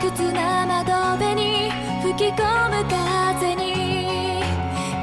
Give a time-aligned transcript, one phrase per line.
[0.00, 1.70] 屈な窓辺に
[2.02, 4.42] 吹き込む風に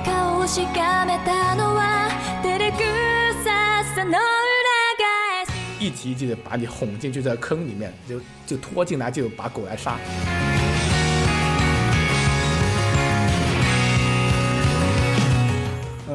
[0.06, 2.10] 顔をしかめたのは
[2.44, 2.78] 照れく
[3.44, 5.46] ささの裏返
[5.80, 9.98] し一集一集的把你哄进去这个坑里面，就就拖进来，就把狗来杀。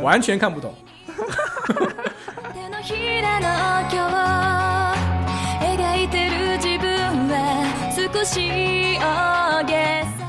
[0.03, 0.75] 完全看不懂，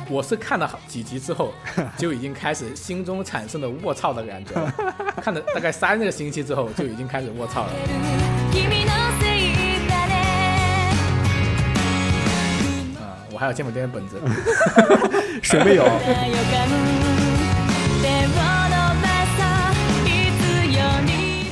[0.08, 1.52] 我是看了好几集之后，
[1.98, 4.72] 就已经开始心中产生了卧槽的感觉了。
[5.22, 7.70] 看了大概三个星期之后，就已经开始卧槽了。
[8.52, 9.52] 君のせい
[9.90, 10.14] だね
[13.00, 14.22] 啊、我还有芥末点本子，
[15.42, 15.84] 谁没有？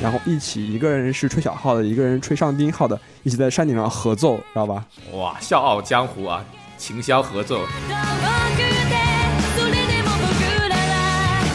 [0.08, 4.84] 然后一起一个人是吹小号的，一个人吹上低号的，一起在山顶上合奏，知道吧？
[5.14, 6.44] 哇，笑傲江湖啊，
[6.78, 8.58] 琴箫合奏，遠く
[8.90, 8.96] て
[9.56, 11.46] それでも僕らは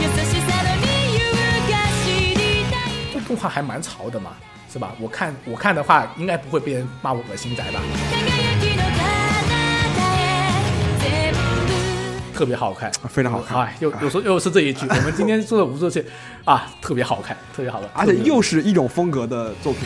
[0.00, 0.86] 優しさの理
[1.18, 1.20] 由
[1.68, 1.72] が
[2.04, 2.40] 知り
[2.70, 4.30] たい这动画还蛮潮的嘛，
[4.72, 4.92] 是吧？
[5.00, 7.80] 我看我看的话，应该不会被人骂我恶心仔吧？
[12.39, 16.05] 特别好看，非常好看哎，又又说又是这一句，我们今天说的无数次
[16.45, 19.81] 啊，特别好看，特别好看，而且又是一种风格的作品。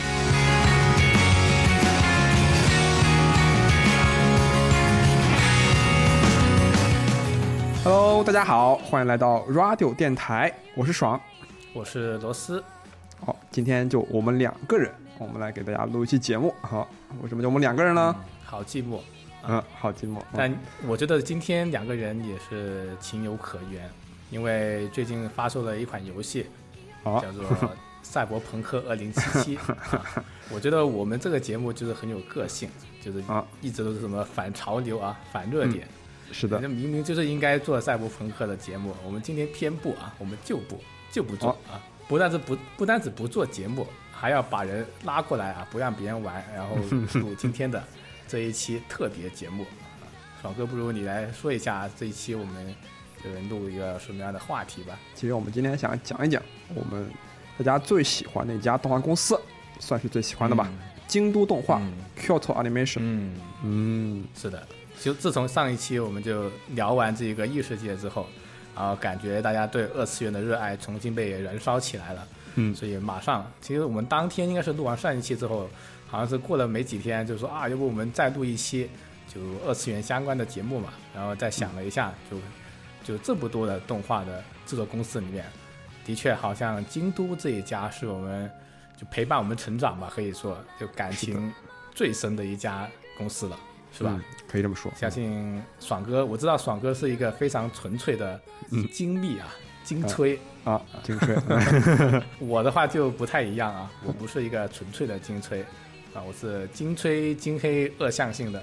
[7.82, 11.20] Hello，大家好，欢迎来到 Radio 电台，我是爽。
[11.72, 12.62] 我是罗斯，
[13.26, 16.54] 好，今天就我们两个人，我们来给大家录一期节目。
[16.60, 16.88] 好，
[17.20, 18.14] 为什么就我们两个人呢？
[18.44, 19.00] 好寂寞。
[19.48, 20.18] 嗯，好寂寞。
[20.18, 23.90] 嗯但我觉得今天两个人也是情有可原，
[24.30, 26.46] 因为最近发售了一款游戏，
[27.04, 27.44] 叫做
[28.02, 29.12] 《赛博朋克2077》
[29.66, 30.24] 啊。
[30.50, 32.68] 我觉得我们这个节目就是很有个性，
[33.00, 35.86] 就是啊一直都是什么反潮流啊、反热点。
[36.32, 40.80] 是的那，明明就是应该做赛博朋克的节目，我们今天偏不啊，我们就不
[41.12, 46.76] 就不做、啊，不但是不不单止不做节目，还要把人拉过来啊，不让别人玩，然后
[47.20, 47.82] 录今天的
[48.28, 49.64] 这一期特别节目
[50.00, 50.04] 啊。
[50.40, 52.74] 爽哥，不如你来说一下这一期我们
[53.22, 54.98] 就是录一个什么样的话题吧？
[55.14, 56.42] 其实我们今天想讲一讲
[56.74, 57.08] 我们
[57.56, 59.40] 大家最喜欢的一家动画公司，
[59.80, 60.68] 算是最喜欢的吧，
[61.06, 62.98] 京都动画、嗯 Kyoto Animation。
[63.00, 64.66] 嗯，嗯，是的，
[65.00, 68.26] 就自从上一期我们就聊完这个异世界之后，
[68.76, 72.26] 然后感觉大家对二次元的热爱重新被燃烧起来了。
[72.56, 75.68] 嗯所以马上，其实我们当天应该是录完上一期之后，
[76.06, 78.88] 好像是过了没几天，就说啊，要不我们再录一期
[79.32, 80.90] 就二次元相关的节目嘛。
[81.14, 82.38] 然后再想了一下，就
[83.02, 85.44] 就这么多的动画的制作公司里面，
[86.04, 88.50] 的确好像京都这一家是我们
[88.96, 91.52] 就陪伴我们成长吧，可以说就感情
[91.94, 92.88] 最深的一家
[93.18, 93.58] 公司了，
[93.92, 94.10] 是吧？
[94.14, 94.92] 嗯可以这么说。
[94.94, 98.40] 相信爽哥，我知道爽哥是一个非常纯粹的
[98.92, 99.48] 精密啊、
[99.82, 100.38] 精吹。
[100.62, 101.36] 啊，精吹，
[102.38, 105.64] 我的话就不太一样啊，我不是一个纯粹的精吹
[106.14, 108.62] 啊，我是金吹金黑恶向性的。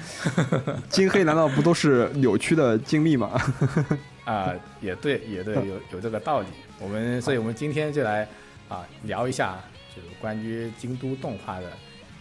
[0.90, 3.40] 金黑难道不都是扭曲的精密吗？
[4.26, 6.46] 啊，也对，也对，有有这个道理。
[6.78, 8.28] 我们，所以我们今天就来
[8.68, 9.58] 啊聊一下，
[9.96, 11.72] 就是关于京都动画的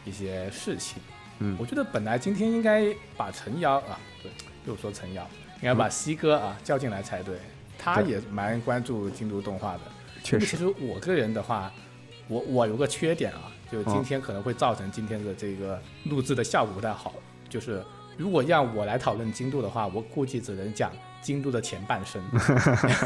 [0.05, 1.01] 一些事情。
[1.41, 2.85] 嗯我觉得本来今天应该
[3.17, 4.31] 把陈瑶啊，对，
[4.65, 7.35] 又说陈瑶，应该把西哥啊叫进来才对。
[7.77, 9.81] 他也蛮关注京都动画的。
[10.23, 11.71] 确实其实我个人的话，
[12.29, 17.13] 我我有个缺点啊，就今天可能会造成今天的这个录制的效果不太好。
[17.47, 17.83] 就是
[18.17, 20.91] 如果让我来讨论京都的话，我估计只能讲
[21.21, 22.21] 京都的前半生，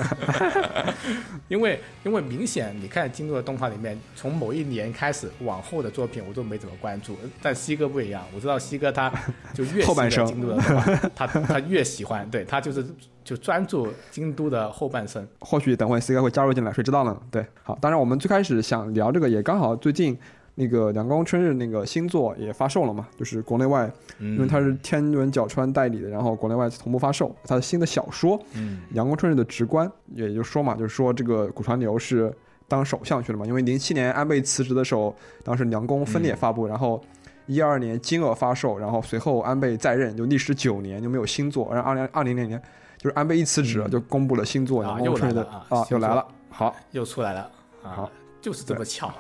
[1.48, 9.12] 因为因为明显你看京都的动画里面，从某一年开始往后的作品我都没怎么关注，但西哥不一样，我知道西哥他
[9.54, 12.86] 就越后半生喜欢京都的动画，他他越喜欢，对他就是
[13.24, 15.26] 就专注京都的后半生。
[15.40, 17.18] 或许等会 C 哥会加入进来，谁知道呢？
[17.32, 20.18] 对，好，当然我们最开始想聊这个，也刚好最近
[20.56, 32.32] 那个阳光春日那个新作也发售了嘛，就是国内外，因为它是天文角川代理的，然后国内外同步发售它的新的小说《嗯凉宫春日的直观》，也就说嘛，就是说这个古川流是
[32.68, 37.02] 当首相去了嘛，因为零七年安倍辞职的时候，当时凉宫分裂发布，然后。
[37.46, 41.68] 一二年金额发售，然后随后安倍在任，就历时九年就没有新作。
[41.74, 42.50] 然后二零二零年
[42.98, 46.26] 就是安倍一辞职，嗯就公布了新作，啊然后春日的啊又来了。
[46.50, 47.42] 好，又出来了
[47.84, 47.92] 啊！
[47.92, 49.14] 好，就是这么巧。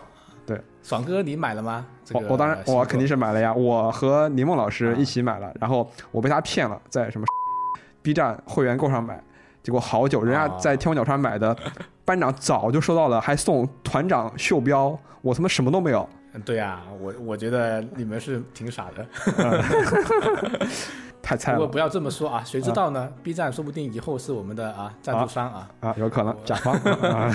[0.46, 1.86] 对，爽哥，你买了吗？
[2.06, 7.26] 这个我我当然我肯定是买了呀，我和林梦老师啊一起买了，然后我被他骗了，在什么
[8.02, 9.22] B 站会员购上买，
[9.62, 11.56] 结果好久，人家啊在天文角川买的，
[12.04, 16.08] 班长早就收到了，还送团长袖标，我他妈什么都没有。
[16.34, 19.08] 嗯对啊，我我觉得你们是挺傻的。
[21.24, 25.70] 太菜了不过不要这么说啊，谁知道呢？B 站说不定以后是我们的啊赞助商啊。
[25.80, 27.32] 啊，有可能甲方 啊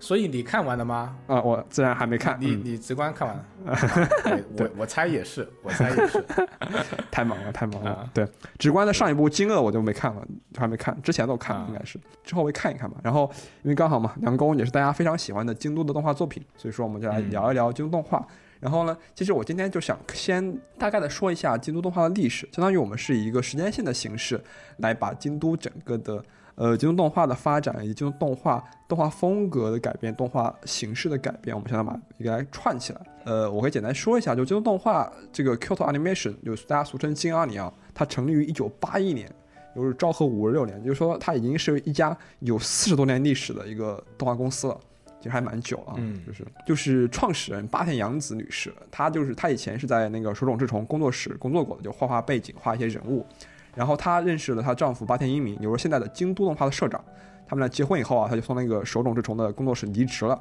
[0.00, 1.14] 所以你看完了吗？
[1.26, 3.44] 啊，我自然还没看，嗯你你直观看完
[4.58, 6.24] 我我猜也是，我猜也是。
[7.12, 7.90] 太忙了，太忙了。
[7.90, 8.26] 啊对，
[8.58, 10.22] 直观的上一部《惊愕》我就没看了，
[10.56, 12.96] 还没看，之前都看了，啊应该是之后会看一看吧。
[13.02, 13.30] 然后
[13.62, 18.26] 因为刚好嘛，《梁宫》也是大家非常喜欢的京都的动画作品，所以说我们就来嗯聊一聊京都动画。
[18.60, 24.42] 然后呢，其实我今天就想先大概的说一下京都动画的历史，相当于我们是以一个时间线的形式
[24.78, 26.24] 来把京都整个的
[26.54, 33.00] 呃京都动画的发展以及京都动画动画风格的改变、动画形式的改变，我们现在把一个来串起来。
[33.24, 39.28] 呃，我可以简单说一下，就京都动画这个 Kyoto Animation，就是大家俗称京阿尼啊，它成立于一九八一年，
[39.74, 44.80] 就是昭和五十六年，就是说它已经是一家有四十多年历史的一个动画公司了。
[45.26, 53.26] 其实还蛮久啊，嗯就是就是创始人八田洋子女士，她就是她以前是在那个手冢治虫工作室工作过的，就画画背景，画一些人物。
[53.74, 57.04] 然后她认识了她丈夫八田英明，也就是现在的京都动画的社长。
[57.48, 60.40] 他们俩结婚以后啊，她就从那个手冢治虫的工作室离职了，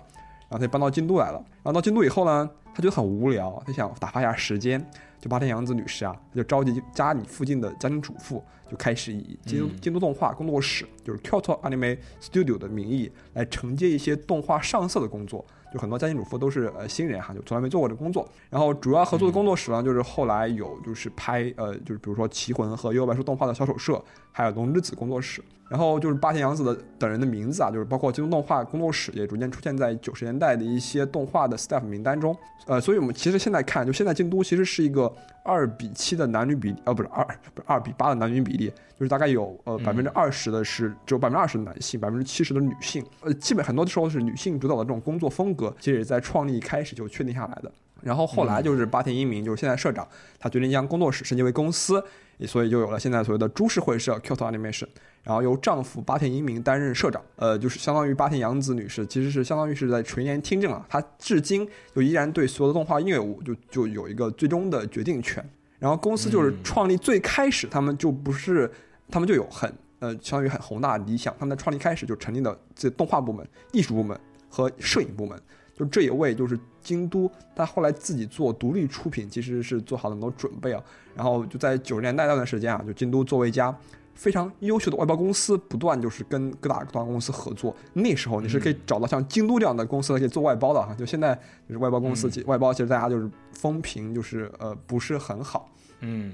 [0.49, 1.43] 然后她就搬到京都来了。
[1.63, 4.79] 然后到京都以后呢，她觉得很无聊，她想打发一下时间。
[5.25, 15.43] 就八田洋子女士啊，她就召集家里附近的家庭主妇，就开始以京都、嗯京都动画工作室，就是 Kyoto Anime Studio 的名义来承接一些动画上色的工作。
[15.73, 18.29] 就很多家庭主妇都是呃新人哈，就从来没做过这工作。
[18.51, 23.99] 然后主要合作的工作室呢，就是后来有就是拍呃就是比如说《棋魂》和《幽游白书》动画的小手社，
[24.37, 25.41] 还有龙之子工作室。
[25.67, 32.37] 然后就是八田洋子的等人的名字啊，就是包括京都动画工作室也逐渐出现在九十年代的一些动画的 staff 名单中。
[32.67, 35.11] 呃，所以我们其实现在看，就现在京都其实是一个
[35.43, 43.03] 二比七的男女比例，呃，不是二不是二比八的男女比例，就是大概有呃百分之二十的是只有百分之二十的男性，百分之七十的女性。
[43.21, 47.71] 呃，基本很多时候是女性主导的这种工作风格，其实也在创立一开始就确定下来的。
[48.01, 50.07] 然后后来就是八田英明，就是现在社长，
[50.37, 52.03] 他决定将工作室升级为公司，也
[52.41, 54.87] 所以就有了现在所谓的株式会社 Kyoto Animation。
[55.23, 65.43] 然后由丈夫八田英明担任社长，呃，就是相当于八田洋子女士，其实是相当于是在垂帘听政了，她至今就依然对所有的动画业务就就有一个最终的决定权。
[65.79, 68.69] 然后公司就是创立最开始，他们就不是，
[69.09, 74.15] 他们就有很呃，相当于很宏大的理想，他们在创立开始就成立了这动画部门、艺术部门
[74.47, 75.35] 和摄影部门。
[75.75, 80.81] 就这也为就是京都，他后来自己做独立出品，其实是做好了很多准备啊。
[81.13, 83.75] 然后就在九十年代那段时间啊，就京都作为一家
[84.13, 87.75] 非常优秀的外包公司，不断就是跟各大动画公司合作。
[87.93, 90.95] 那时候你是可以找到像京都这样的公司可以做外包的啊。
[90.97, 91.35] 就现在
[91.67, 95.69] 就是外包公司，其外包其实大家就是风评就是呃不是很好。
[95.99, 96.33] 嗯，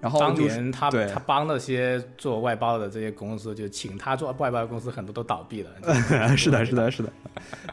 [0.00, 5.70] 然后当就是年他对他帮那些做外包的这些公司，就请他做外包的公司，很多都倒闭了。
[6.36, 7.12] 是的，是的，是的，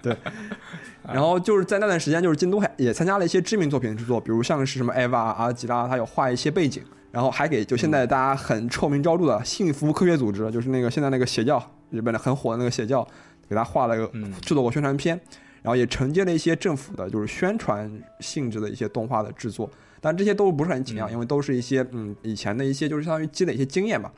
[0.01, 0.15] 对。
[1.07, 13.07] 然后就是在那段时间，就是京都还也参加了一些知名作品的制作，比如像是什么 EVA 阿吉拉，他有画一些背景，然后还给就现在大家很臭名昭著的幸福科学组织，就是那个现在那个邪教，日本的很火的那个邪教，
[13.47, 15.17] 给他画了个嗯制作过宣传片，
[15.61, 17.89] 然后也承接了一些政府的就是宣传
[18.19, 19.69] 性质的一些动画的制作，
[20.01, 24.11] 但这些都不是很尽量，嗯因为都是一些嗯以前的一些就是相当于积累一些经验吧，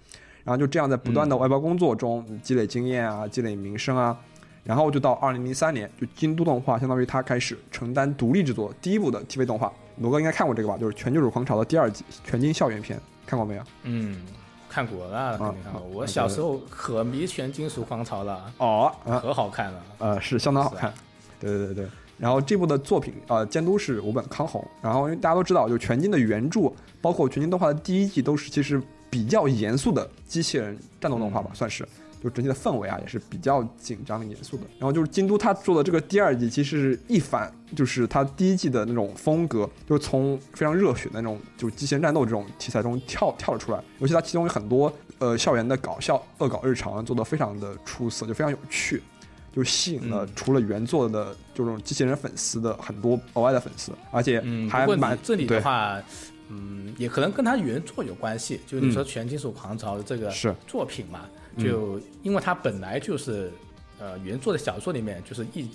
[0.43, 4.17] 然后就这样在不断的外包工作中积累经验啊，积累名声啊。
[4.65, 9.71] 然后就到二零零三年，就京都动画相当于它开始承担独立制作第一部的 TV 动画。
[9.97, 10.77] 罗哥应该看过这个吧？
[10.77, 13.63] 就是《全金属狂潮》的第二季全金校园篇，看过没有？
[13.83, 14.21] 嗯，
[14.69, 15.81] 看过了，肯定看过。
[15.81, 19.83] 我小时候可迷全金属狂潮了，哦，啊，可好看了。
[19.97, 20.93] 呃，是相当好看。
[21.39, 21.89] 对对对对。
[22.19, 24.63] 然后这部的作品，呃，监督是五本康弘。
[24.81, 26.71] 然后因为大家都知道，就全金的原著，
[27.01, 31.87] 包括全金动画的第一季，都是其实比较严肃的机器人战斗动画吧，算是。
[32.21, 34.63] 就整体的氛围啊，也是比较紧张严肃的。
[34.77, 43.81] 然后就是京都他做的这个第二季，其实是一反就是他第一季的那种风格，就是从非常热血的那种就机器人战斗这种题材中跳跳了出来。
[43.99, 49.01] 尤其他其中有很多呃校园的搞笑恶搞日常做的非常的出色，就非常有趣。
[49.51, 50.29] 就吸引了嗯。
[50.35, 56.01] 除了原作的这种机器人粉丝的很多额外的粉丝，而且嗯，还蛮你这里的话，
[56.49, 58.59] 嗯，也可能跟他原作有关系。
[58.65, 60.55] 就是你说《全金属狂潮》这个是。
[60.67, 61.21] 作品嘛，
[61.57, 63.51] 就因为它本来就是
[63.99, 65.69] 呃原作的小说里面就是一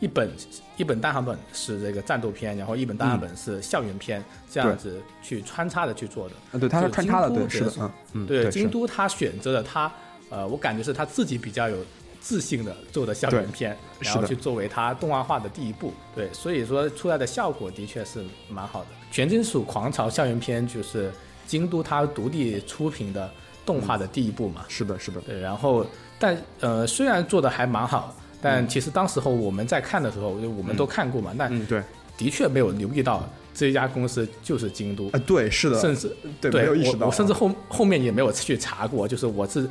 [0.00, 0.30] 一本
[0.76, 6.34] 一本单行本是这个战斗片，然后一本单行本是校园片，这样子去穿插的去做的。
[6.52, 9.92] 呃对，它是穿插的，对，是的，嗯嗯，对，京都他选择了他，
[10.30, 11.76] 呃，我感觉是他自己比较有
[12.20, 15.92] 自信的做的校园片，然后去作为他动画化的第一步。
[16.14, 18.88] 对，所以说出来的效果的确是蛮好的。
[19.10, 21.10] 全金属狂潮校园片就是
[21.46, 23.28] 京都他独立出品的
[23.66, 24.64] 动画的第一部嘛。
[24.68, 25.84] 是的，是的，对，然后
[26.18, 31.82] 但呃，虽然做的还蛮好，但其实当时候我们在看的时候，就我们都看过嘛，那嗯，对，
[32.16, 35.08] 的确没有留意到这家公司就是京都。
[35.12, 39.68] 啊，，对，是的，甚至对对没有意识到，我我甚至后后面也没有去查过，就是我是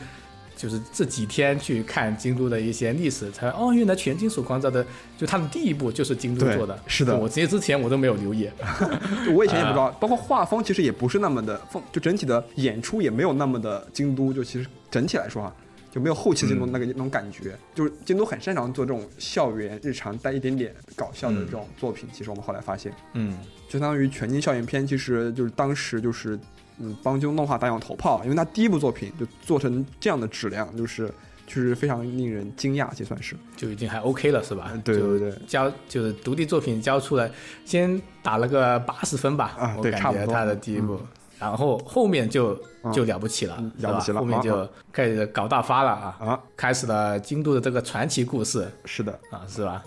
[0.60, 4.86] 就是这几天去看京都的一些历史，才哦，原来全金属狂躁的
[5.18, 8.50] 就它的第一部就是京都做的，是的我其实之前我都没有留意。
[9.34, 15.56] 我以前也不知道， 啊包括画风其实也不是那么的风，就整体的演出也没有那么的京都，就其实整体来说哈，
[15.90, 17.58] 就没有后期京都嗯那个、那种感觉。
[17.74, 22.10] 就是京都很擅长做这种校园日常带一点点搞笑的嗯这种作品。
[22.12, 23.38] 其实我们后来发现，嗯
[23.70, 26.38] 就相当于全金校园片，其实就是当时就是
[26.80, 31.08] 嗯帮京动画打响头炮，因为他第一部作品就做成这样的质量，就是
[31.46, 33.36] 确实非常令人惊讶，也算是。
[33.56, 34.72] 就已经还 OK 了，是吧？
[34.74, 35.32] 嗯对对对。
[35.48, 37.30] 交就是独立作品交出来，
[37.66, 40.20] 先打了个八十分吧，啊我对差不多。
[40.20, 41.00] 感觉他的第一部，
[41.38, 42.94] 然后后面就嗯。
[42.94, 49.84] 就了不起了，嗯了不起了啊后面就开始搞大发了啊，啊，开始了京都的这个传奇故事是的，啊，是吧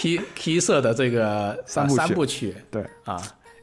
[0.00, 3.16] ？K K 社的这个三部啊三部曲对，啊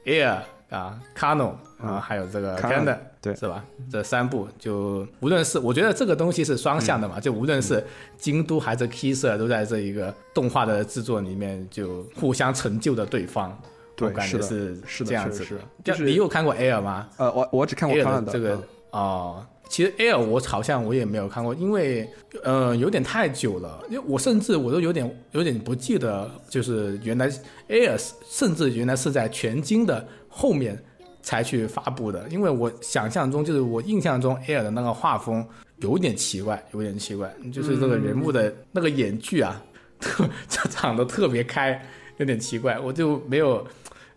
[0.05, 0.37] ，Air
[0.69, 3.35] 啊，Kano 啊，嗯还有这个 Canon，Canon，对。
[3.35, 3.63] 是吧？
[3.91, 7.09] 这三部就无论是我觉得这个东西是双向的嗯。
[7.09, 7.83] 嘛，就无论是
[8.17, 13.57] 京都还是 K 社，都在这一个动画的制作里面就互相成就的对方。
[13.95, 15.43] 对我感觉是是这样子。
[15.83, 17.09] 就就是你有看过 Air 吗？
[17.17, 18.61] 呃，我我只看过的这个
[18.91, 22.09] 哦，其实 Air 我好像我也没有看过，因为
[22.43, 27.29] 呃有点太久了，因为我甚至我都有点有点不记得，就是原来
[27.67, 30.81] Air 甚至原来是在全金的后面
[31.21, 35.45] 才去发布的，因为我想象中就是我印象中 Air 的那个画风
[35.77, 39.61] 有点奇怪，有点奇怪，就是这个人物的那个眼距啊，
[39.99, 40.27] 特
[40.69, 41.85] 长得特别开，
[42.17, 43.65] 有点奇怪，我就没有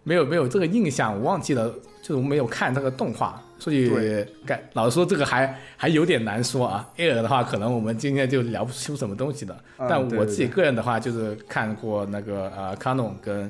[0.04, 1.68] 没有没有这个印象，我忘记了，
[2.02, 6.88] 就是我没有看这个动画，所以对感老实说这个还还有点难说啊。
[6.96, 9.54] Air 的话，可能我们今天就聊不出什么东西的。
[9.78, 13.48] 嗯但我自己个人的话，就是看过那个呃 Canon 跟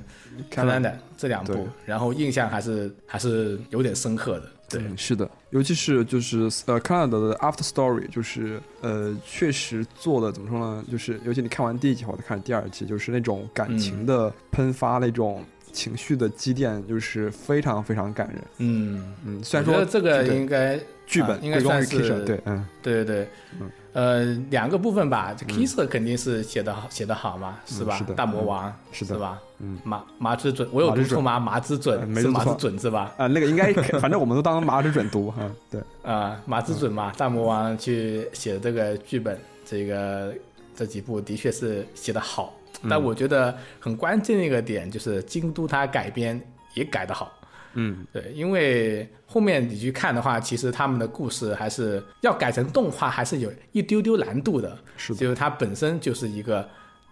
[0.50, 4.42] Canon Canon 这两部，然后印象还是还是有点深刻的。
[4.68, 10.84] 对，嗯，是的，尤其是就是呃，康纳德的 After Story，就是呃，确实做的怎么说呢？
[10.90, 18.42] 就是尤其你看完第一集后，再看第二集，就是那种感情的喷发，那种情绪的积淀，就是非常非常感人。
[18.58, 23.28] 嗯，嗯，虽然说这个应该剧本啊应该算是对，嗯，对对对，
[23.60, 25.34] 嗯呃，两个部分吧。
[25.36, 27.96] 这 Kisser 肯定是写的好，写的好嘛，是吧？
[27.96, 29.38] 是的大魔王、是的吧？
[29.58, 31.38] 嗯，麻麻之准，我有读错吗？
[31.38, 33.12] 麻之呃准是麻之没读错准是吧？
[33.16, 40.34] 啊、那个应该 反正我们都当麻之准读哈、对，啊、麻之准嘛，大魔王去写这个剧本，这个
[40.74, 42.54] 这几部的确是写的好，
[42.88, 46.40] 但我觉得很关键的一个点就是京都它改编
[46.74, 47.32] 也改得好。
[47.74, 54.76] 嗯，对，因为后面你去看的话，其实他们的故事还是要改成动画，还是有一丢丢难度的。
[54.98, 56.68] 是的，就是它本身就是一个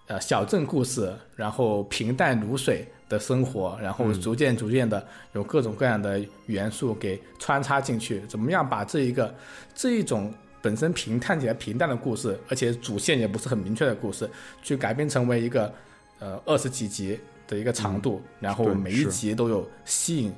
[0.07, 5.03] 呃小镇故事，然后平淡如水的生活，然后逐渐逐渐的
[5.33, 9.35] 有各种各样的元素给穿插进去，怎么样把这一个
[9.75, 10.31] 这一种
[10.63, 14.29] 本身平看起来平淡的故事，而且主线也不是很明确的故事，
[14.63, 15.73] 去改编成为一个
[16.19, 20.33] 呃二十几集的一个长度，然后每一集都有吸引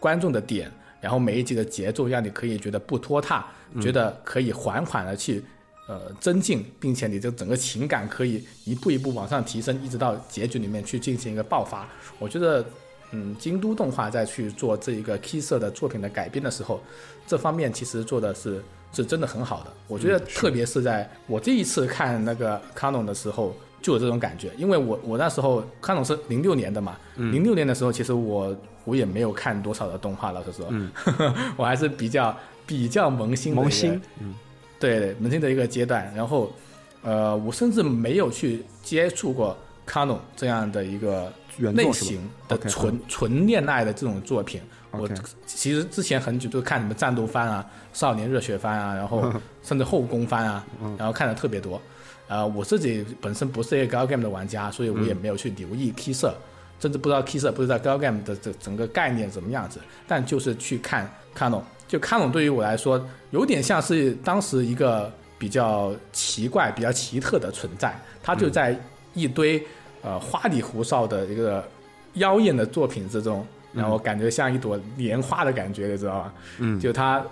[0.00, 0.70] 观众的点，
[1.00, 3.46] 然后每一集的节奏让你可以觉得不拖沓，
[3.80, 5.42] 觉得可以缓缓的去
[5.86, 11.88] 呃增进，并且你这整个情感可以一步一步往上提升，一直到结局里面去进行一个爆发。
[12.18, 12.64] 我觉得，
[13.12, 16.82] 嗯，京都动画在去做这一个 K 色的作品的改编的时候，
[17.26, 19.72] 这方面其实做的是是真的很好的。
[19.86, 23.54] 我觉得，特别是在我这一次看那个 Canon 的时候。
[23.80, 28.54] 就有这种感觉，因为我我那时候 Canon 是零六年的嘛，零六、年的时候，其实我
[28.84, 34.34] 我也没有看多少的动画了，说实话， 我还是比较比较萌新萌新，嗯，
[34.80, 36.12] 对萌新的一个阶段。
[36.12, 36.52] 然后，
[37.02, 44.60] 呃，我甚至没有去接触过 Canon 这样的一个类型的纯纯恋爱的这种作品。
[44.92, 45.08] 我
[45.46, 51.80] 其实之前很久都看什么战斗番啊、少年热血番啊， 然后甚至后宫番啊，嗯然后看的特别多。
[52.28, 56.34] 呃，我自己本身不是一个高 game 的玩家，所以我也嗯没有去留意 K 色，
[56.78, 59.80] 甚至不知道 K 色不知道高 game 的这整个概念怎么样子。
[60.06, 68.78] 但就是去看 Canon，就 Canon 对于我来说，有点像是当时一个比较奇怪、比较奇特的存在，它就在
[69.14, 69.66] 一堆、
[70.02, 71.66] 呃花里胡哨的一个
[72.14, 73.46] 妖艳的作品之中，
[73.78, 76.32] 让我感觉像一朵莲花的感觉，你知道吗？
[76.58, 77.24] 嗯，就它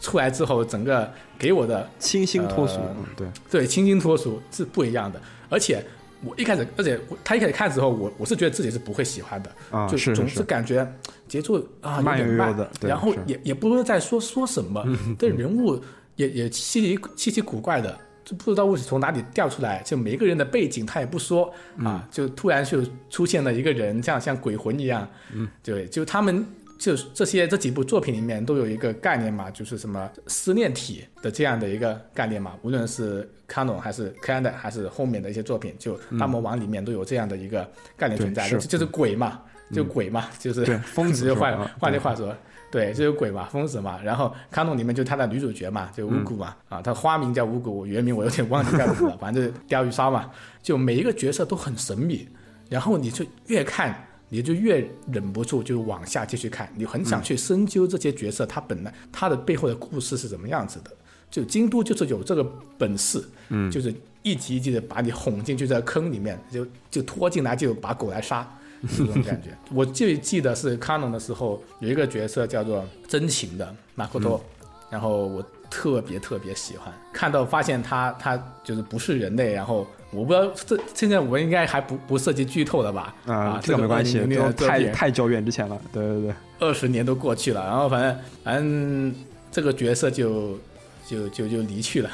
[0.00, 2.80] 出来之后，整个给我的清新脱俗，
[3.16, 5.20] 对，对清新脱俗是不一样的。
[5.48, 5.84] 而且
[6.24, 10.36] 我一开始，而且他一开始看的时候，我我是觉得自己是不会喜欢的，啊，就是总是。
[10.36, 10.86] 是感觉
[11.28, 14.84] 节奏啊有慢悠悠点慢然后也也不知道在说说什么，
[15.18, 15.80] 对人物
[16.16, 21.52] 也也稀奇稀奇古怪的，就不知道为什么从哪里掉出来，就每一个人的背景他也不说
[21.82, 25.08] 啊，就突然就出现了一个人，这样像鬼魂一样。
[25.32, 26.46] 嗯，对，就他们
[26.78, 38.86] 就这些这几部作品里面都有一个概念嘛，就是什么思念体的这样的一个概念嘛，无论是 Canon 还是 Canon 还是后面的一些作品，就大魔王里面都有这样的一个概念存在，对就是。
[38.92, 39.40] 鬼嘛，
[39.72, 42.36] 就鬼嘛，就是对疯子就是换吧换句话说，
[42.72, 44.00] 对，就有鬼嘛，疯子嘛。
[44.02, 50.30] 然后卡农里面就他的女主角嘛，就乌古嘛，啊，她花名叫乌古，原名我有点忘记叫什么了， 反正就是钓鱼鲨嘛。
[50.62, 52.26] 就每一个角色都很神秘，
[52.68, 54.08] 然后你就越看。
[54.34, 60.90] 你就越忍不住就往下继续看，你很想去深究这些角色他本来他的背后的故事是怎么样子的。
[61.30, 62.42] 就京都就是有这个
[62.78, 68.46] 本事，嗯，就是一集一集的把你哄进去这坑里面，就就拖进来就把狗来杀，是
[68.88, 69.50] 这种感觉。
[69.72, 74.42] 我最记得是卡农的时候有一个角色叫做真情的马可托，
[74.90, 83.14] 然后我特别特别喜欢，看到发现他他就是不是人类，然后我不知道这现在我应该还不不涉及剧透了吧？
[83.26, 85.80] 啊，这这个没关系，2006年都的作品太太久远之前了。
[85.92, 89.14] 对对对，二十年都过去了，然后反正反正
[89.50, 90.58] 这个角色就
[91.06, 92.10] 就就就离去了，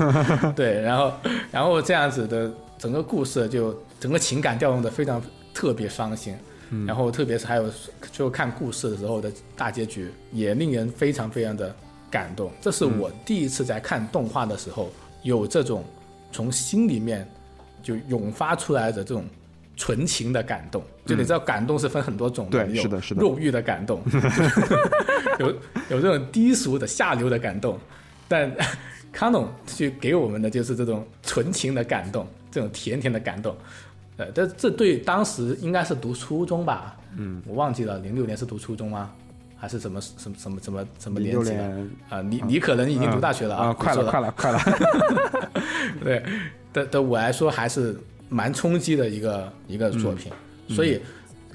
[0.54, 1.12] 对，然后
[1.50, 5.20] 然后这样子的整个故事就整个情感调动的非常
[5.58, 6.36] 特别伤心，
[6.86, 7.68] 然后特别是还有
[8.12, 11.74] 最后看故事的时候的大结局也令人非常非常的
[12.08, 14.88] 感动，这是我第一次在看动画的时候
[15.24, 15.84] 有这种
[16.30, 17.28] 从心里面
[17.82, 19.24] 就涌发出来的这种
[19.76, 20.80] 纯情的感动。
[21.04, 24.00] 就你知道，感动是分很多种的，有是的是的肉欲的感动，
[25.40, 25.48] 有
[25.90, 27.76] 有这种低俗的下流的感动，
[28.28, 28.48] 但
[29.10, 33.56] 康总去给我们的就是这种纯情的感动，这种甜甜的感动。
[34.18, 36.96] 呃，这这对当时应该是读初中吧？
[37.16, 39.10] 嗯，我忘记了，零六年是读初中吗？
[39.56, 41.56] 还是什么什么什么什么什么年纪了？
[41.56, 44.34] 年啊，你你可能已经读大学了啊，快了快了。
[44.36, 44.60] 快了，
[46.02, 46.22] 对，
[46.72, 47.98] 对对我来说还是
[48.28, 50.32] 蛮冲击的一个一个作品。
[50.68, 51.00] 所以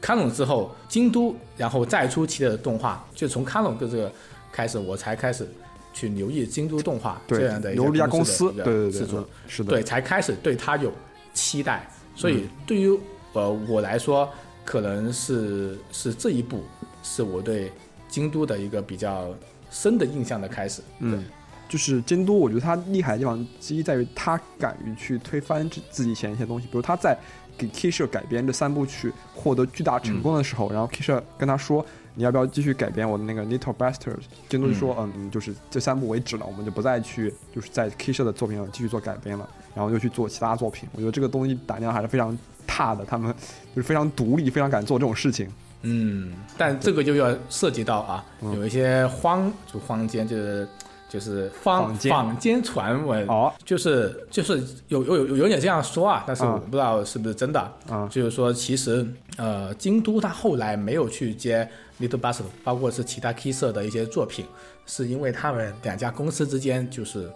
[0.01, 4.11] 卡农之后，京都，然后再出系列的动画，就从卡农的这个
[4.51, 5.47] 开始，我才开始
[5.93, 10.91] 去留意京都动画这样的，一由这家公司，对对对制作嗯，是的，对，才开始对他有
[11.33, 11.89] 期待。
[12.15, 12.99] 所嗯以对于
[13.33, 14.29] 呃我来说，
[14.63, 16.63] 可能是是这一步
[17.01, 17.71] 是我对
[18.07, 19.33] 京都的一个比较
[19.69, 20.81] 深的印象的开始。
[20.99, 21.23] 嗯，
[21.67, 27.17] 就是京都，我觉得他厉害的地方之一在于他敢于去推翻自自己以前一些东西，比如他在
[27.57, 31.85] 给 K 社改编这三部曲获得巨大成功的时候，然后 K 社跟他说。
[32.15, 34.19] 你要不要继续改编我的那个 Little Bastard？
[34.47, 40.87] 京都就说，嗯，就是这三部为止了，我们就不再去，就是在 K 社的作品上继续做改编了，然后就去做其他作品。
[40.93, 43.33] 我觉得这个东西胆量还是非常大的，他们
[43.75, 45.49] 就是非常独立，非常敢做这种事情。
[45.81, 50.67] 嗯，但这个就要涉及到啊，嗯有一些荒就荒间就是
[51.09, 57.59] 就是坊坊间传闻，哦，就是就是有有有有点这样说啊，但是啊我不知道是不是真的。
[57.89, 59.05] 啊就是说，其实
[59.35, 61.67] 呃，京都他后来没有去接
[61.99, 64.45] Little Bastard，包括是其他 K 社的一些作品，
[64.85, 67.29] 是因为他们两家公司之间就是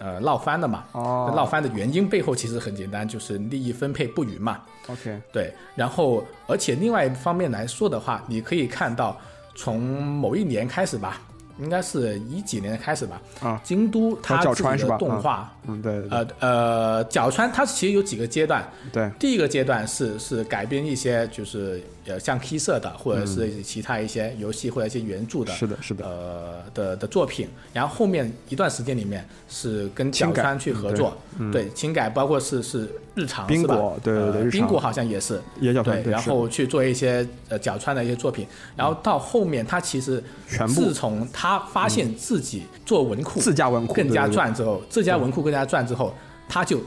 [0.00, 0.84] 呃闹翻了嘛。
[0.92, 4.58] 哦闹翻的原因背后其实很简单，就是利益分配不匀嘛。
[4.88, 9.16] ，OK，对，然后而且另外一方面来说的话，你可以看到
[9.54, 11.20] 从某一年开始吧，
[11.58, 16.18] 应该是一几年开始吧，啊京都它角自己的动画，嗯，对对对。
[16.18, 31.16] 呃呃，角川它其实有几个阶段，对，第一个阶段是是改编一些就是呃像 K 社的或者是其他一些游戏或者一些原著的，是的，是的，呃的的作品，然后后面一段时间里面是跟角川去合作，
[31.52, 33.76] 对情改，包括是是日常冰是吧？
[33.76, 40.80] 果对对冰果好像也是，也角川对，然后去做一些呃角川的一些作品，然后到后面他其实全部。
[40.80, 46.14] 自从他发现自己做文库自家文库更加赚之后，自家文库更加赚之后，
[46.48, 46.80] 他就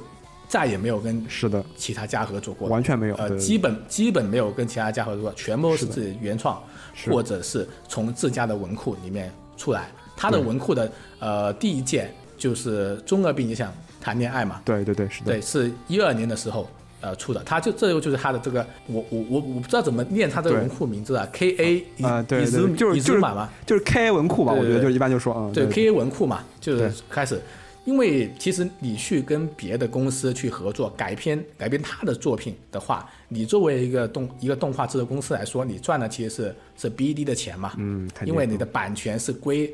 [0.48, 6.62] 再也没有跟是的，其他家合作过，完全没有，呃，对基本基本没有跟其他家合作过，全部都是自己原创，
[7.10, 9.88] 或者是从自家的文库里面出来。
[10.16, 16.70] 他的文库的呃第一件就是中二病影响谈恋爱嘛，对对对，是的，对，是一二年的时候
[17.02, 25.74] 呃出的，他就这就是他的这个我我我我不知道怎么念他这个文库名字啊，K A 啊对就是就是玛嘛，就是 K A 文库嘛，对对对我觉得就一般就说，啊，对对。
[25.74, 27.42] K A 文库嘛，就是开始，
[27.86, 39.74] 因为其实你去跟别的公司去合作改编改编他的作品的话，你作为一个动一个动画制作公司来说，你赚的其实是是 B D 的钱嘛，嗯，因为你的版权是归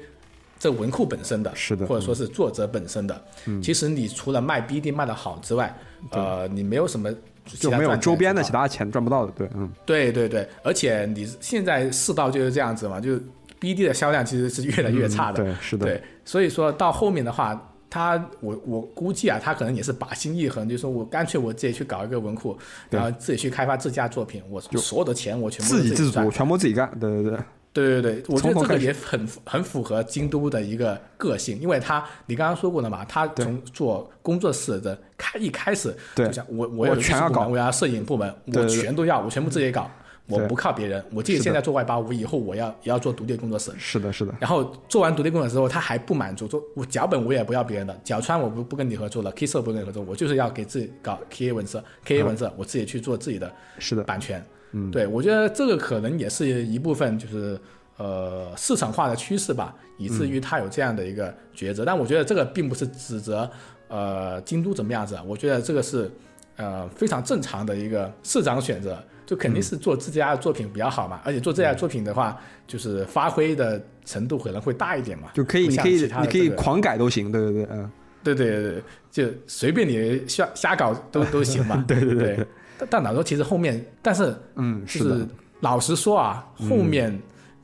[0.57, 1.85] 这文库本身的，是的。
[1.85, 3.21] 嗯或者说是作者本身的。
[3.61, 5.73] 其实你除了卖 B D 卖的好之外，
[6.11, 7.11] 呃，你没有什么
[7.45, 13.21] 其就没有周边的其他钱赚不到的，对，嗯，对对对，而且你现在世道就是这样子嘛，就是
[13.59, 15.43] BD 的销量其实是越来越差的。
[15.43, 22.57] 嗯对，是的，对，所以说到后面的话，他我我估计啊，他可能也是把心一横，就说我干脆我自己去搞一个文库，
[22.89, 26.25] 然后自己去开发自家作品，我所有的钱我全部自己自赚。
[26.25, 26.89] 足，全部自己干。
[26.99, 27.39] 对对对，
[27.71, 36.27] 对对对，我觉得这个也很很符合京都的一个个性，因为他你刚刚说过了嘛，他从做工作室的开一开始，对。
[36.27, 39.89] 就想我我我有全要搞部门我要摄影部门，我全都要，我全部自己搞，
[40.29, 41.03] 我不靠别人。
[41.13, 43.71] 我记得现在做外包，我以后我要也要做独立工作室。
[43.77, 54.43] 是的，是的，然后做完独立工作室之后，他还不满足，做我脚本我也不要别人的，脚穿我不不跟你合作了，K 色不跟你合作，我就是要给自己搞 KA 文色，KA 文色我自己去做自己的是的，版权。
[54.71, 57.59] 嗯，对，我觉得这个可能也是一部分，就是
[57.97, 61.83] 呃市场化的趋势吧，以至于他有这样的一个抉择。
[61.83, 63.49] 但我觉得这个并不是指责
[63.87, 66.11] 呃京都怎么样子，我觉得这个是
[66.55, 71.21] 呃非常正常的一个市场选择，就肯定是做自家的作品比较好嘛。
[71.23, 75.29] 而且做自家的作品的话，就是发挥的程度可能会大一点嘛。
[75.35, 77.31] 就可以，你可以你可以狂改都行。
[77.31, 77.91] 对对对，嗯，
[78.23, 81.85] 对对对对，就随便你瞎瞎搞都 都行嘛。
[81.87, 82.43] 对对对
[82.79, 85.27] 但但老实说，其实后面，但是嗯，是，
[85.59, 87.15] 老实说啊，后面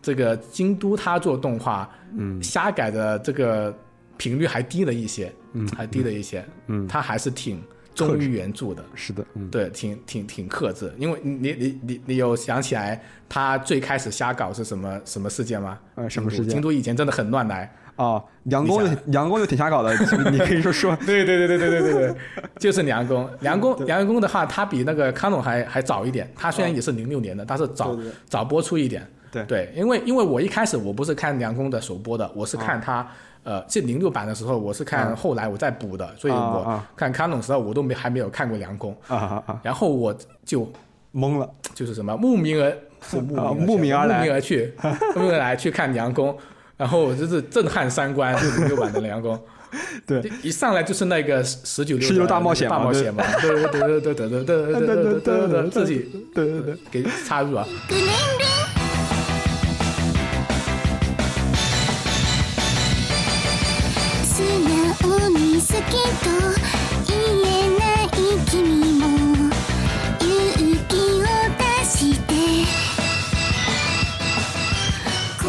[0.04, 3.76] 这个京都他做动画，嗯瞎改的这个
[4.18, 7.60] 频率还低了一些，嗯还低了一些，嗯，他还是挺
[7.96, 8.84] 忠于原著的。
[8.94, 15.80] 是的，嗯，对，挺挺挺克制，因为你你你你有想起来他最开始瞎搞是什么什么事件吗？
[15.96, 18.22] 呃，什么事件京都以前真的很乱来，啊？
[18.44, 19.92] 杨工你就杨工就挺瞎搞的，
[20.30, 22.16] 你可以说说，对对对对对对对对，
[22.60, 23.28] 就是梁公。
[23.40, 26.32] 梁公梁公的话，他比那个康总还还早一点。
[26.36, 29.08] 他虽然也是零六年的，但是早早播出一点。
[29.32, 33.06] 对对，因为因为我一开始我不是看梁公的首播的，我是看他、
[33.46, 40.70] 呃这零六版的时候，我是看啊后来我再补的，所以啊我啊看康总的时候我都没还没有看过梁公，啊啊啊，然后我就
[41.14, 44.74] 懵了，就是什么慕名而是慕啊名慕名而来慕名而去，
[45.16, 46.38] 慕名而来去看梁公，
[46.76, 49.40] 然后就是震撼三观，就是零六版的梁公。
[50.08, 57.68] 对一上来就是那个十九六十九大冒险大冒险嘛，对对对对对对对对对对对，自己对对对，给插入啊。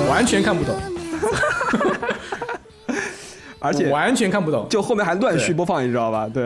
[0.08, 0.74] 完全看不懂，
[3.60, 4.66] 而且完全看不懂。
[4.70, 6.26] 就后面还乱序播放，你知道吧？
[6.32, 6.44] 对，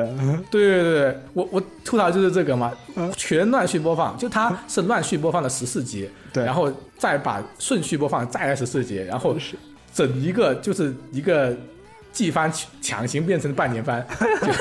[0.50, 2.72] 对对对对，我我吐槽就是这个嘛，
[3.16, 6.44] 全乱序播放，就它是乱序播放了十四集，对。
[6.44, 9.36] 然后再把顺序播放再来十四集，然后
[9.94, 11.56] 整一个就是一个
[12.12, 14.04] 季番强行变成半年番，
[14.42, 14.52] 就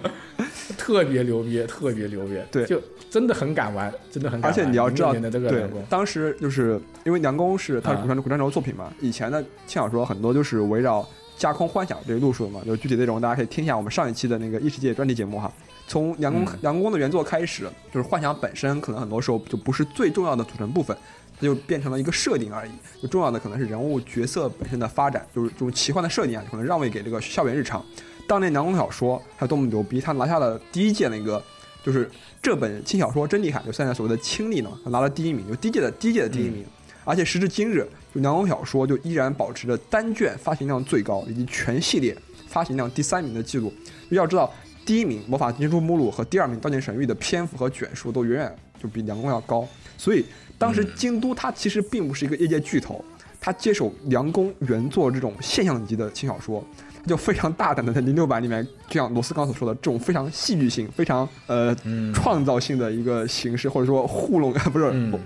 [0.76, 2.80] 特别牛逼，特别牛逼，对就
[3.10, 4.64] 真的很敢玩，真的很敢玩而。
[4.64, 11.06] 且你要知道，的这个对，当时就是因为梁公是他是啊古川古川轴作品嘛，以前的轻小说很多就是围绕
[11.36, 15.52] 架空幻想这个路数的嘛，就具体内容大家可以听一下我们上一期的那个异世界专题节目哈。
[15.86, 20.94] 从梁公、嗯梁公的原作开始，就是幻想本身可能很多时候就不是最重要的组成部分，
[21.38, 22.70] 它就变成了一个设定而已。
[23.00, 27.84] 就重要的可能是人物角色本身的发展，就是这种奇幻的设定啊，可能让位给这个校园日常。
[28.26, 31.42] 当年梁公小说还有多么牛逼，他拿下了第一届那个
[31.82, 32.10] 就是
[32.42, 36.64] 这本轻小说真厉害，就现在所谓的轻力呢，他拿了第一名，就第一届的第一届的第一名。
[37.04, 42.14] 而且时至今日，就梁公小说就依然保持着单卷发行量最高以及全系列
[42.48, 43.72] 发行量第三名的记录。
[44.10, 44.52] 就要知道，
[44.84, 49.66] 第一名《魔法金珠目录》和第二名《刀剑神域》的篇幅和卷数都远远就比梁公要高。
[49.96, 50.22] 所以
[50.58, 53.02] 当时京都它其实并不是一个业界巨头，
[53.40, 56.62] 它接手梁公原作这种现象级的轻小说，
[57.00, 65.16] 它就非常大胆的在零六版里面，就像罗斯刚所说的，这种非常戏剧性、非常呃嗯创造性的一个形式，或者说糊弄 不是、嗯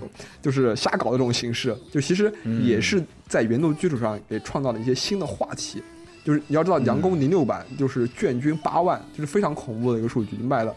[0.41, 5.81] 就是瞎搞的这种形式，就其实嗯也是在原作基础上给创造了一些新的话题。
[6.23, 10.73] 就是你要知道，杨公零六版就是卷均八万，就是非常恐怖的一个数据，卖了。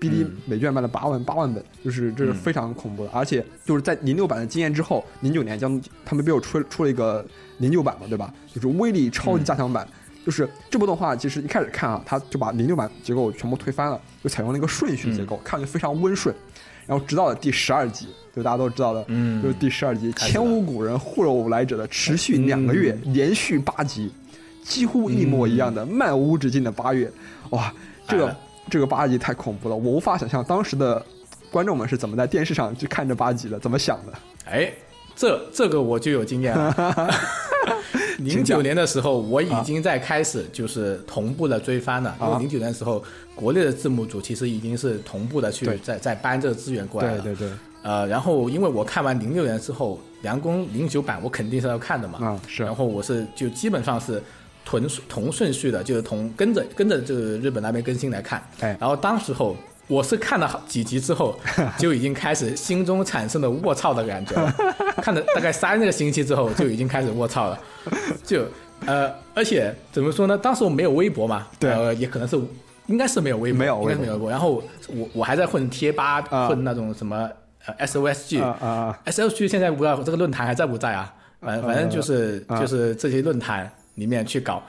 [0.00, 2.34] 哔哩美卷卖了八万八万本，就是这是嗯。
[2.34, 7.24] 非常恐怖的，而且就是在零六版的经验之后，零九年将他们不又出出了一个
[7.58, 8.32] 零六版嘛，对吧？
[8.52, 9.86] 就是威力超级加强版，
[10.24, 16.34] 就是这部动画其实一开始看啊，它就把零六版结构全部推翻了，就采用了一个顺序结构，看着非常温顺。
[16.86, 24.10] 然后直到了第十二集，就大家都知道的，嗯就是第十二集，前无古人后有来者的持续两个月，连续八集，
[24.64, 27.08] 几乎一模一样的漫无止境的八月，
[27.50, 27.72] 哇，
[28.08, 28.36] 这个哎
[28.70, 31.04] 这个八集太恐怖了，我无法想象当时的
[31.50, 34.12] 观众们是怎么在电视上去看这八集的，怎么想的。
[34.48, 34.72] 哎，
[35.16, 36.74] 这这个我就有经验了。
[38.18, 43.02] 零九年的时候，我已经在开始就是同步的追番了，因为啊零九年的时候，
[43.34, 47.22] 国内的字幕组其实已经是同步的去在在搬这个资源过来了。
[47.22, 52.18] 对对对，呃，然后因为我看完零六年之后，梁公零九版我肯定是要看的嘛。
[52.22, 54.22] 啊是然后我是就基本上是
[54.64, 58.42] 同同顺序的，就是同跟着跟着就是日本那边更新来看。
[58.60, 61.38] 哎然后当时候我是看了好几集之后，
[61.76, 64.54] 就已经开始心中产生了卧槽的感觉了。
[65.02, 67.58] 看了大概三个星期之后，就已经开始卧槽了。
[68.24, 68.44] 就
[68.86, 70.38] 呃，而且怎么说呢？
[70.38, 72.38] 当时我没有微博嘛，对呃，也可能是
[72.86, 74.30] 应该是没有微博，没有微博应该是没有微博。
[74.30, 77.28] 然后我我还在混贴吧，啊混那种什么
[77.66, 81.12] 呃 SOSG，、啊，SOSG 现在不知道这个论坛还在不在啊？
[81.40, 84.62] 反反正就是、啊就是这些论坛里面去搞，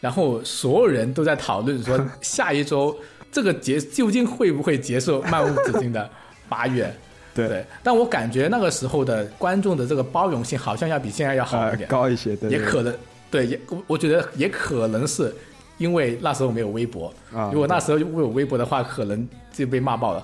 [0.00, 2.96] 然后所有人都在讨论说 下一周
[3.30, 6.08] 这个结究竟会不会结束漫无止境的
[6.48, 6.84] 八月？
[7.34, 7.48] 对。
[7.48, 12.94] 对，但我感觉那个时候的观众的这个包容性好像要比现在要好呃一点，高一些，对，对也可能
[13.30, 15.34] 对，也我我觉得也可能是
[15.78, 20.22] 因为那时候没有微博，啊如果那时候有微博的话，可能就被骂爆了。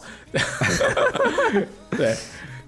[1.96, 2.14] 对，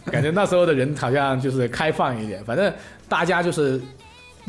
[0.07, 2.73] 感觉那时候的人好像就是开放一点，反正
[3.11, 3.79] 大家就是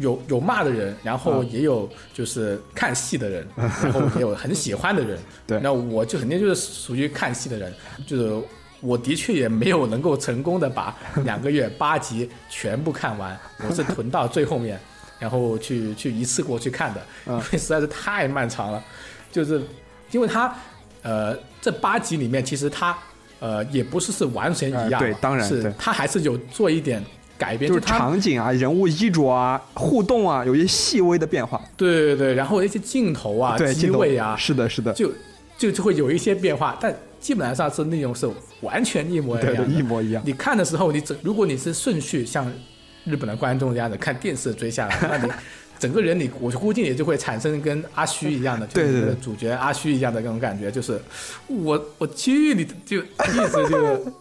[0.02, 5.18] 有有骂的人，然后啊也有就是看戏的人，然后也有很喜欢的人。
[5.48, 7.74] 对那我就肯定就是属于看戏的人，
[8.06, 8.42] 就是。
[8.84, 14.80] 我的确也没有能够成功的把两个月八集全部看完，我是囤到最后面，
[15.20, 18.84] 然后去去一次过去看的，因嗯为实在是太漫长了，
[19.32, 19.62] 就是
[20.10, 20.52] 因为它
[21.04, 22.98] 呃这八集里面其实它
[23.40, 27.06] 呃也不是是完全一样、呃对当然是对它还是有做一点
[27.42, 31.60] 改变，就是场景啊、人物衣着啊、互动啊，有一些细微的变化。
[31.76, 35.12] 对对对，然后一些镜头啊、对，机位啊，是的，是的，就
[35.58, 38.30] 就就会有一些变化，但基本上是内容是
[38.62, 39.74] 完全一模一对对，样的。
[39.74, 40.22] 一模一样。
[40.24, 42.46] 你看的时候，你整如果你是顺序像
[43.06, 45.32] 日本的观众这样的看电视追下来， 那你
[45.80, 51.02] 整个人你我估计也就会产生跟阿虚一样的，对对对就是主角阿虚一样的那种感觉，就是
[51.48, 53.04] 我我去你就一
[53.52, 54.14] 直就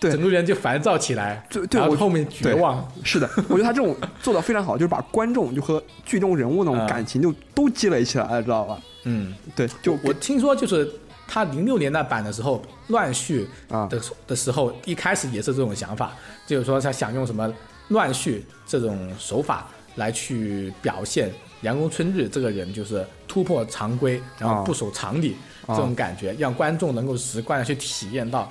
[0.00, 0.10] 对。
[0.10, 6.86] 整个人就烦躁起来，对对我后后面绝望，是的，我觉得他这种 做的非常好，就是把观众就和剧中人物那种啊。
[6.86, 8.80] 感情就都积累起来了，知道吧？
[9.04, 9.34] 嗯。
[9.54, 10.90] 对，就我听说就是
[11.28, 13.86] 他零六年那版的时候乱序啊。
[13.86, 17.52] 的的时候，一开始也是这种想法，就是说他想用什么
[17.88, 24.62] 乱序这种手法来去表现阳宫春日这个人就是突破常规，然后啊。
[24.64, 25.36] 不守常理
[25.66, 28.50] 啊这种感觉，让观众能够直观的去体验到，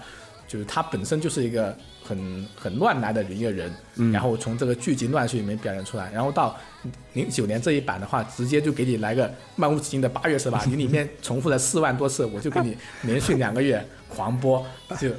[0.49, 6.57] 就是他本身就是一个很很乱来的一个人，嗯然后从这个剧集乱序里面表现出来，然后到
[7.13, 10.63] 零九年这一版的话，直接就给你来个漫无止境的八月是吧？
[10.67, 14.65] 你里面重复了四万多次，我就给你连续两个月狂播，
[14.99, 15.09] 就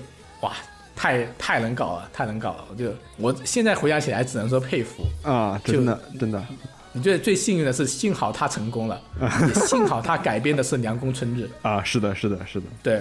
[0.41, 0.53] 哇，
[0.97, 2.65] 太太能搞了，太能搞了！
[2.69, 5.05] 我就我现在回想起来，只能说佩服。
[5.23, 6.45] 啊，真的真的，
[6.93, 9.01] 你觉得最幸运的是，幸好他成功了，
[9.47, 11.45] 也幸好他改编的是《凉宫春日》。
[11.63, 13.01] 啊，是的，是的，是的，对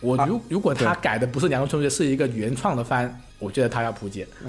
[0.00, 4.26] 我啊如如果他改的不是《凉宫春日》，是一个原创的番，我觉得他要扑街。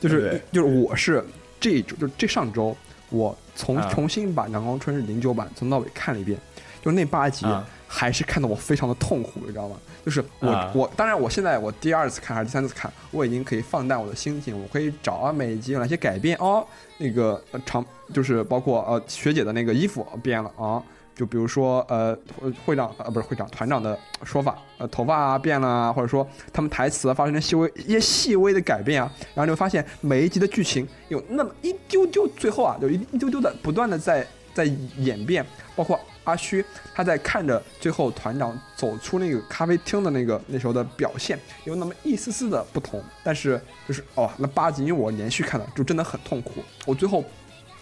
[0.00, 1.24] 就是就是我是
[1.60, 2.76] 这一周，就是这上周，
[3.10, 6.36] 我重啊重新把《阳光春日》零九版从头到尾看了一遍，
[6.82, 9.76] 就那八集啊还是看得我非常的痛苦，你知道吗？
[10.04, 20.82] 就是我、啊我当然我现在我第二次看还是第三次看，我已经可以放淡我的心情，我可以找啊每一集有哪些改变哦，那个呃长就是包括呃学姐的那个衣服变了啊。
[21.18, 22.16] 就比如说，呃，
[22.64, 34.64] 会长呃不是会长团长的说法，呃，头发啊变了啊，或者说他们台词发生了细微一些细微的改变啊，然后你会发现每一集的剧情有那么一丢丢，最后啊有一一丢丢的不断的在在
[34.98, 47.24] 演变，包括阿虚他在看着最后团长走出那个咖啡厅的那个那时候的表现，有那么一丝丝的不同，但是就是哦，那八集因为我连续看的就真的很痛苦，我最后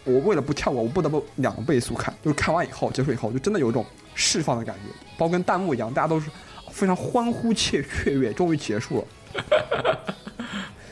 [0.07, 6.29] 我为了不跳过，我不得不两倍速看，就是看完以后结束以后，就真的有一种释放的感觉，包括跟弹幕一样，大家都是
[6.71, 9.05] 非常欢呼雀雀跃，终于结束了。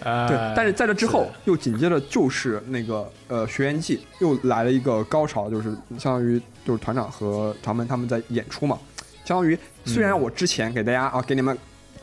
[0.02, 8.78] 呃，对，但是在这之后又紧接着就是那个呃学员季又来了一个高潮，就是相当于就是团长和长门他们在演出嘛，
[9.24, 11.58] 相当于虽然我之前给大家啊给你们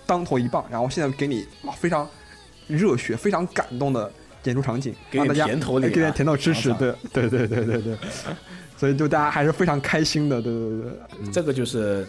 [0.05, 2.09] 当头一棒，然后现在给你哇非常
[2.67, 4.13] 热血、非常感动的
[4.45, 5.89] 演出场景，给大家甜头里啊。
[5.89, 7.99] 哎给点甜头吃吃，尝尝对对对对对对，
[8.77, 11.33] 所以就大家还是非常开心的，对对对对，嗯。
[11.33, 12.07] 这个就是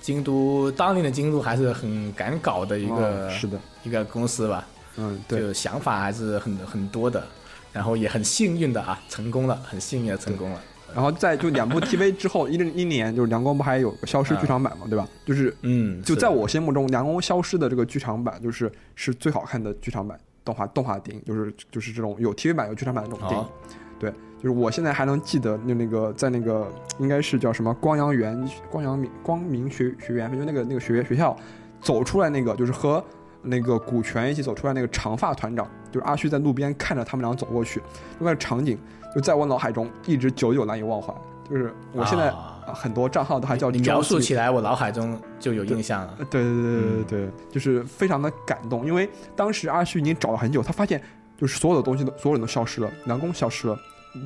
[0.00, 5.40] 京都当年的京都还是很敢搞的一个、哦是的，一个公司吧，嗯对。
[5.40, 7.24] 就想法还是很很多的，
[7.72, 10.60] 然后也很幸运的啊，成功了，很幸运的成功了。
[10.94, 15.06] 然后在就两部 TV 之后，一零一年就是梁光不还有个消失剧场版嘛，对吧？
[15.26, 23.46] 就是嗯，就在我心目中，《凉宫消失》的这个剧场版就是是最好看的剧场版动画动画电影，就是就是这种有 TV 版有剧场版的这种电影。
[23.46, 23.50] 哦
[23.98, 31.34] 对，就是我现在还能记得，就那个在那个应该是叫什么光阳园光阳明光明学学园，就那个那个学学校
[31.80, 33.02] 走出来那个，就是和
[33.40, 37.82] 那个古泉一起走出来那个长发团长，就是阿旭在路边看着他们俩走过去，
[38.18, 38.78] 那个场景
[39.14, 41.14] 就在我脑海中一直久久难以忘怀。
[41.48, 42.30] 就是我现在
[42.74, 46.14] 很多账号都还叫你描述起来，我脑海中就有印象了。
[46.30, 51.00] 对对对对对，就是非常的感动，因为当时阿旭已经找了很久，他发现
[51.36, 53.78] 就是所有的东西都所有人都消失了，南宫消失了，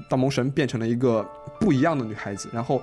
[0.08, 1.24] 大魔神变成了一个
[1.58, 2.82] 不一样的女孩子，然后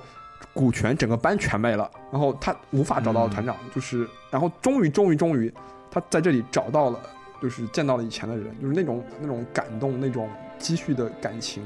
[0.54, 5.52] 股权整个班全没了，然后他无法找到团长，就是然后终于终于终于
[5.90, 7.00] 他在这里找到了，
[7.42, 11.62] 就是见到了以前的人，就是那种那种感动，那种积蓄的感情，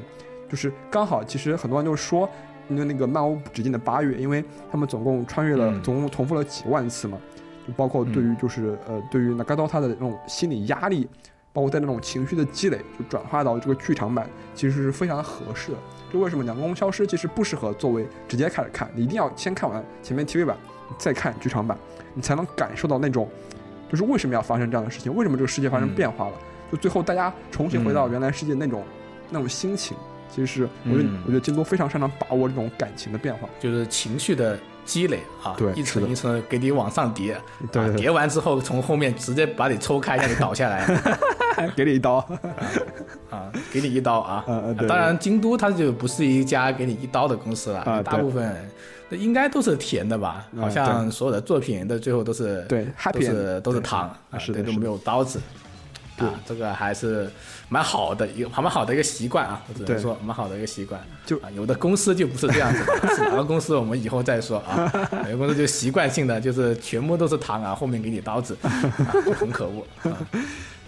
[0.48, 2.28] 就是刚好其实很多人就说。
[2.68, 7.18] 因为那个漫无止境的八月，因为他们总共穿越了，嗯总共重复了几万次嘛，
[7.66, 11.09] 就包括对于就是、呃对于 Nagato 他的那种心理压力，
[11.53, 15.79] 包括在那种情绪的积累，就转化到这个剧场版，其实是非常合适的。
[16.12, 20.57] 就为什么《两宫消失》其实不适合作为直接开始看，你一定要先看完前面 TV 版，
[20.98, 21.77] 再看剧场版，
[22.14, 23.29] 你才能感受到那种，
[23.90, 26.35] 就是为什么要发生这样的事情，为什么这个世界发生嗯变化了，
[26.70, 28.83] 就最后大家重新回到原来世界那种、
[29.31, 29.96] 那种心情。
[30.35, 33.49] 其实是我觉得，嗯我觉得京都非常擅长把握这种感情的变化。
[33.61, 37.40] 就是情绪的积累啊，对一层一层地给你往上叠，啊
[37.71, 40.87] 对叠完之后从后面直接把你抽开，让你倒下来
[41.77, 42.14] 给你一刀，
[43.31, 44.42] 啊，给你一刀啊。
[44.49, 48.57] 呃呃对当然，京都它就不是一家给你一刀的公司了，啊大部分
[49.09, 50.47] 那应该都是甜的吧？
[50.57, 55.40] 啊好像所有的作品的最后都是对都 happy 是都是糖啊，对都没是的是的有刀子。
[56.22, 57.30] 对啊，这个还是
[57.68, 61.00] 蛮好的一个蛮好的一个习惯啊，我只能说蛮好的一个习惯。
[61.26, 64.90] 就啊，有的公司就不是这样子的， 是哪个公司我们以后再说啊。
[65.26, 68.70] 有的公司就习惯性的就是全部都是糖啊，后面给你刀子，啊、
[69.24, 69.87] 就很可恶。
[70.08, 70.16] 啊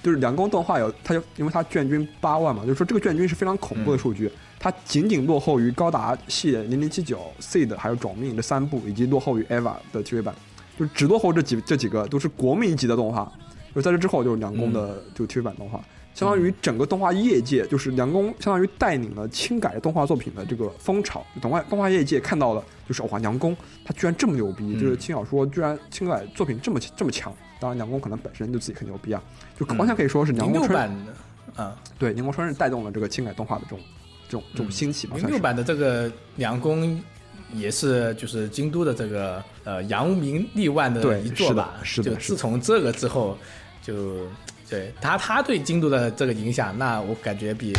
[0.04, 10.34] 就是两宫动画有，它就因为它卷均八万嘛，就是说这个卷均是非常恐怖的数据，它仅仅落后于高达系列零零七九、Seed 还有种命这三部，以及落后于 EVA 的 TV 版，
[10.78, 13.32] 就只落后这几这几个都是国民级的动画。
[13.74, 15.82] 就在这之后就是梁宫的就 TV 版动画，
[16.14, 27.34] 相当于整个动画业界就是梁宫相当于带领了轻改动画作品的这个风潮，动画动画业界看到了就是哇梁宫他居然这么牛逼，就是轻小说居然轻改作品这么这么强。
[27.60, 29.22] 当然梁宫可能本身就自己很牛逼啊，
[29.58, 33.78] 就完全可以说是梁宫春零六版的，啊，对，宁宫春是带动了这个轻改动画的这种
[34.28, 35.26] 这种这种兴起吧，算是。
[35.26, 37.00] 零六版的这个梁宫
[37.54, 41.74] 也是就是京都的这个呃扬名立万的对一座吧。
[41.82, 43.38] 是的是的就自从这个之后，
[43.84, 44.26] 就
[44.68, 47.72] 对他他对京都的这个影响，那我感觉比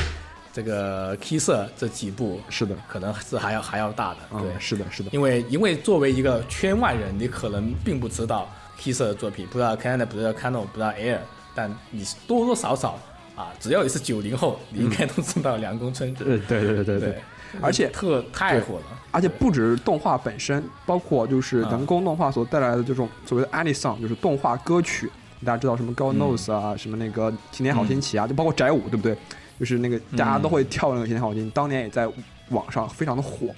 [0.54, 4.20] 这个 K 色这几部是的，可能是还要还要大的。
[4.32, 11.18] 嗯对，，是的，是的，因为因为作为一个圈外人，你可能并不知道 K 色的作品，不知道 Canada，不知道 Canon，不知道 Air，
[11.56, 13.00] 但你多多少少
[13.36, 16.14] 啊，只要你是九零后，你应该都知道凉宫春。
[16.14, 17.22] 对对对对对，
[17.62, 18.86] 而且特太火了。
[19.12, 25.10] 而且不止动画本身，包括就是啊人工动画所带来的这种所谓的 a n i song，就是动画歌曲，
[25.46, 29.16] 大家知道什么 God Knows 啊，什么那个今年好天气啊，就包括宅舞，对不对？
[29.60, 32.10] 就是那个大家都会跳那个今年好星，当年也在
[32.50, 33.54] 网上非常的火，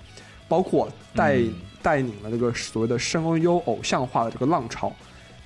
[0.47, 1.53] 包括带、嗯。
[1.79, 4.91] 带领了这个所谓的声优偶像化的这个浪潮，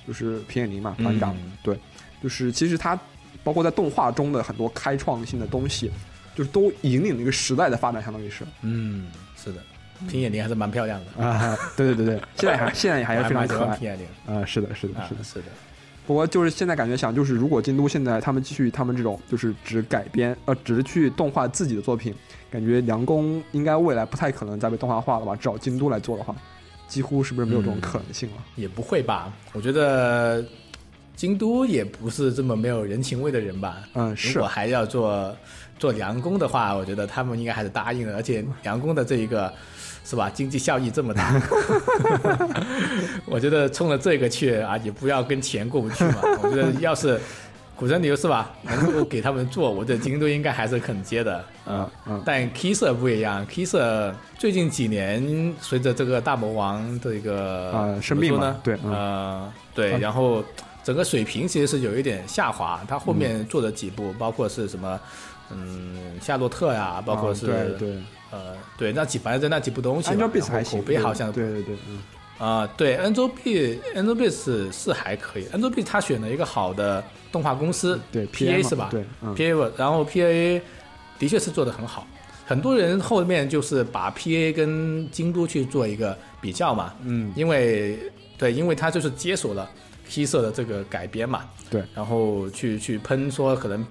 [0.08, 1.52] 就是平野绫嘛，团长，嗯。
[1.62, 1.78] 对，
[2.20, 2.98] 就是其实他
[3.44, 5.92] 包括在动画中的很多开创性的东西，
[6.34, 8.44] 就是都引领了一个时代的发展，相当于是。
[8.62, 9.62] 嗯，是的，
[10.08, 15.44] 平野绫还是蛮漂亮的，啊，对对对对，现在还现在也还是 非常可爱欢平野绫啊，是的，是的，啊是的。，是的，
[16.12, 22.14] 不过就是现在感觉想，就是如果京都现在他们继续他们这种就是只改编呃只是去动画自己的作品，
[22.50, 25.34] 感觉梁宫应该未来不太可能再被动画化了吧？
[25.34, 26.36] 至少京都来做的话，
[26.86, 28.44] 几乎是不是没有这种嗯可能性了？
[28.56, 29.32] 也不会吧？
[29.54, 30.44] 我觉得
[31.16, 33.88] 京都也不是这么没有人情味的人吧？
[33.94, 35.34] 嗯，如是果还要做
[35.78, 39.50] 做梁工的话，我觉得他们应该还是答应的，而且梁工的这一个
[40.04, 41.40] 是吧，经济效益这么大，
[43.26, 46.16] 我觉得冲着这个去啊，也不要跟钱过不去嘛。
[46.42, 47.20] 我觉得要是
[47.76, 52.22] 古神牛是吧，能够给他们做，我觉得京都应该还是肯接的，嗯嗯。
[52.24, 58.60] 但 K 社不一样，K 社最近几年随着这个大魔王的一个啊生病呢？
[58.62, 58.92] 对嗯。
[58.92, 59.98] 呃对，啊。
[59.98, 60.44] 然后
[60.84, 62.80] 整个水平其实是有一点下滑。
[62.86, 65.00] 他后面做的几部，包括是什么，
[65.50, 71.98] 嗯，夏洛特呀，包括啊是、对对呃对那几反正那几部东西吧，，Angel Beats 还行，口碑好像对对对，嗯
[72.38, 78.88] 啊、对，Angel B Angel B 是是还可以，Angel B 他选了一个好的动画公司，对 PA 嘛是吧？
[78.90, 80.60] 对，嗯 PA，然后 PA
[81.20, 82.04] 的确是做的很好。
[82.44, 87.98] 很多人后面就是把 PA 跟京都去做一个比较嘛，嗯因为
[88.36, 89.70] 对，因为他就是接手了
[90.12, 93.86] K 社的这个改编嘛，对，然后去去喷说可能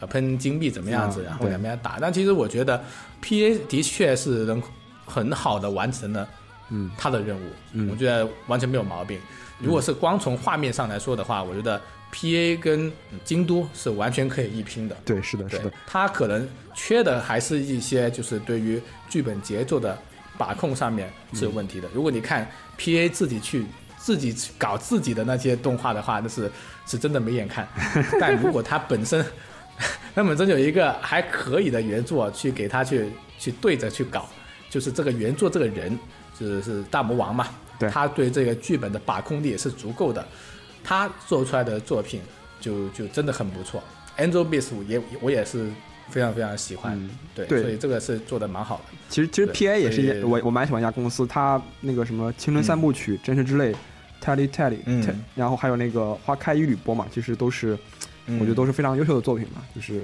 [0.00, 1.98] 呃喷金币怎么样子，啊然后对两边打。
[2.00, 2.82] 但其实我觉得
[3.20, 4.62] PA 的确是能
[5.04, 6.28] 很好的完成了
[6.70, 9.18] 嗯他的任务，嗯我觉得完全没有毛病。
[9.58, 12.56] 如果是光从画面上来说的话，我觉得，P.A.
[12.56, 12.92] 跟
[13.24, 14.94] 京都是完全可以一拼的。
[15.04, 19.98] 对，是的，是的，，他可能缺的还是一些就是对于剧本节奏的
[20.36, 21.88] 把控上面是有问题的。
[21.94, 22.46] 如果你看
[22.76, 23.08] P.A.
[23.08, 23.64] 自己去
[24.06, 26.48] 自己去搞自己的那些动画的话， 那是
[26.86, 27.66] 是真的没眼看。
[28.20, 29.24] 但如果他本身
[30.14, 34.28] 他本身有一个还可以的原作去给他去去对着去搞，
[34.70, 35.98] 就是这个原作这个人
[36.38, 37.48] 就是是大魔王嘛，
[37.80, 40.24] 对他对这个剧本的把控力也是足够的，
[40.84, 42.20] 他做出来的作品
[42.60, 43.82] 就就真的很不错。
[44.18, 45.68] Angel Beats 也我也是
[46.10, 48.84] 非常非常喜欢，嗯对，对所以这个是做的蛮好的。
[49.08, 53.74] 其实其实 P A 也是一我我蛮喜欢一家公司，他那个什么青春三部曲、真实之泪、
[54.22, 55.04] Tally Tally，嗯
[55.34, 57.76] 然后还有那个花开一缕波嘛，其实都是
[58.26, 60.02] 我觉得都是非常优秀的作品嘛，就是。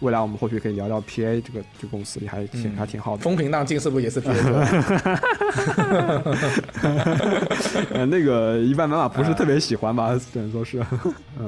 [0.00, 3.22] 未来我们或许可以聊聊 P A 这个这个公司也还挺、嗯还挺好的。
[3.22, 5.20] 风平浪静是不是也是 P A 的？
[7.94, 10.82] 呃，那个一般妈妈不是特别喜欢吧， 只能说是。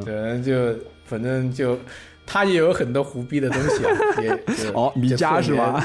[0.04, 1.76] 对，就反正就
[2.24, 3.90] 他也有很多胡逼的东西啊，
[4.22, 5.84] 也 就哦，米家是吧？？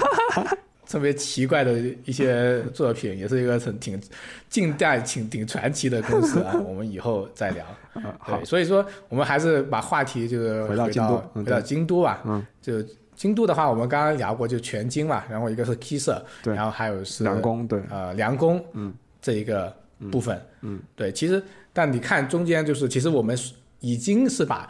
[0.90, 4.02] 就特别奇怪的一些作品，也是一个很挺
[4.50, 6.54] 近代挺挺传奇的公司啊。
[6.66, 7.64] 我们以后再聊。
[7.94, 8.38] 嗯， 好。
[8.38, 12.22] 对，，所以说我们还是把话题就是回到京都嗯回到京都吧。
[12.26, 12.74] 嗯，就
[13.16, 16.56] 京都的话，我们刚刚聊过，就全京嘛，然后一个是 Kisa，对。
[16.56, 19.72] 然后还有是梁宫对，呃梁宫，嗯，这一个
[20.12, 23.38] 部分，嗯，对，其实但你看中间就是，其实我们
[23.80, 24.68] 已经是把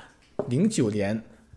[0.50, 1.16] 零九年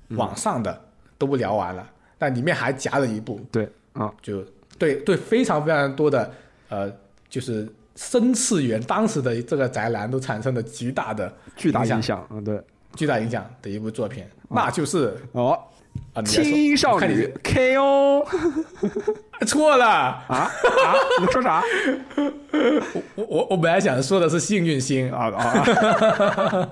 [0.09, 0.17] 嗯。
[0.17, 0.79] 往上的
[1.17, 4.45] 都不聊完了，但里面还夹了一部，对啊，就
[4.79, 6.33] 对对非常非常多的
[6.69, 6.91] 呃，
[7.29, 12.61] 就是深次元当时的这个宅男都产生了极大的巨大影响嗯，对。
[12.95, 15.59] 巨大影响的一部作品，那就是哦，
[16.13, 18.23] 啊，青少女 KO
[19.49, 19.87] 错了，
[20.29, 20.51] 啊啊！
[21.19, 21.63] 你说啥？
[23.17, 26.69] 我我我本来想说的是幸运星啊啊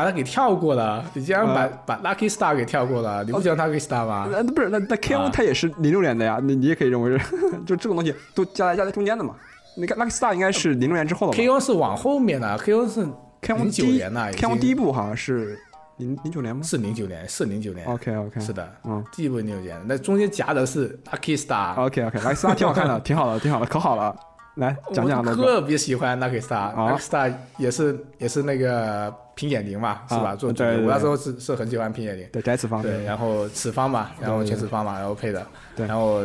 [0.00, 4.26] 把它给跳过了，你竟然把、把 Lucky Star 给跳过了，你不喜欢 Lucky Star 吗？
[4.30, 7.24] 那不是那那 KO 啊它也是零六年的呀，你你也可以认为是，
[7.66, 9.34] 就这种东西都夹在夹在中间的嘛。
[9.76, 13.06] 你看 Lucky Star 应该是零六年之后的吧 KO 是往后面的，KO 是
[13.42, 15.58] ？KO 零九年了，已经 KO 第一部好像是
[15.98, 24.16] 零零九年吗是零九年，是零九年？OK OK 是的，嗯第一部零九年，那中间夹的是 Lucky Star，OK OK Lucky Star 挺好看的， 挺好的，挺好的，可好了。
[24.56, 25.42] 来讲讲那个。
[25.42, 30.30] 我特别喜欢 Lucky Star，Lucky Star 也是也是那个平野绫嘛，是吧？
[30.30, 35.46] 啊做主角，我那时候是是很喜欢平野绫，对翟子方对，然后此方嘛，然后全此方嘛，然后配的，
[35.76, 35.86] 对。
[35.86, 36.22] 然后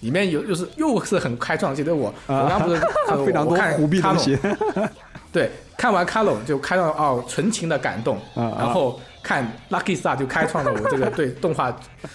[0.00, 2.44] 里面有又是又是很开创性，对我啊。
[2.44, 4.36] 我刚不是看非常看胡逼东西。
[4.36, 4.88] 卡 隆
[5.32, 11.70] 对，看完卡隆就开创哦纯情的感动，然后看 Lucky Star 就开创了我这个对动画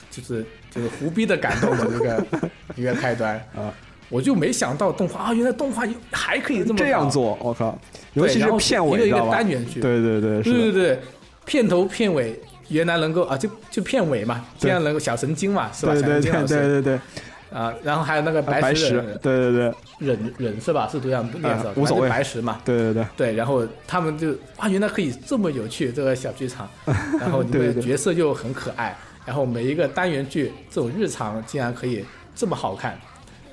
[0.09, 2.25] 就是就是胡逼的感动的一个
[2.75, 3.35] 一个开端。
[3.55, 3.71] 啊。
[4.15, 7.77] 我就没想到动画啊，原来动画还可以这么搞，这样做，我靠！
[8.13, 9.29] 尤其是片尾，一个一个？
[9.29, 10.99] 单元剧，对对对，对，对对，
[11.43, 12.39] 片头片尾
[12.69, 14.69] 原来能够啊，就就片尾嘛，对。
[14.69, 15.91] 这样能够小神经嘛，是吧？
[15.91, 19.73] 对对对小神经对对对，啊，然后还有那个白石石，对对对。
[19.99, 20.87] 忍忍是吧？
[20.89, 22.07] 是这样念的啊，无所谓。
[22.07, 22.61] 白石嘛。
[22.63, 26.69] 对对对，对，然后他们就啊，原来可以这么有趣这个小剧场，
[27.19, 32.97] 然后你的角色又很可爱，然后每一个单元剧这种日常竟然可以这么好看，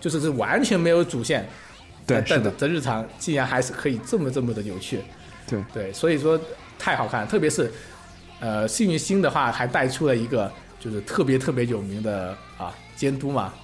[0.02, 1.48] 就是是完全没有主线，
[2.04, 5.00] 但对是的，这日常竟然还是可以这么这么的有趣，
[5.48, 5.64] 对。
[5.72, 6.38] 对，所以说
[6.78, 7.72] 太好看，特别是
[8.40, 13.44] 呃幸运星的话，还带出了一个就是特别特别有名的啊监督嘛。
[13.44, 13.54] 啊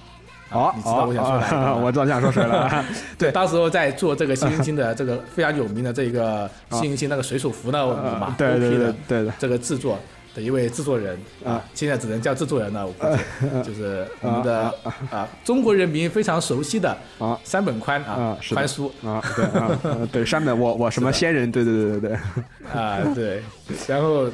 [0.51, 1.71] 哦你知道我想说哪一个吗？
[1.73, 2.85] 哦 我知道你想说谁了，
[3.19, 9.25] 对，当时候在做这个幸运星的这个非常有名的这个幸运星那个水手服那个舞嘛啊对对对对。
[9.25, 9.99] 的，这个制作
[10.39, 15.27] 的一位制作人啊，现在只能叫制作人了，我估计就是我们的啊啊。
[15.43, 17.37] 中国人民非常熟悉的啊。
[17.43, 18.89] 山本宽啊宽叔。
[19.03, 22.17] 啊，对对山本我我什么仙人，对对对对对，
[22.73, 23.43] 啊，对，
[23.87, 24.29] 然后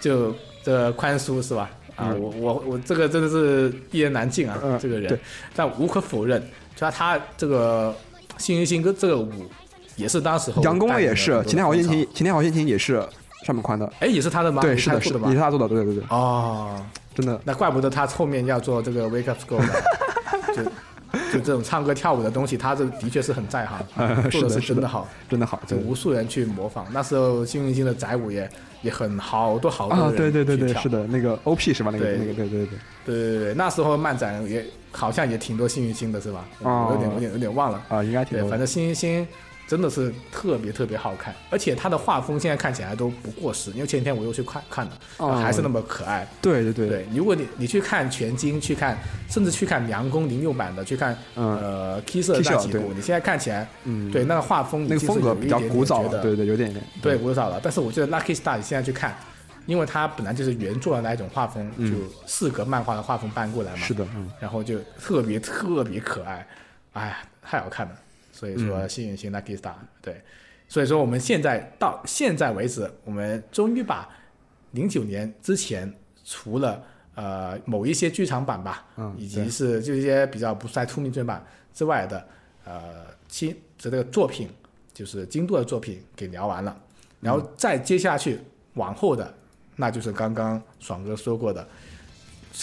[0.00, 1.70] 就这宽叔是吧？
[1.96, 2.20] 啊，嗯。
[2.20, 5.18] 我我我这个真的是一言难尽啊，嗯这个人，
[5.54, 6.40] 但无可否认，
[6.74, 7.94] 就他他这个
[8.38, 9.30] 幸运星跟这个舞
[9.96, 13.06] 也是当时候杨公也是，晴天好心情，晴天好心情也是
[13.44, 14.62] 山本宽的，哎，也是他的吗？
[14.62, 15.38] 对，是的，是的，也是？
[15.38, 16.74] 他做的，对对对对，哦，
[17.14, 19.74] 真的，那怪不得他后面要做这个 Wake Up School 了，
[20.56, 20.64] 就
[21.32, 26.86] 就这种唱歌跳舞的东西，他这的确是很在行，呃做的是的真的好，真的好，对就无数人去模仿。
[26.90, 28.48] 那时候幸运星的宅舞也
[28.82, 31.90] 也很好多好多啊，人对对对对，去跳是的，那个 OP 是吧？
[31.92, 32.66] 那个对那个，对对对，
[33.04, 36.44] 对对对，那时候漫展也好像也挺多幸运星的是吧？
[36.62, 37.82] 哦我有点有点有点忘了。
[37.88, 39.26] 啊，应该挺，多的，反正幸运星
[39.66, 45.34] 真的是特别特别好看，而且它的画风现在看起来都不过时，因为前几天我又去看看了，哦。
[45.34, 46.28] 还是那么可爱。
[46.42, 48.98] 对对对，对，如果你你去看全金，去看
[49.28, 51.58] 甚至去看梁宫零六版的，去看嗯。
[51.58, 57.60] 呃 K 色 Kiss 那几部对，你现在看起来，嗯，对那个画风已那个风格比较古早的，对对，有点点，对，古早了。
[57.62, 59.16] 但是我觉得 Lucky Star 你现在去看，
[59.66, 61.90] 因为它本来就是原作的那一种画风，嗯。
[61.90, 66.46] 就四格漫画的画风搬过来嘛，是的，嗯，然后就特别特别可爱，
[66.92, 67.92] 哎呀，太好看了。
[68.34, 68.66] 所以嗯。
[68.66, 70.20] 说幸运星 Lucky Star，、对，
[70.68, 74.08] 所以说我们现在到现在为止，我们终于把
[74.72, 75.90] 零九年之前
[76.24, 76.82] 除了
[77.14, 82.26] 呃某一些剧场版吧，嗯以及是就一些比较不太出名正版之外的
[82.64, 84.48] 呃新这个作品，
[84.92, 86.76] 就是京都的作品给聊完了，
[87.20, 88.40] 然后再接下去
[88.74, 89.32] 往后的，
[89.76, 91.66] 那就是刚刚爽哥说过的，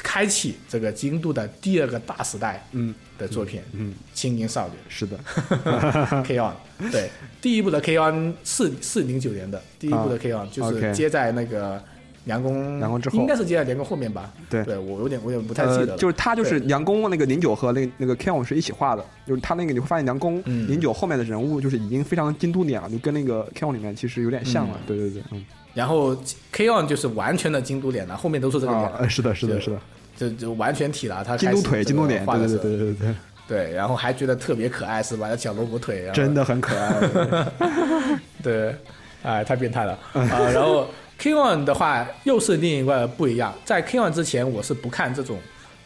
[0.03, 4.75] 开启这个京都的第二个大时代嗯的作品，嗯，青年少女。
[4.87, 5.19] 是的，
[6.23, 6.53] K on，
[6.91, 7.09] 对，
[7.41, 11.83] 第一部的 K on 是是零九年的，第一部的啊 K on 就是接在那个
[12.25, 13.17] 梁公梁公之后。
[13.17, 14.31] 应该是接在梁公后面吧？
[14.49, 14.63] 对。
[14.63, 16.67] 对我有点我有点不太记得，呃，就是他就是对。
[16.67, 24.87] 梁公那个零九和那个那个 K on 是一起画的，就是他那个你会发现梁公嗯零九后面的人物就是已经非常京都脸了，就跟那个 K on 里面其实有点像了，嗯。
[24.87, 25.43] 对对对，嗯，
[25.73, 26.15] 然后
[26.51, 29.79] K on 就是完全的京都脸了，后面都是这个脸了，啊呃，是的，是的，是的，
[30.15, 32.63] 就就完全体了，他京都腿，京都脸，对对画的时候。
[32.63, 33.15] 对对对对，
[33.47, 35.35] 对，然后还觉得特别可爱是吧？
[35.35, 36.93] 小萝卜腿，真的很可爱，
[38.43, 38.75] 对，
[39.23, 39.93] 哎，太变态了。
[40.13, 40.87] 啊、然后
[41.21, 45.39] K One 的话又是另一个不一样，在 K One 之前我是不看这种，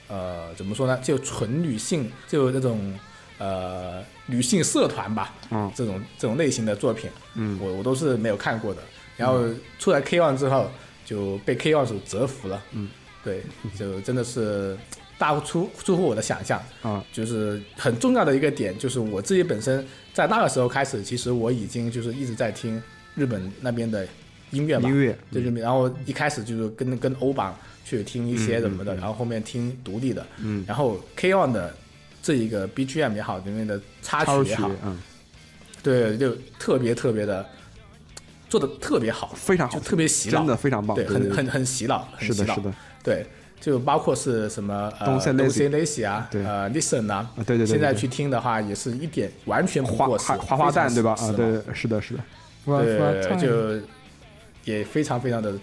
[0.08, 2.98] 呃，怎么说呢，就纯女性，就那种
[3.38, 5.70] 呃女性社团吧，嗯。
[5.76, 7.60] 这种这种类型的作品，嗯。
[7.62, 8.82] 我我都是没有看过的。
[9.18, 9.44] 然后
[9.78, 10.72] 出来 K One 之后
[11.04, 12.88] 就被 K One 所折服了，嗯，
[13.22, 13.44] 对，
[13.78, 14.78] 就真的是
[15.18, 22.82] 大出出乎我的想象，啊，就是很重要的一个点，就是我自己本身在那个时候开始，其实我已经就是一直在听
[23.16, 24.08] 日本那边的
[24.56, 31.76] 音乐嘛，音乐，就是然后一开始就是跟跟欧榜去听一些什么的，然后后面听独立的，嗯，然后 K On 的
[32.24, 34.98] 这一个 BGM 也好，里面的插曲曲也好，，嗯，
[35.84, 37.46] 对，就特别特别的
[38.50, 42.56] 做的特别好，非常好就，特别洗脑，真的非常棒，对，对对很很很洗脑，很是的，洗脑。
[42.56, 43.26] 是的，对，
[43.62, 46.44] 就包括是什么呃 Don't say lazy say lazy 啊，对。
[46.44, 51.12] 呃 listen 啊，啊，对对对，对现在去听的话也是一点完全不花过时，花花花旦对吧？
[51.12, 52.20] 啊，非常时对，是的，是的，
[52.66, 53.86] 髦对，就
[54.66, 55.54] 也非常非常的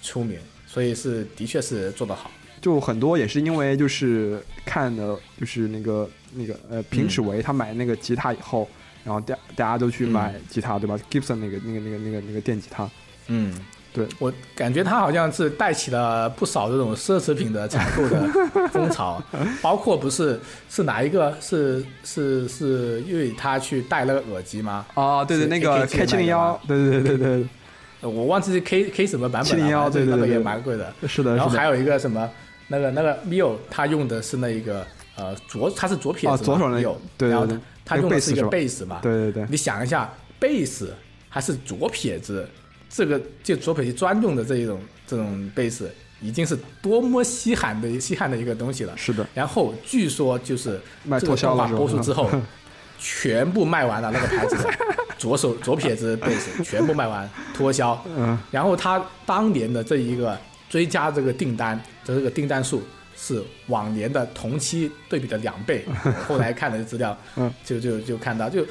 [0.00, 2.30] 出名，所以是的确是做得好。
[2.60, 8.68] 就很多也是因为就是看的就是那个那个呃平尺维他买那个吉他以后，
[9.02, 12.86] 然后大大家都去买吉他、对吧？Gibson 那个那个那个那个那个电吉他，
[13.28, 13.58] 嗯，
[13.94, 18.28] 对我感觉他好像是带起了不少这种奢侈品的采购的
[18.68, 19.22] 风潮，
[19.62, 20.38] 包括不是
[20.68, 24.84] 是哪一个是是是因为他去戴了个耳机吗？
[24.96, 27.48] 哦，对对，那个 K 七零幺，对对对对呃
[28.02, 30.34] 我忘记是 K K 什么版本了，701反正那个也对对对。
[30.36, 30.94] 对蛮贵的。
[31.06, 32.30] 是的，然后还有一个什么，
[32.68, 34.86] 那个那个 Mio 他用的是那一个
[35.16, 40.94] 呃左，他是左撇子左手那个 Mio，然后对对对那个他他用的是一个贝斯嘛，对对对，你想一下，贝斯
[41.28, 42.48] 还是左撇子，
[42.88, 45.90] 这个就左撇子专用的这一种这种贝斯，
[46.20, 48.96] 已经是多么稀罕的稀罕的一个东西了。
[48.96, 52.30] 是的，然后据说就是卖这个动画脱销了播出之后，
[53.00, 54.70] 全部卖完了那个牌子的
[55.18, 58.00] 左手左撇子贝斯全部卖完脱销。
[58.16, 60.38] 嗯，然后他当年的这一个
[60.68, 62.82] 追加这个订单的这个订单数
[63.16, 65.84] 是往年的同期对比的两倍。
[66.28, 68.64] 后来看了资料，嗯，就就就看到就。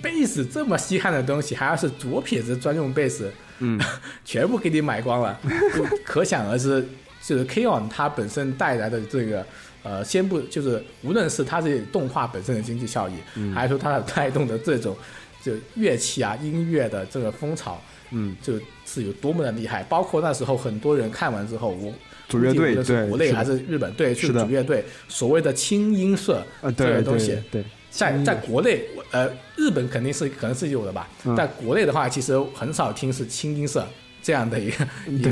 [0.00, 3.80] 贝斯这么稀罕的东西，还要是左撇子专用贝斯，嗯，
[4.24, 5.36] 全部给你买光了，
[5.74, 6.86] 就可想而知，
[7.20, 9.44] 就是 K on 它本身带来的这个
[9.82, 13.52] 呃，先不就是无论是它这动画本身的经济效益，嗯。
[13.54, 14.96] 还是说它带动的这种
[15.42, 19.82] 就乐器啊音乐的这个风潮，嗯，就是有多么的厉害。
[19.84, 21.92] 包括那时候很多人看完之后，我
[22.28, 31.34] 组乐队是对国内还是日本对去组乐队，所谓的轻音社呃，这对个东西对对，在在国内，呃，日本肯定是可能是有的吧，嗯。
[31.34, 33.84] 在国内的话，其实很少听是轻音社
[34.22, 34.86] 这样的一个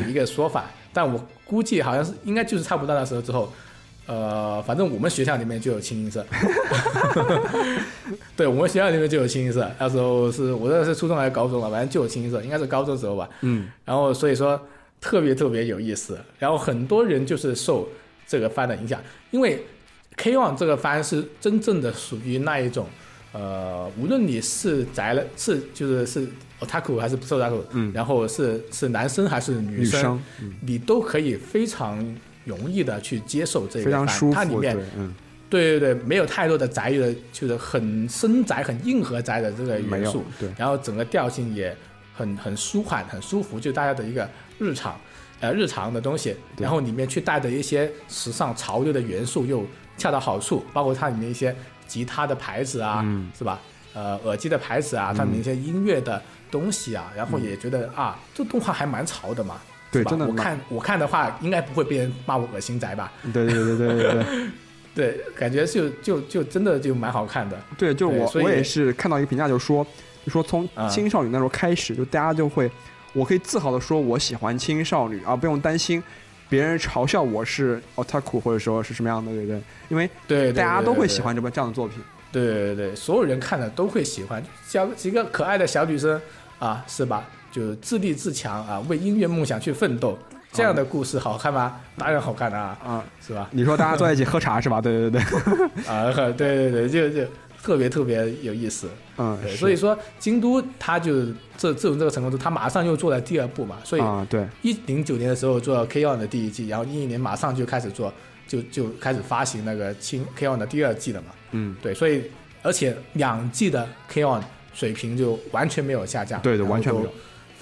[0.09, 3.53] 一个说法，但我估计好像是应该就是差不多那时候之后，
[4.09, 6.25] 呃，反正我们学校里面就有清一色，
[8.35, 14.59] 对我们学校里面就有清一色，那时候是我那是初中还是高中了，反正就有清一色，应该是高中时候吧，嗯，然后所以说
[14.99, 17.87] 特别特别有意思，然后很多人就是受
[18.27, 18.99] 这个番的影响，
[19.31, 19.63] 因为
[20.17, 22.87] K One 这个番是真正的属于那一种，
[23.33, 26.27] 呃，无论你是宅了是就是是
[26.61, 27.93] otaku 还是不是 otaku，嗯。
[27.95, 30.21] 然后是是男生还是女女生。
[30.41, 32.03] 嗯你都可以非常
[32.49, 35.15] 容易的去接受这个番，非常舒服，它里面对，嗯。
[35.51, 41.75] 对对对，没有太多的宅的，就是很深宅、很硬核宅的这个元素，对，然后整个调性也
[42.15, 44.29] 很很舒缓、很舒服，就大家的一个
[44.59, 45.01] 日常
[45.41, 49.65] 呃日常的东西，然后里面去带的一些时尚潮流的元素又
[49.97, 53.31] 恰到好处，包括它里面一些吉他的牌子啊，嗯。
[53.39, 53.59] 是吧？
[53.95, 59.59] 呃，耳机的牌子啊，它里面一些音乐的东西啊，然后也觉得啊，这动画还蛮潮的嘛。
[59.91, 63.13] 对真的我看我看的话，应该不会被人骂我恶心宅吧？
[63.33, 64.25] 对对对对对对
[64.95, 67.57] 对，感觉就就就真的就蛮好看的。
[67.77, 69.87] 对，就我我也是看到一个评价，就说
[70.25, 72.71] 就说从啊青少女那时候开始，就大家就会，
[73.13, 76.03] 我可以自豪的说我喜欢青少女，啊不用担心
[76.49, 79.63] 别人嘲笑我是 otaku 或者说是什么样的，对不对？
[79.89, 81.99] 因为对大家都会喜欢这么这样的作品。
[82.33, 86.21] 对对对，所有人看了都会喜欢，小几个可爱的小女生
[86.59, 87.25] 啊，是吧？
[87.51, 90.19] 就自立自强啊，为音乐梦想去奋斗，
[90.53, 91.77] 这样的故事好看吗？
[91.97, 93.49] 当然好看啊，啊，是吧？
[93.53, 94.81] 你说大家坐在一起喝茶是吧？
[94.81, 97.29] 对对对对， 啊，对对对，就就
[97.63, 98.89] 特别特别有意思。
[99.17, 101.27] 嗯，对，所以说京都他就
[101.57, 108.13] 这自从这个成功之后，他马上又做了第二部嘛，所以啊，对，一零九年的时候做 K ON 的第一季，然后一一年马上就开始做，
[108.47, 111.29] 就就开始发行那个青 K ON 的第二季了嘛。
[111.51, 112.31] 嗯，对，所以
[112.63, 114.41] 而且两季的 K ON
[114.73, 117.13] 水平就完全没有下降，对对完全没有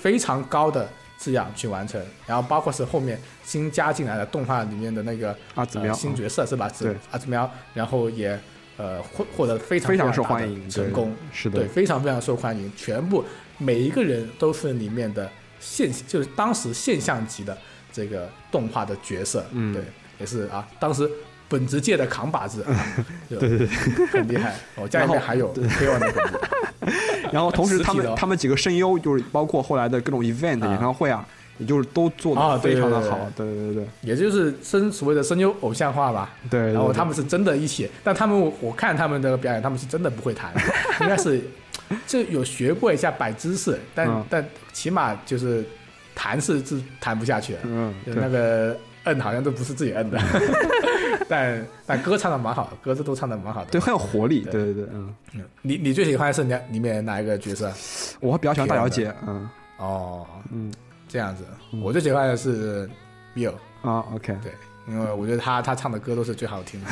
[0.07, 0.88] 非常高的
[1.18, 6.70] 质量去完成，然后包括是后面新加进来的动画里面的那个阿紫喵呃、新角色是吧？
[6.78, 8.38] 对，阿紫喵，然后也
[8.76, 11.59] 呃获获得非常非常受欢迎，成功，，是的。
[11.59, 13.24] 对，，非常非常受欢迎，全部
[13.59, 15.28] 每一个人都是里面的
[15.59, 17.59] 现，就是当时现象级的
[17.90, 19.74] 这个动画的角色，嗯。
[19.74, 19.82] 对，
[20.20, 21.11] 也是啊，当时
[21.49, 22.64] 本职界的扛把子，
[23.28, 24.07] 对对对对。
[24.07, 24.55] 很厉害。
[24.76, 26.40] 我家里面还有 K ON 的本子，
[27.32, 31.26] 然后同时 他们他们几个声优就是包括后来的各种 event 啊演唱会啊，
[31.59, 36.30] 也就是都做啊的非常的好，对对对也就是声所谓的声优偶像化吧。
[36.51, 36.72] 对对。
[36.72, 40.53] 然后他们是真的一起，但他们我看他们的表演，他们是真的不会弹，
[41.03, 41.40] 应该是
[42.07, 44.24] 就有学过一下摆姿势，但、嗯。
[44.28, 45.64] 但起码就是
[46.14, 47.59] 弹是是弹不下去的。
[47.64, 48.76] 嗯就那个
[49.07, 50.18] 摁好像都不是自己摁的，
[51.28, 53.70] 但但歌唱的蛮好的，歌词都唱的蛮好的。
[53.70, 57.72] 对很有活力，对对对对，嗯，嗯，你你最喜欢的是哪里面哪一个角色？
[58.20, 59.48] 我比较喜欢大小姐，嗯。
[59.78, 60.72] 哦，嗯。
[61.09, 61.80] 这样子，嗯。
[61.80, 62.88] 我最喜欢的是
[63.34, 64.52] Bill，啊，OK，对，
[64.88, 66.90] 因为我觉得他他唱的歌都是最好听的，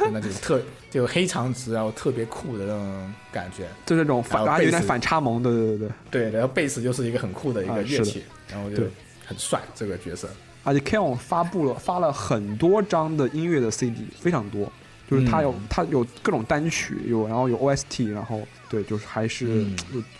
[0.00, 0.60] 就那种特
[0.90, 3.66] 就黑长直，然后特别酷的那种感觉。
[3.86, 8.82] 就那种反，有点反差萌，对对对对，对，然后贝斯就是一个很酷的一个乐器，然后就
[9.26, 10.28] 很帅这个角色。
[10.64, 14.70] 而且 K on 发布了发了很多张的音乐的 CD，非常多，
[15.08, 19.66] 就是他有嗯它有各种单曲，有然后有 OST，然后对，就是还是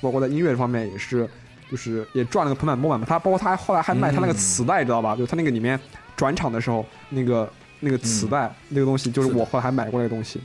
[0.00, 1.28] 包括在音乐方面也是，
[1.70, 3.06] 就是也赚了个盆满钵满嘛。
[3.08, 5.16] 他包括他后来还卖他那个嗯磁带，知道吧？
[5.16, 5.80] 就他那个里面
[6.14, 10.40] 转场的时候那个那个磁带、那个东西，就是我后来还买过那个东西。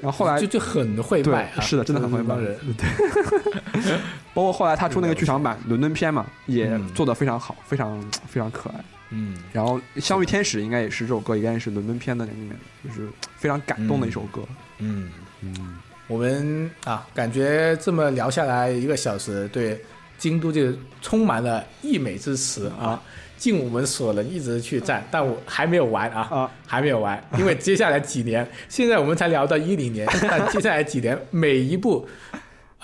[0.00, 2.34] 然后后来就就很会对卖啊，是的真的很会卖。
[4.34, 8.84] 包括后来他出那个剧场版伦敦篇嘛，也嗯做的非常好，非常非常可爱。
[9.16, 14.42] 嗯，然后《相遇天使》应该也是这首歌，应该是伦敦篇的那里面，就是非常感动的一首歌。
[14.78, 15.08] 嗯，
[15.40, 19.80] 嗯，我们啊，感觉这么聊下来一个小时，对
[20.18, 23.00] 京都就充满了溢美之词啊，
[23.36, 26.50] 尽我们所能一直去赞，但我还没有完啊，啊。
[26.66, 32.08] 还没有完，因为接下来几年，现在我们才聊到一零年，但接下来几年每一部。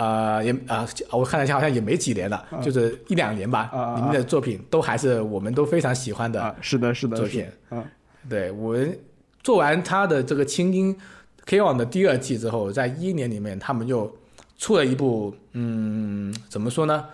[0.00, 3.68] 呃，也啊、我看了一下，好像也没几年了，就是一两年吧。
[3.70, 3.96] 啊啊啊。
[3.96, 7.46] 里面的作品都还是我们都非常喜欢的啊，是的，是的，作品。
[7.68, 7.76] 的。
[7.76, 7.84] 啊，
[8.26, 8.98] 对我们
[9.42, 10.96] 做完他的这个清音
[11.44, 14.10] K on 的第二季之后，在一一年里面，他们又
[14.56, 17.04] 出了一部，嗯，怎么说呢，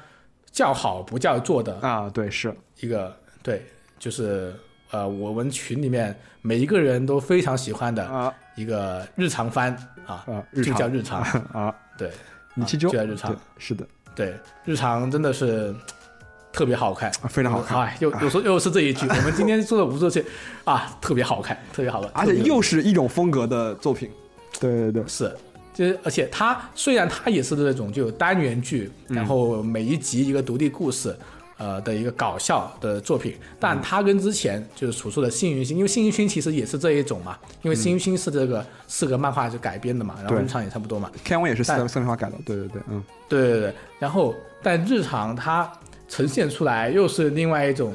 [0.52, 2.54] 叫好不叫座的啊，对，是。
[2.80, 3.12] 一个，
[3.42, 3.66] 对，
[3.98, 4.54] 就是
[4.92, 8.32] 呃，我们群里面每一个人都非常喜欢的啊。
[8.54, 9.72] 一个日常番
[10.06, 11.20] 啊，啊，日就叫日常，
[11.52, 12.10] 啊，对
[12.56, 14.34] 你去揪，就在日常对，是的，对，
[14.64, 15.72] 日常真的是
[16.52, 17.08] 特别好看。
[17.22, 20.24] 啊非常好看，哎，又又说又是这一句，我们今天做的无数次
[20.64, 24.10] 啊，特别好看，特别好看，而且又是一种风格的作品。
[24.58, 25.36] 对对对，是，
[25.74, 31.14] 就是而且它虽然它也是那种就有单元剧，然后每一集一个独立故事。
[31.58, 40.44] 呃的一个搞笑的作品，但它跟之前就是所说的《幸运星》，因为《幸运星》其实也是这一种嘛，因为《幸运星》是这个四个漫画就改编的嘛，然后对。
[40.44, 45.70] 日常也差不多嘛，天文也是四但四面化改的，对对对，嗯，对对对，然后但日常它
[46.08, 47.94] 呈现出来又是另外一种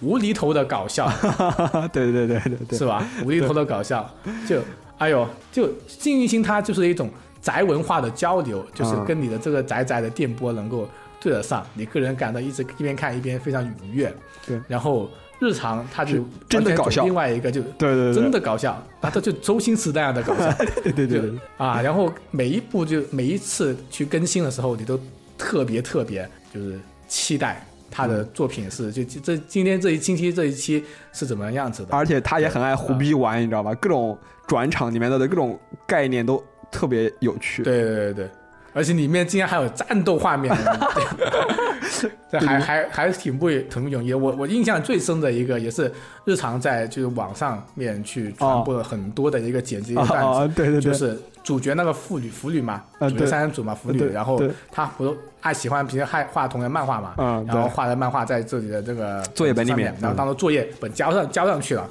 [0.00, 1.10] 无厘头的搞笑，
[1.92, 2.78] 对对对对对。
[2.78, 3.04] 是吧？
[3.24, 4.08] 无厘头的搞笑，
[4.48, 4.62] 就
[4.98, 7.10] 哎呦，就幸运星它就是一种
[7.42, 9.04] 宅文化的交流，就是嗯。
[9.04, 10.88] 跟你的这个宅宅的电波能够
[11.20, 14.14] 对得上，你个人感到一直一边看一边非常愉悦。
[14.46, 15.10] 对，然后
[15.40, 20.52] 日常他就真的搞笑另外一个就对对对，真的搞笑，啊，他就周星驰那样的搞笑。
[20.82, 24.98] 对对对啊，然后每一部就每一次去更新的时候，你都
[25.36, 31.96] 特别特别就是期待他的作品是就就这今天这一星期这一期是怎么样子的。
[31.96, 33.74] 而且他也很爱胡逼玩，你知道吧？
[33.74, 34.16] 各种
[34.46, 37.62] 转场里面的各种概念都特别有趣。
[37.62, 38.30] 对对对对，
[38.72, 40.54] 而且里面竟然还有战斗画面，
[42.30, 44.18] 这还还还挺不挺不容易的。
[44.18, 45.92] 我我印象最深的一个也是
[46.24, 54.50] 日常在就是网上面去传播了很多的一个剪辑段子，啊，对对对，就是主角那个妇女腐女嘛，主角三人组嘛，腐女，然后对。
[54.70, 60.02] 他不爱喜欢平时爱画同人漫画嘛，嗯然后画的漫画在自己的这个作业本里上面嗯。
[60.02, 61.88] 然后当做作业本交上交上去了，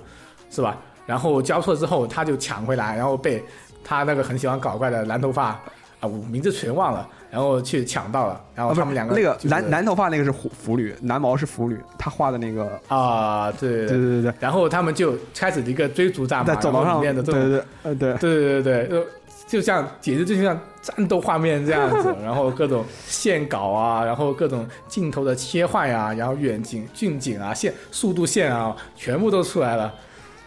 [0.49, 0.77] 是吧？
[1.05, 3.43] 然后交错之后他就抢回来，然后被
[3.83, 5.59] 他那个很喜欢搞怪的蓝头发
[5.99, 19.05] 啊，我名字全忘了，然后去抢到了，然后他们两个那个就是蓝蓝头发那个是腐腐女，男毛是腐女，他画的那个，啊，对对对对对，然后他们就开始一个追逐战嘛，在走廊上，面的这种对对对，呃对，对对对对，就
[19.47, 29.91] 就像简直就像战斗画面这样子， 然后各种线稿啊，然后各种镜头的切换呀、然后远景、近景啊、线速度线啊，全部都出来了，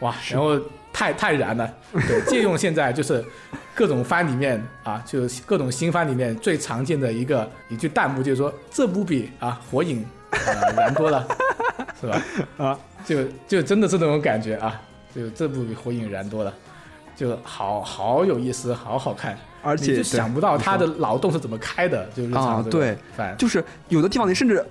[0.00, 0.14] 哇！
[0.30, 0.56] 然后
[0.92, 3.24] 太太燃了，对，借用现在就是
[3.80, 11.26] 各种番里面啊，就是各种新番里面最常见的一个一句弹幕，就是说这不比啊火影呃燃多了，
[11.98, 12.22] 是吧？
[12.58, 14.78] 啊，就就真的是那种感觉啊，
[15.16, 16.52] 就这不比火影燃多了，
[17.16, 24.62] 就好好有意思，好好看，而且就想不到他的脑洞是怎么开的，就日啊常这个对饭，就是有的地方你甚至，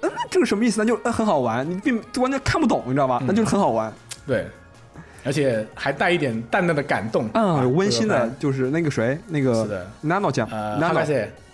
[0.00, 0.80] 嗯，这个什么意思？
[0.80, 3.18] 呢就嗯很好玩，你并完全看不懂，你知道吧？
[3.20, 3.92] 嗯那就是很好玩，
[4.26, 4.46] 对，
[5.24, 11.04] 而且还带一点淡淡的感动，嗯，啊温馨的就是那个谁，那是个的，Nano 酱呃，，Nano，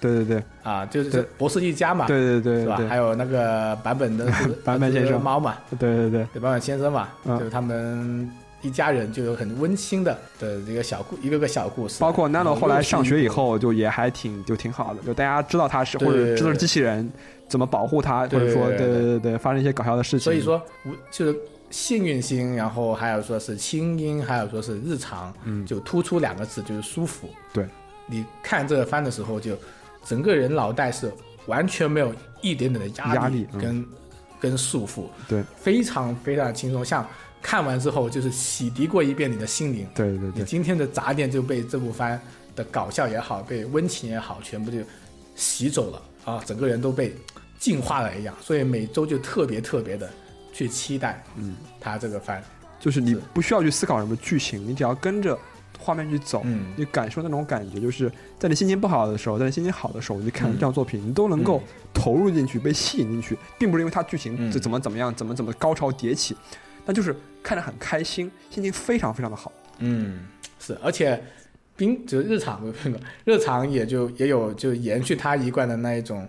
[0.00, 0.42] 对对对。
[0.62, 2.76] 啊，就是博士一家嘛，对对对是吧？
[2.76, 2.84] 对。
[2.84, 5.14] 对还有那个版本的 是版本先生。
[5.14, 7.38] 呃猫嘛，对对对，对，版本先生嘛，嗯。
[7.38, 8.28] 就是他们
[8.62, 17.10] 一家人就有很温馨的的一个小故一个个小故事，包括 Nano 后来上学以后，就也还挺就挺好的，就大家知道他是或者知道是机器人，
[17.48, 19.18] 怎么保护他，或者说对对对对对。
[19.32, 20.20] 对，发生一些搞笑的事情。
[20.20, 21.36] 所以说，无就是
[21.70, 27.30] 幸运星，然后还有说是清音，还有说是日常，嗯就突出两个字，就是舒服。
[27.52, 27.66] 对，
[28.06, 29.56] 你看这个番的时候，就
[30.04, 31.12] 整个人脑袋是
[31.46, 33.86] 完全没有一点点的压力压力嗯跟、
[34.40, 36.84] 跟束缚，对，非常非常轻松。
[36.84, 37.06] 像
[37.40, 42.20] 看完之后，就是洗涤过一遍你的心灵，对对对对，今天的杂念就被这部番
[42.56, 44.78] 的搞笑也好，被温情也好，全部就
[45.36, 47.14] 洗走了啊，整个人都被
[47.58, 48.34] 净化了一样。
[48.42, 50.10] 所以每周就特别特别的
[50.52, 52.42] 去期待，嗯，他这个番，
[52.78, 55.38] 就是你不需要去思考什么剧情，你只要跟着
[55.78, 56.66] 画面去走，嗯。
[56.76, 61.62] 你感受那种感觉，就是在你心情不好的时候，在你心情好的时候，你看嗯这样作品，你都能够
[61.94, 64.50] 投入进去，被吸引进去，并不是因为它剧情嗯。
[64.52, 66.36] 这怎么怎么样，怎么怎么高潮迭起，
[66.84, 69.52] 那就是看着很开心，心情非常非常的好。
[69.78, 70.26] 嗯，
[70.58, 71.22] 是，而且
[71.76, 72.62] 冰就是日常
[73.24, 76.28] 日常也就也有就延续他一贯的那一种，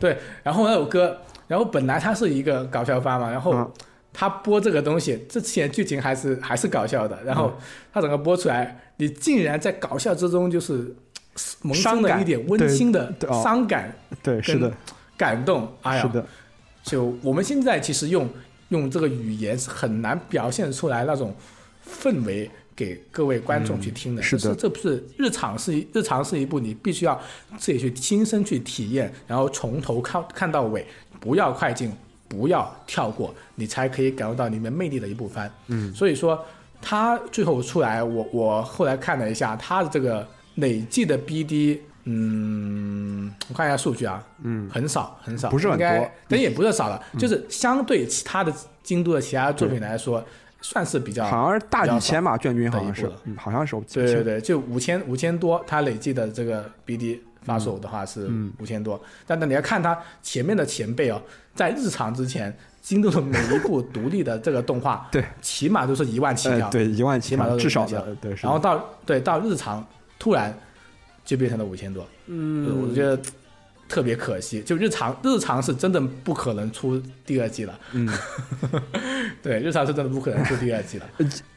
[0.00, 1.14] 对，然后那首歌，
[1.46, 3.70] 然后本来它是一个搞笑番嘛，然后
[4.12, 7.52] 他播这个东西之前剧情还是还是搞笑的，然后
[7.92, 10.94] 他整个播出来，你竟然在搞笑之中就是
[11.62, 14.72] 萌生了一点温馨的伤感、对，是的，
[15.16, 15.72] 感动。
[15.82, 16.26] 哎呀，是的，
[16.82, 18.28] 就我们现在其实用
[18.70, 21.34] 用这个语言是很难表现出来那种
[21.88, 24.20] 氛围给各位观众去听的。
[24.20, 27.18] 嗯是的这这不是日常是一日常是一部你必须要
[27.56, 30.84] 自己去亲身去体验，然后从头看看到尾，
[31.20, 31.90] 不要快进，
[32.28, 35.50] 不要跳过，你才可以感受到里面魅力的一部分。
[35.68, 36.42] 嗯，所以说
[36.80, 41.78] 他最后出来，我我后来看了一下他的这个累计的 BD。
[42.04, 45.86] 嗯，我看一下数据啊，嗯，很少很少，不是很多。
[45.86, 48.50] 嗯但也不是少了，就是相对其他的
[48.82, 50.24] 京都的其他作品来说，
[50.62, 53.76] 算是比较好像是大几千吧，卷均好像是好像是。
[53.92, 61.20] 对对对，就五千五千多，它累计的这个 BD 发售的话是嗯五千多，但是你要看它前面的前辈哦，
[61.54, 62.56] 在日常之前，
[62.90, 69.86] 京都的每一部独立的这个动画， 对，起码都是一万起跳，呃，对，一万起起码都是至少一万起的，对，然后到对到日常
[70.18, 70.52] 突然
[71.24, 73.16] 就变成了五千多，嗯，我觉得
[73.90, 78.08] 特别可惜，就日常日常是真的不可能出第二季了，嗯，
[79.42, 81.06] 对，日常是真的不可能出第二季了。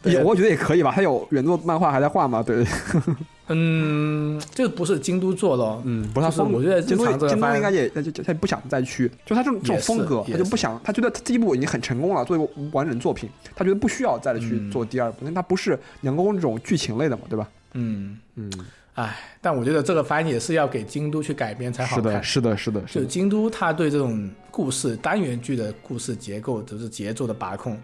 [0.04, 2.66] 也我觉得也可以吧，他有原作漫画还在画嘛，对，
[3.50, 14.72] 嗯，这不是京都做的哦，嗯，不是他风格，我觉得京都京都应该也他就他也不想再去，就他这种这种风格，他就不想，他觉得他第一部已经很成功了，作为完整作品，他觉得不需要再去嗯。
[14.72, 17.48] 做第二部，因为他不是能够这种剧情类的嘛，对吧？
[17.74, 18.52] 嗯，嗯，
[18.96, 22.24] 唉，但我觉得这个翻译也是要给京都去改编才好看。
[22.24, 27.80] 是的，是的，是的，是的，就京都，他对这种故事单元剧的故事结构，就是节奏的把控，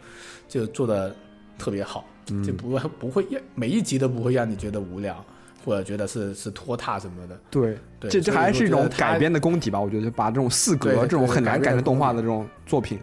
[0.48, 1.16] 就做的
[1.58, 5.26] 特别好，嗯就不会不会每一集都不会让你觉得无聊，
[5.66, 7.40] 或者觉得是是拖沓什么的。
[7.50, 13.00] 对，对，这这还是一种改编的功底吧，我觉得把这种四格这种很难改成动画的这种作品，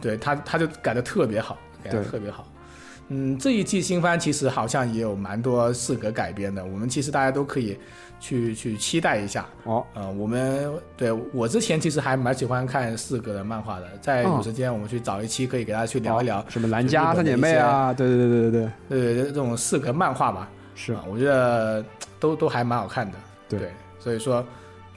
[0.00, 2.46] 对他他就改的特别好，改的特别好。
[3.08, 7.78] 嗯，这一季新番其实好像也有蛮多四格改编的，我们其实大家都可以
[8.20, 9.46] 去去期待一下。
[9.64, 14.34] 哦，呃，我们对我之前其实还蛮喜欢看四格的漫画的，在哦。
[14.36, 18.70] 有时间我们去找一期可以给大家去聊一聊，什么兰就日本的家三姐妹啊，对对对对对。
[18.88, 20.92] 对，对这种四格漫画吧，是。
[20.92, 21.84] 啊，我觉得
[22.20, 23.16] 都都还蛮好看的。
[23.48, 24.44] 对所以说，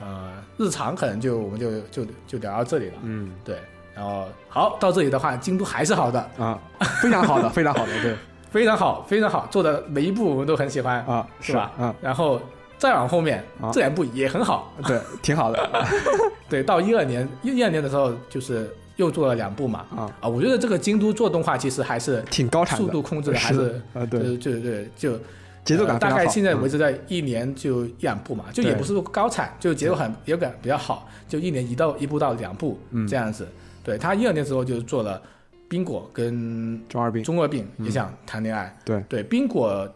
[0.01, 2.95] 呃，日常可能就我们就就就聊到这里了。
[3.03, 3.31] 嗯。
[3.45, 3.57] 对，
[3.95, 6.59] 然后好到这里的话，京都还是好的，啊，
[7.01, 8.15] 非常好的， 非常好的，对。
[8.49, 11.71] 非常好，非常好，做的每一部我们都很喜欢，啊，是吧？
[11.79, 12.37] 嗯，然后
[12.77, 13.71] 再往后面、啊。
[13.71, 15.87] 这两部也很好，对，挺好的。
[16.49, 25.17] 对，到一二年一二年的时候就是又做了两部嘛，啊，啊，我觉得这个京都做动画其实还是挺高产的，速度控制的还是是啊，对，就就对就
[25.63, 33.07] 节奏感呃大概现在维持在一年就一两部嘛，就也不是说高产，就节奏很也感比较好，就一年一到一部到两部嗯。
[33.07, 33.47] 这样子。
[33.83, 35.21] 对他一二年时候就做了
[35.67, 39.87] 冰果跟中二病，中二病嗯也想谈恋爱，对对冰果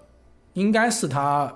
[0.54, 1.54] 应该是他。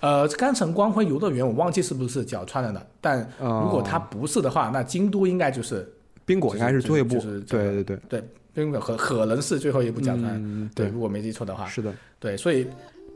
[0.00, 5.92] 呃，甘城光辉游乐园我忘记是不是角川的了，但如果他哦不是的话，那京都应该就是
[6.24, 12.68] 冰果应该是最后一部就是就是，这个对对对，冰果可可能是最后一部角川，嗯，对，对，如果没记错的话，是的，对，所以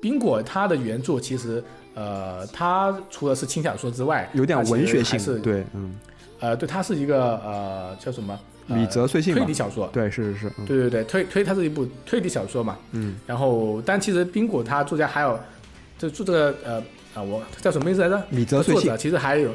[0.02, 1.62] 冰果他的原著其实，
[1.94, 5.94] 呃，他除了是轻小说之外，有点文学性，，对，嗯，
[6.40, 8.38] 呃，对，它是一个呃叫什么？
[8.68, 12.76] 呃李泽穗信嘛推理小说，对，是是是，嗯对对对，推推它是一部推理小说嘛。
[12.92, 15.40] 嗯，然后，但其实冰果它作家还有，
[15.96, 16.76] 就做这个呃
[17.14, 18.22] 啊，我叫什么名字来着？
[18.28, 19.50] 米泽穗信作者，其实还有，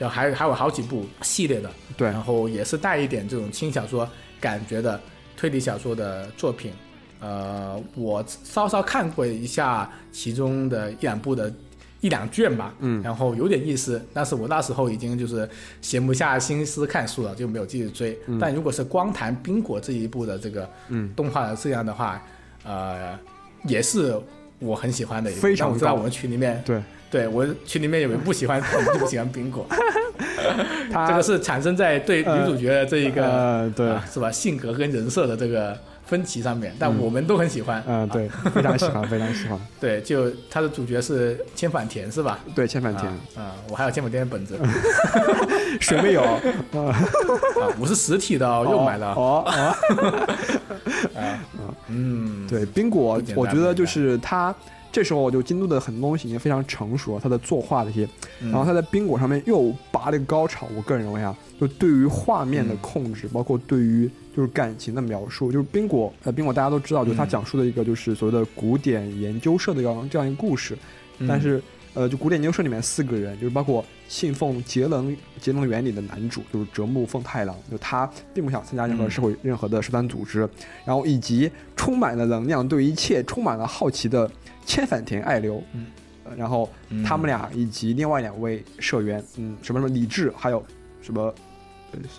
[0.00, 4.06] 有还有还有好几部系列的，对然后也是带一点这种轻小说
[4.38, 5.00] 感觉的
[5.34, 6.70] 推理小说的作品。
[7.20, 11.50] 呃，我稍稍看过一下其中的一两部的
[12.00, 13.02] 一两卷吧，嗯。
[13.02, 15.48] 然后有点意思，但是我那时候已经就是
[15.80, 18.18] 闲不下心思看书了，就没有继续追。
[18.40, 21.12] 但如果是光谈冰果这一部的这个嗯。
[21.16, 22.22] 动画的质量的话，
[22.64, 23.18] 呃，
[23.64, 24.14] 也是
[24.58, 25.40] 我很喜欢的一部。
[25.40, 29.66] 非常知道我们群里面，对，对我群里面有人不喜欢，就不喜欢冰果，
[30.92, 34.30] 他这个是产生在对女主角的这一个、呃，对，啊是吧？
[34.30, 35.78] 性格跟人设的这个
[36.08, 37.84] 分歧上面，但我们都很喜欢。
[37.86, 42.38] 嗯，对，非常喜欢，非常喜欢， 对，就他的主角是千反田是吧？
[42.54, 43.06] 对，千反田。
[43.06, 44.58] 啊、啊我还有千反田的本子。
[45.80, 46.22] 谁没有？
[46.72, 46.98] 啊，
[47.78, 49.12] 我是实体的哦，又买了。
[49.14, 49.44] 哦
[51.14, 54.54] 哦，嗯，对，冰果我觉得就是他
[54.90, 58.08] 这时候就京都的很多东西已经非常成熟了，他的作画这些，
[58.40, 58.50] 嗯。
[58.50, 60.66] 然后他在冰果上面又拔了一个高潮。
[60.74, 67.28] 我个人认为啊，就对于画面的控制，包括对于就是感情的描述，就是冰果呃，冰果大家都知道，就是他嗯。
[67.28, 70.78] 讲述的一个就是所谓的古典研究社的这样这样一个故事，
[71.18, 71.26] 嗯。
[71.26, 71.60] 但是
[71.94, 79.10] 呃，就古典研究社里面四个人，就是包括信奉节能节能原理的男主，就是折木奉太郎，就他并不想参加任何嗯。
[79.10, 80.48] 社会、任何的社团组织，
[80.84, 84.30] 然后以及充满了能量，对一切充满了好奇的
[84.64, 85.86] 千反田爱流，嗯。
[86.22, 87.02] 呃然后嗯。
[87.02, 90.64] 他们俩以及另外两位社员，嗯，什么什么李智，还有
[91.02, 91.34] 什么呃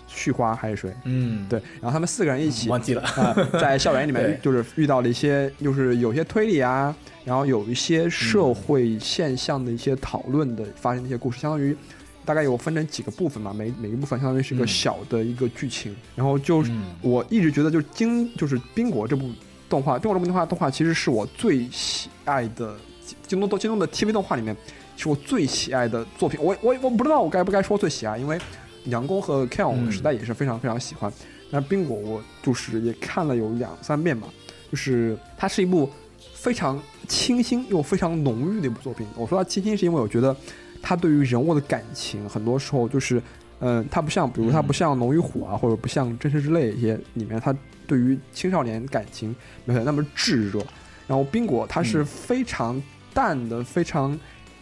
[0.06, 0.94] 旭花还是谁？
[1.04, 3.02] 嗯，对，然后他们四个人一起忘记了。
[3.02, 6.94] 啊、在校园里面 就是遇到了一些，就是有些推理啊，
[7.24, 11.76] 然后有一些社会现象的一些讨论的发生的一些故事，相当于
[12.24, 19.30] 大概有分成几个部分嘛，每每一部分相当于是一个嗯小的一个剧情，然后就嗯我一直觉得就是金就是冰果这部
[19.68, 22.76] 动画，冰果这部动画动画其实是我最喜爱的
[23.26, 24.54] 京东京东的 TV 动画里面
[24.96, 26.38] 是我最喜爱的作品。
[26.40, 28.38] 我我我不知道我该不该说最喜爱，因为
[28.84, 31.12] 杨工和 Ken 实在也是非常非常喜欢。
[31.50, 34.28] 那冰果我就是也看了有两三遍吧，
[34.70, 35.90] 就是它是一部
[36.34, 39.06] 非常清新又非常浓郁的一部作品。
[39.16, 40.34] 我说它清新，是因为我觉得
[40.80, 43.20] 它对于人物的感情，很多时候就是，
[43.58, 47.54] 嗯、它不像，比如它不像《龙与虎》啊，或者不像《真实之泪》一些里面，它
[47.86, 50.60] 对于青少年感情没有那么炙热。
[51.08, 52.80] 然后冰果它是嗯非常
[53.12, 54.16] 淡的、非常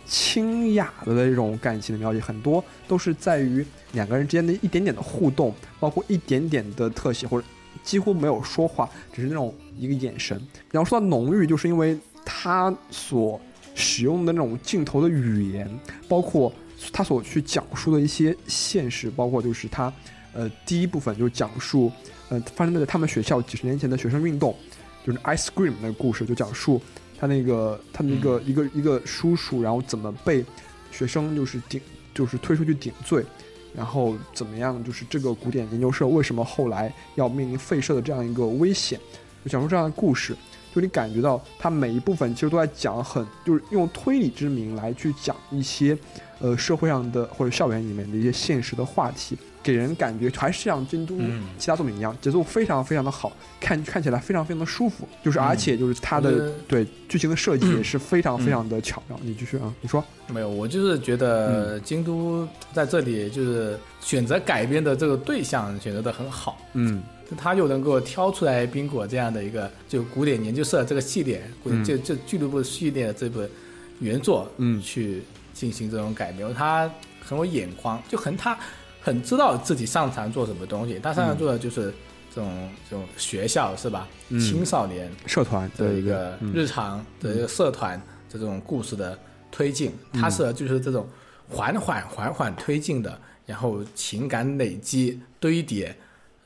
[0.09, 7.46] 清雅的那种感情的描写，很多都是在于两个人之间的一点点的互动，包括一点点的特写，或者
[7.84, 10.40] 几乎没有说话，只是那种一个眼神。
[10.72, 13.38] 然后说到浓郁，就是因为他所
[13.74, 15.70] 使用的那种镜头的语言，
[16.09, 16.52] 包括
[16.92, 19.92] 他所去讲述的一些现实，包括就是他
[20.32, 21.92] 呃第一部分就讲述
[22.30, 24.56] 呃发生在他们学校几十年前的学生运动，
[25.06, 26.80] 就是 Ice Cream 那个故事，就讲述
[27.18, 30.44] 他那个他那个一个、一个叔叔，然后怎么被
[30.90, 31.80] 学生就是顶
[32.14, 33.24] 就是推出去顶罪，
[33.74, 38.98] 然后怎么样就是这个古典研究社为什么后来要面临废社的这样一个危险，
[39.44, 40.36] 就讲述这样的故事。
[40.74, 45.96] 就你感觉到他每一部分其实都在讲很，就是用推理之名来去讲一些，
[46.40, 49.36] 呃，社会上的或者校园里面的一些现实的话题，
[49.72, 51.44] 给人感觉还是像京都嗯。
[51.58, 59.18] 其他作品一样，节奏非常非常的好，看看起来非常非常的舒服，就是而且就是它的、对剧情的设计 也是非常非常的巧妙。
[59.22, 67.02] 你继续啊，你说，没有，我就是觉得京都在这里就是选择改编的这个对象选择的很好，嗯。
[67.36, 71.84] 他又能够挑出来冰果这样的一个就古典研究社这个系列，古嗯。
[71.84, 73.46] 就就俱乐部系列的这部
[74.00, 74.80] 原作，嗯。
[74.80, 76.90] 去进行这种改编，他
[77.20, 78.58] 很有眼光，就很他
[79.09, 81.92] 很知道自己擅长做什么东西，他擅长做的就是
[82.34, 84.06] 这种、这种学校是吧？
[84.28, 84.38] 嗯。
[84.38, 86.52] 青少年社团的一个嗯。
[86.52, 89.18] 日常的一个社团这种故事的
[89.50, 91.09] 推进，它是就是这种
[91.48, 95.96] 缓缓缓缓推进的，然后情感累积堆叠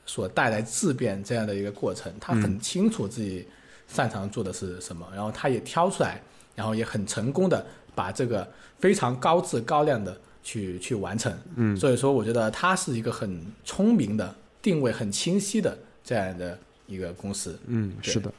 [0.05, 3.45] 所带来质变这样的一个过程，他很清楚自己
[3.89, 6.21] 擅长做的是什么，然后他也挑出来，
[6.55, 8.49] 然后也很成功的把这个
[8.79, 11.75] 非常高质高量的去去完成，嗯。
[11.75, 18.31] 所以说我觉得它是一个很聪明的定位很清晰的这样的一个公司，嗯，是的，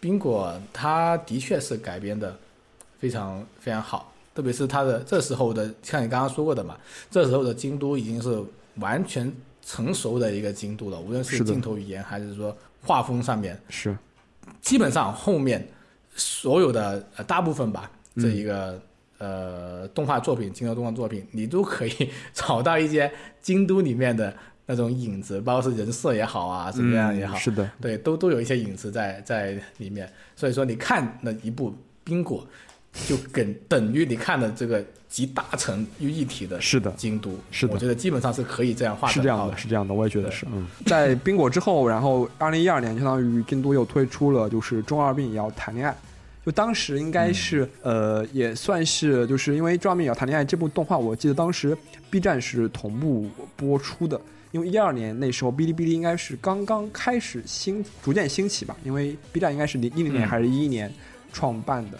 [0.00, 2.36] 冰果它的确是改编的
[2.98, 6.76] 非常非常好，特别是它的这时候的，像你刚刚说过的嘛，
[7.10, 8.42] 这时候的京都已经是
[8.76, 9.32] 完全
[9.64, 13.96] 成熟的一个京都了，无论是镜头语言还是说画风上面，是，
[14.60, 15.66] 基本上后面
[16.14, 18.22] 所有的呃大部分吧，嗯。
[18.22, 18.80] 这一个、
[19.18, 23.10] 呃动画作品，京都动画作品，你都可以找到一些
[23.40, 24.34] 京都里面的
[24.66, 30.10] 那种影子，包括是人设也好啊，怎么样也好，嗯是的，对，都都有一些影子在在里面。
[30.34, 31.70] 所以说，你看那一部
[32.04, 32.46] 《冰果》，
[33.08, 36.90] 就跟等于你看的这个集大成于一体的是的。
[36.96, 37.38] 京都。
[37.50, 40.46] 是的我觉得基本上是可以这样画的，是这样的，是这样的，我也觉得是。
[40.52, 45.94] 嗯， 在冰果之后，然后二零一二年，相当于京都又推出了就是中二病也要谈恋爱。
[46.46, 51.76] 就当时应该是、呃，也算是就是因为中二病也要谈恋爱这部动画，我记得当时
[52.08, 54.20] B 站是同步播出的。
[54.52, 60.90] 因为一二年那时候哔哩哔哩应该是刚刚开始兴逐渐兴起吧，因为 B 站应该是零一零年嗯还是一一年
[61.32, 61.98] 创办的。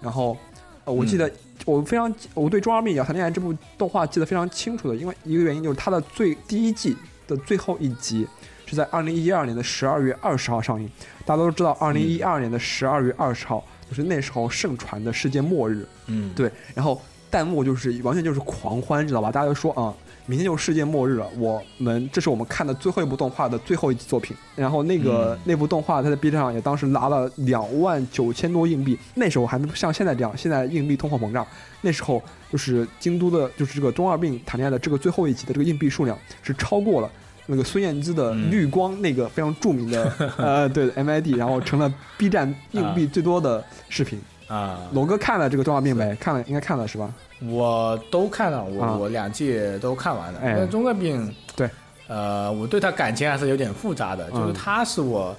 [0.00, 0.36] 然后，
[0.84, 1.28] 呃，我记得
[1.64, 6.96] 我非常我对《中二病也要谈恋爱》这部动画记得非常清楚的，因为一个原因就是它的最第一季
[7.26, 8.24] 的最后一集
[8.64, 10.88] 是在二零一二年的十二月二十号上映。
[11.26, 15.86] 大家都知道，二零一二年的十二月二十号就是那时候盛传的世界末日。
[16.06, 19.30] 嗯，对，然后弹幕就是完全就是狂欢，知道吧？
[19.30, 19.94] 大家就说啊、
[20.26, 24.36] 明天就是世界末日了，我们这是我们看的最后一部动画的最后一集作品。
[24.56, 31.46] 然后那个、嗯那部动画，它在 B 站上也当时拿了两万九千多硬币，那时候还没像现在这样，现在硬币通货膨胀，
[31.80, 37.10] 那时候就是京都的，就是这个中二病谈恋爱的这个最后一集的这个硬币数量是超过了。
[37.50, 44.20] 那个孙燕姿的嗯绿光那个非常著名的、 呃对 MID，然后成了 B 站硬币最多的视频。
[44.46, 46.14] 啊，龙哥看了这个中二病没？
[46.16, 47.12] 看了，应该看了是吧？
[47.42, 50.40] 我都看了，我、啊我两季都看完了。
[50.40, 51.68] 哎那中二病，对，
[52.06, 55.36] 呃，我对他感情还是有点复杂的，就是嗯他是我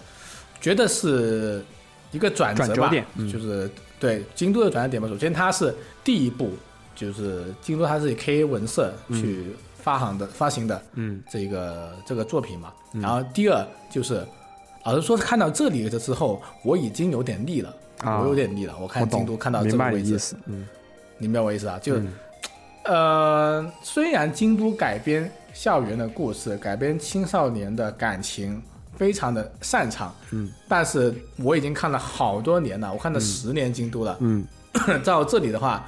[0.62, 1.64] 觉得是
[2.12, 5.07] 一个转折吧，折点嗯就是对京都的转折点吧。
[5.07, 6.51] 首先，他是第一部，
[6.95, 11.21] 就是京都他是以 K 文社去发行的、发行的嗯。
[11.30, 12.73] 这个这个作品嘛。
[12.93, 13.01] 嗯。
[13.01, 14.25] 然后第二就是，
[14.86, 17.73] 老实说，看到这里的之后，我已经有点腻了。
[17.99, 18.19] 啊。
[18.19, 20.67] 我有点腻了，我我看京都看到这明个位置，嗯，
[21.17, 21.80] 你明白我意思啊？
[21.82, 22.13] 就、嗯。
[22.86, 28.61] 呃，虽然京都改编校园的故事，改编青少年的感情，
[28.95, 34.45] 非常的擅长，嗯，但是我已经看了好多年了，我看了十年京都了，嗯。
[35.03, 35.84] 到这里的话，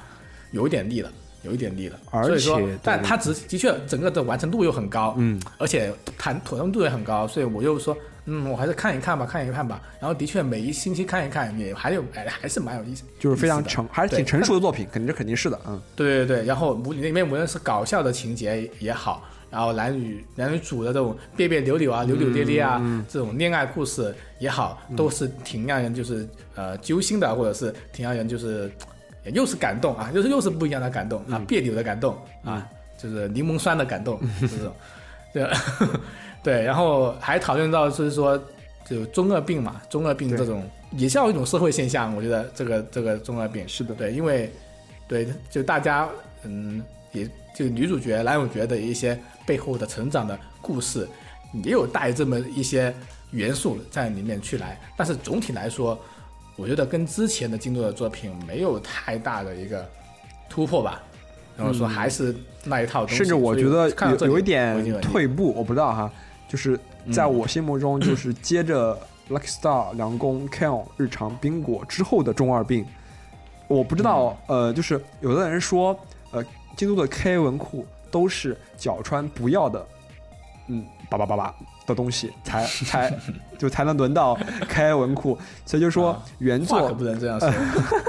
[0.50, 1.10] 有点腻了，
[1.42, 1.98] 有一点力了。
[2.10, 9.82] 而且，但它只的确整个的完成度又很高，嗯而且谈妥当度也很高，所以我又说嗯，我还是看一看吧，看一看吧。
[10.00, 28.70] 然后的确每一星期看一看，也还有哎还是蛮有意思，就是非常成，还是挺成熟的 作品，肯定这肯定是的，嗯，对对对，然后无里面无论是搞笑的情节也好，然后男女男女主的这种别别扭扭啊、扭扭捏捏啊，这种恋爱故事也好，都是挺让人就是呃揪心的，或者是挺让人就是
[29.24, 32.66] 呃又是感动啊，又是又是不一样的感动啊，别扭的感动啊，
[32.98, 34.74] 就是柠檬酸的感动这种，
[35.32, 35.50] 对
[36.42, 38.40] 对，然后还讨论到就是说
[38.84, 43.66] 就中二病嘛，中二病这种也像一种社会现象，我觉得这个这个中二病。
[43.68, 44.52] 是的，对，因为
[45.06, 46.08] 对，就大家
[46.42, 51.08] 嗯，也就女主角男主角的一些背后的成长的故事，
[51.62, 52.92] 也有带这么一些
[53.30, 54.80] 元素在里面去来。
[54.96, 55.98] 但是总体来说，
[56.62, 59.84] 我觉得跟之前的京都的作品没有太大的一个
[60.48, 61.02] 突破吧。
[61.54, 62.34] 然后说还是
[62.64, 66.10] 那一套东西，甚至我觉得有有一点退步，我不知道哈，
[66.48, 66.80] 就是
[67.12, 68.98] 在我心目中，就是接着
[69.28, 72.86] Lucky Star、凉宫、Kion、日常、冰果之后的中二病，
[73.68, 75.94] 我不知道，呃，就是有的人说，
[76.30, 76.42] 呃，
[76.74, 79.86] 京都的 K 文库都是角川不要的，
[80.68, 81.54] 嗯，叭叭叭叭
[81.86, 83.18] 的东西， 才才
[83.58, 84.34] 就才能轮到
[84.68, 87.50] 开文库，所以就说啊原作话可不能这样说。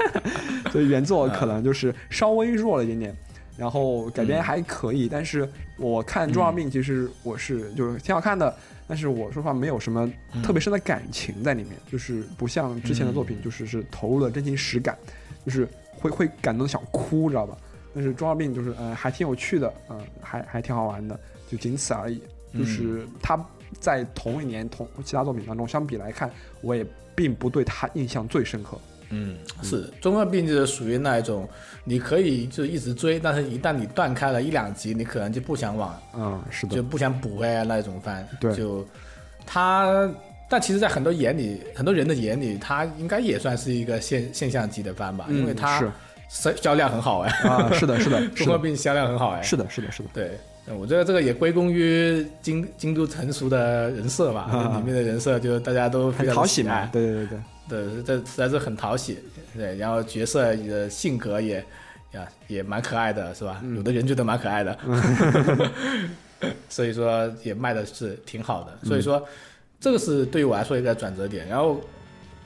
[0.72, 3.16] 所以原作可能就是稍微弱了一点点，
[3.56, 4.42] 然后改编嗯。
[4.42, 5.48] 还可以，但是
[5.78, 8.52] 我看《中二病》其实我是就是挺好看的，
[8.88, 10.42] 但是我说实话没有什么嗯。
[10.42, 14.98] 特别深的感情在里面，就是不像之前的作品，就是是投入了真情实感，
[15.46, 17.56] 就是会会感动得想哭，知道吧？
[17.94, 21.18] 但是《中二病》就是呃还挺有趣的，嗯、还还挺好玩的，
[21.48, 22.20] 就仅此而已。
[22.56, 23.36] 就是它
[23.80, 28.78] 在同一年同其他作品当中相比来看，我也并不对他印象最深刻。
[29.10, 31.48] 嗯，是中二病就是属于那一种，
[31.84, 36.76] 你可以就一直追，但是一旦你断开了一两集，你可能就不想往，嗯，是的。
[36.76, 38.26] 就，不想补回来那种番。
[38.40, 38.54] 对。
[38.54, 38.84] 就
[39.46, 40.10] 他，
[40.48, 45.90] 但其实，在很多眼里，很多人的眼里，他应该也算是一个现现象级的番吧，因为嗯他是。
[46.26, 50.36] 销销量很好哎，啊，是的，是的， 是的，中二病销量很好哎，是的，是的，是的，对。
[50.66, 57.38] 那我觉得这个也归功于京京都成熟的人设吧，啊里面的人设就大家都非很常讨喜嘛对对对。
[57.66, 59.18] 对，这实在是很讨喜，
[59.56, 61.64] 对，然后角色的性格也
[62.12, 63.62] 呀也蛮可爱的，是吧？
[63.74, 64.78] 有的人觉得蛮可爱的，
[66.68, 69.26] 所以说也卖的是挺好的，所以说
[69.80, 71.80] 这个是对于我来说一个转折点，然后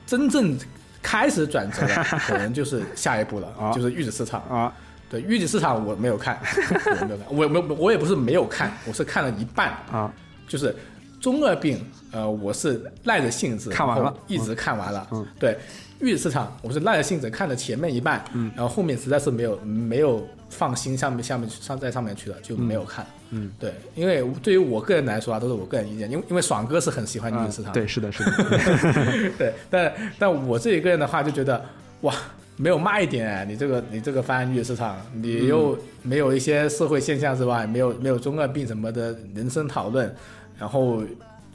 [0.07, 0.57] 真正
[1.01, 1.95] 开始转折的
[2.25, 3.73] 可能就是下一步了，啊。
[3.73, 4.41] 就是玉子市场。
[4.43, 4.73] 啊，
[5.09, 6.39] 对，预计市场我没有看，
[7.01, 10.11] 我没有看，我没有我也不是没有看，我是看了一半，啊，
[10.47, 10.75] 就是
[11.19, 15.07] 中二病，呃，我是赖着性子看完了一直看完了。
[15.11, 15.57] 嗯，对，
[15.99, 23.05] 预计市场我是赖着性子看了前面一半，嗯，然后后面实在是没有没有放心上面下面上在上面去了，就没有看。
[23.31, 31.63] 嗯，对，因为对于我个人来说啊，都是我个人意见，因为因为爽哥是很喜欢预计市场的，对，是的，是的， 对，但但我自己个人的话就觉得，
[32.01, 32.13] 哇，
[32.61, 37.65] 没有卖点，你这个你这个番禺市场，你又没有一些社会现象是吧？
[37.65, 40.13] 没有没有中二病什么的人生讨论，
[40.57, 41.01] 然后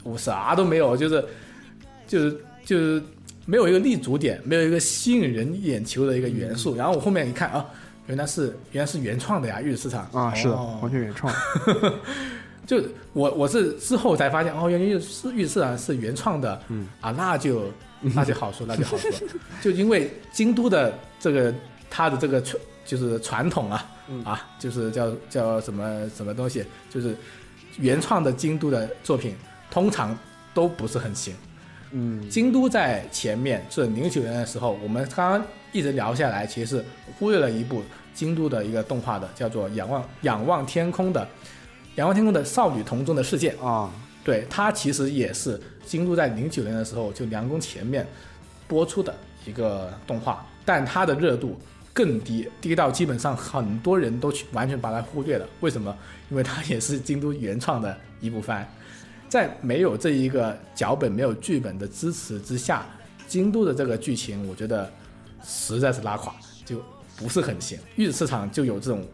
[0.03, 1.23] 我啥都没有，就是
[2.07, 3.03] 就是就是
[3.45, 6.75] 没有一个立足点，没有一个吸引人眼球的一个元素。
[6.75, 7.67] 然后我后面一看啊，
[8.07, 11.31] 原来是原来是原创的呀，禺市场啊，是的，哦完全原创，
[12.67, 12.83] 就
[13.13, 16.89] 我我是之后才发现，哦，原来是预市场是原创的，嗯。
[17.03, 17.65] 啊，那就
[18.15, 19.11] 那就好说，那就好说，
[19.63, 21.55] 就因为京都的这个
[21.89, 23.91] 它的这个传就是传统啊，
[24.25, 27.17] 啊，就是叫叫什么什么东西，就是
[27.79, 29.35] 原创的京都的作品
[29.71, 30.17] 通常
[30.53, 31.35] 都不是很行。
[31.93, 36.85] 嗯，京都在前面是零九年的时候，我们刚刚一直聊下来，其实是
[37.19, 37.83] 忽略了一部
[38.13, 41.23] 京都的一个动画的，叫做《仰望仰望天空》的
[41.95, 43.55] 《仰望天空的少女童中的世界》。
[43.65, 43.91] 啊，
[44.25, 48.07] 对，它其实也是京都在零九年的时候就凉宫前面
[48.67, 49.15] 播出的
[49.45, 51.61] 一个动画，但它的热度
[51.93, 55.47] 更低，低到基本上很多人都去完全把它忽略了。
[55.61, 55.95] 为什么？
[56.31, 58.67] 因为它也是京都原创的一部番，
[59.29, 62.87] 在没有这一个脚本、没有剧本的支持之下，
[63.29, 64.91] 京都的这个剧情，我觉得
[65.45, 66.35] 实在是拉垮，
[66.65, 66.83] 就
[67.15, 67.79] 不是很行。
[67.97, 69.07] 玉子市场就有这种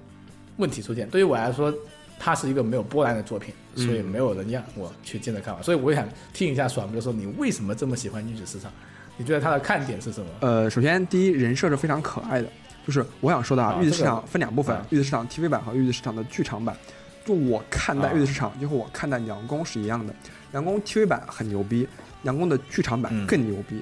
[0.57, 1.11] 问题出现。
[1.11, 1.74] 对于我来说，
[2.23, 5.63] 它是一个没有波澜的作品，所以没有人让我去进着看完。
[5.63, 8.71] 所以我想听一下爽哥说，你为什么这么喜欢玉子市场？
[9.17, 10.27] 你觉得它的看点是什么？
[10.41, 12.49] 呃，首先第一人设是非常可爱的，
[12.87, 16.77] 就是我想说的啊，啊玉子市场分两部分啊，玉子市场 TV 版和玉子市场的剧场版。
[17.25, 20.15] 就我看待啊玉子市场，就和我看待凉宫是一样的。
[20.53, 21.87] 凉宫 TV 版很牛逼，
[22.23, 23.81] 凉宫的剧场版嗯更牛逼。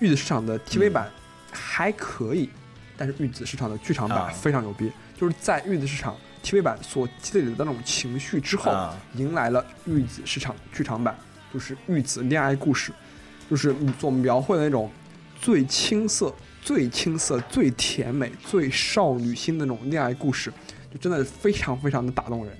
[0.00, 1.10] 玉子市场的 TV 嗯版
[1.52, 2.48] 还可以，
[2.96, 4.90] 但是玉子市场的剧场版啊非常牛逼。
[5.16, 6.16] 就是在玉子市场
[6.48, 11.14] TV 版所积累的那种情绪之后，啊迎来了玉子市场剧场版，
[11.52, 12.90] 就是玉子恋爱故事，
[13.50, 14.90] 就是所描绘的那种
[15.38, 20.50] 最青涩、最青涩、最甜美、最少女心的那种恋爱故事，
[20.90, 22.56] 就真的非常非常的打动人。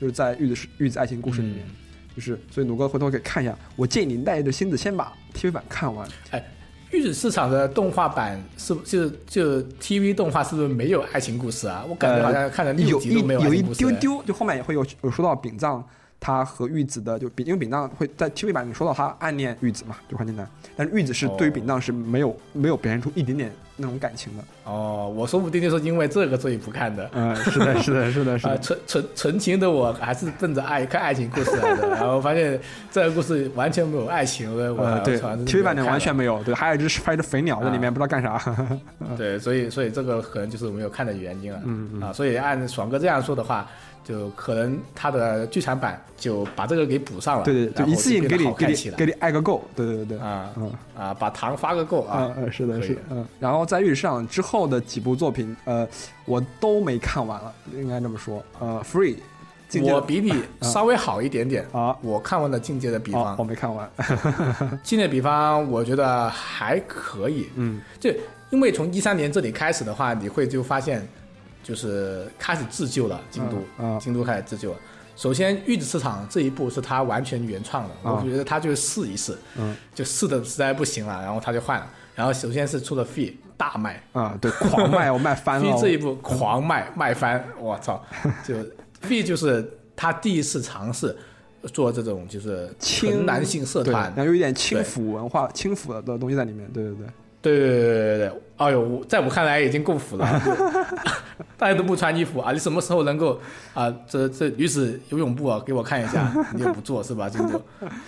[0.00, 1.66] 就是在玉子玉子爱情故事里面，
[2.14, 6.08] 就是所以努哥回头可以看一下，我建议你带着心子先把 TV 版看完。
[6.92, 11.84] 玉子市场的动画版是不就就 TV 动画是不是没有爱情故事啊？
[11.88, 13.78] 我感觉好像看了六有一集都没爱有一情故事。
[13.78, 15.82] 丢丢，就后面也会有有说到丙藏
[16.22, 20.48] 他和玉子的，就丙因为丙当会在 TV 版里说到他暗恋玉子嘛，就很简单。
[20.76, 24.44] 但是玉子是对于饼当是没有、没有表现出一点点那种感情的。
[24.64, 27.10] 哦，我说不定就是因为这个所以不看的。
[27.12, 28.58] 嗯，是的，是的，是的，是 啊，的。
[28.58, 32.58] 纯纯纯情的我还是奔着爱看爱情故事来的，然后发现
[32.92, 34.86] 这个故事完全没有爱情，我
[35.44, 38.40] ，TV 版的完全没有，对，还有一只还有一只肥鸟在里面，啊不知道干啥。
[39.18, 41.60] 对，所以所以这个可能就是我没有看的原因了。
[41.64, 43.68] 嗯嗯啊，所以按爽哥这样说的话，
[44.04, 49.62] 就可能他的剧场版就把这个给补上了，对对，对就一次性给你给你给你爱个够。
[49.76, 50.18] 对对对对。
[50.18, 53.26] 啊嗯啊，把糖发个够啊是的，是的，嗯。
[53.40, 55.86] 然后在玉市场之后的几部作品，呃，
[56.24, 58.42] 我都没看完了，应该这么说。
[58.58, 59.16] 呃，Free，
[59.82, 63.90] 我比你稍微好一点点，啊，我看完了《境界的比哦，方我》，没看完。
[64.82, 68.10] 境界比方我觉得还可以，嗯就
[68.50, 71.06] 因为从一三年这里开始的话，你会就发现，
[71.62, 74.78] 就是开始自救了，京都，嗯嗯京都开始自救了。
[75.14, 81.86] 首先，玉子市场这一步是他完全原创的，啊我觉得他就试一试，嗯就试的实在不行了，然后他就换了。
[82.14, 85.64] 然后首先是出了 Fee 大卖啊，对，狂卖，我卖翻了。
[85.76, 88.02] Fee 这一步狂卖卖翻，我操！
[88.46, 88.54] 就
[89.06, 91.16] Fee 就是他第一次尝试
[91.72, 96.68] 做这种就是轻纯男性社，团然，后有一点轻腐文化、轻腐的东西在里面。
[96.72, 97.06] 对对对。
[97.42, 100.50] 对对对对对对，哎呦，我在我看来已经够腐了，就
[101.58, 102.52] 大家都不穿衣服啊！
[102.52, 103.38] 你什么时候能够
[103.74, 103.92] 啊？
[104.08, 107.28] 这这女子游泳部啊，给我看一下，你也不做是吧？
[107.28, 107.58] 京都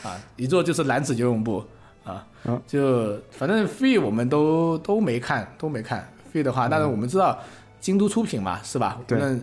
[0.02, 1.62] 啊，一做就是男子游泳部
[2.05, 7.39] 啊嗯，就反正 Free 我们都都没看，都没看 Free 的话，但是我们知道
[7.81, 9.01] 京都出品嘛，是吧？
[9.06, 9.36] 对那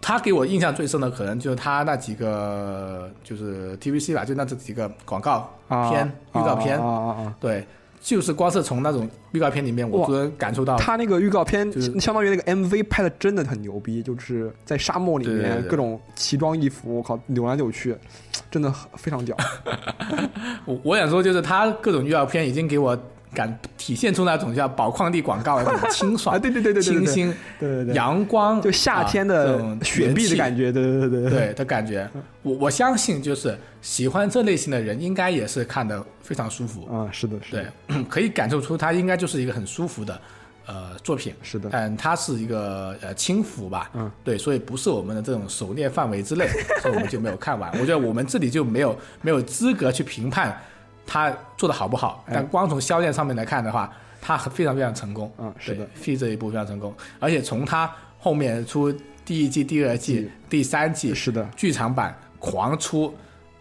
[0.00, 7.34] 他给我印象最深的可能就是他那几个就是 TVC 吧，就那这几个广告啊片、预告片啊，啊啊！
[7.38, 7.64] 对，
[8.02, 11.70] 就是光是从那种预告片里面，我能感受到，他那个预告片
[12.00, 17.96] 相当于那个 MV 拍的真的很牛逼，就是在沙漠里面各种奇装异服，我靠，扭来扭去，
[18.50, 19.36] 真的很非常屌。
[20.66, 22.98] 我我想说，就是他各种预告片已经给我
[23.34, 30.70] 感体现出那种叫宝矿力广告的那种清爽、 啊，对对对对清新、对对对，阳光，就夏天的雪碧的感觉。
[30.70, 32.08] 对对对对对的感觉，
[32.42, 36.86] 我我相信就是喜欢这类型的人，应该也是看的非常舒服。
[36.94, 40.20] 啊，是的，是对的，， 可以感受出它应该就是一个很舒服的
[40.66, 41.34] 呃作品。
[41.42, 46.46] 是的，但它是一个呃轻浮吧，嗯，对，所以不是我们的这种狩猎范围之内，
[46.82, 47.70] 所以我们就没有看完。
[47.72, 50.56] 我觉得我们这里就没有没有资格去评判
[51.06, 52.32] 它做的好不好，哎。
[52.34, 58.92] 但光从销量上面来看的话，它非常非常成功，嗯是的，F 这一步非常成功，而且从它后面出
[59.24, 63.14] 第一季、第二季季、第三季，是的，剧场版狂出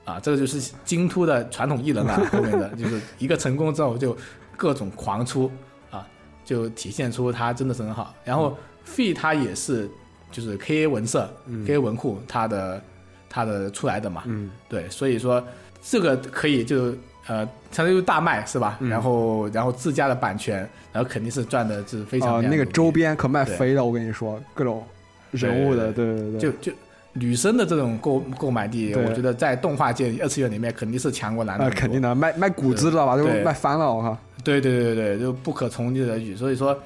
[0.06, 4.16] 啊，这个就是京突的传统艺人啊， 后面的就是一个成功之后就
[4.58, 5.52] 各种狂出
[5.90, 6.06] 啊，
[6.44, 8.14] 就体现出它真的是很好。
[8.24, 9.90] 然后 Fee 它也是
[10.32, 11.32] 就是 KA 文社、
[11.66, 12.84] KA 文库它的
[13.30, 15.44] 它的出来的嘛，嗯，对，所以说
[15.82, 16.96] 这个可以就
[17.28, 18.78] 呃，相当于大卖是吧？
[18.80, 24.84] 嗯然后然后自家的版权，然后肯定是赚的是非常那个周边可卖飞了，我跟你说，各种
[25.32, 26.72] 人物的，对对对，就就
[27.14, 31.80] 女生的这种购购买力，我觉得在动画界二次元里面肯定是强过男的啊，很多。
[31.82, 33.16] 肯定的，卖卖谷子知道吧？
[33.16, 36.36] 就卖翻了，我靠，对对对对，就不可重击的语。
[36.36, 36.78] 所以说，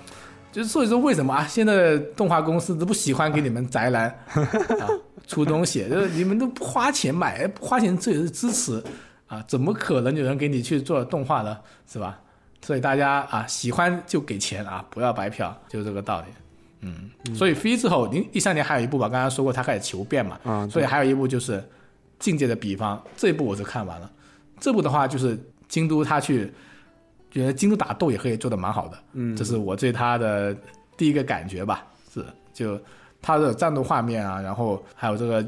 [0.52, 1.48] 就是所以说为什么啊？
[1.48, 4.90] 现在动画公司都不喜欢给你们宅男 啊
[5.28, 8.84] 出东西，就是你们都不花钱买，不花钱这也是支持
[9.28, 11.58] 啊，怎么可能有人给你去做动画呢？
[11.88, 12.20] 是吧？
[12.62, 16.26] 所以大家啊，喜欢就给钱啊，不要白嫖，就是这个道理。
[16.82, 21.60] 嗯，所以飞之后，零一三年还有一部吧，刚刚说过他开始求变嘛，啊，所以还有一部就是
[22.20, 24.12] 《境界的比方》，这一部我是看完了。
[24.60, 26.52] 这部的话就是京都他去，
[27.32, 30.56] 觉得京都打斗也可以做的蛮好的，嗯，这是我对他的
[30.96, 31.86] 第一个感觉吧。
[32.14, 32.24] 是，
[32.54, 32.80] 就
[33.22, 35.46] 他的战斗画面啊，然后还有这个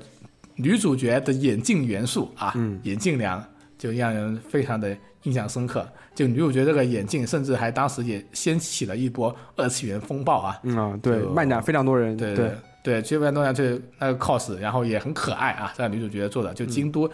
[0.56, 3.44] 女主角的眼镜元素啊，嗯眼镜娘
[3.78, 5.88] 就让人非常的印象深刻。
[6.16, 10.60] 就女主角这个眼镜，甚至还当时也掀起了一波二次元风暴啊。
[10.64, 12.52] 嗯啊，对，漫展非常多人，对对，
[12.84, 17.10] 对，基本上都是那个 cos，然后也很可爱啊，这个女主角做的，就京都，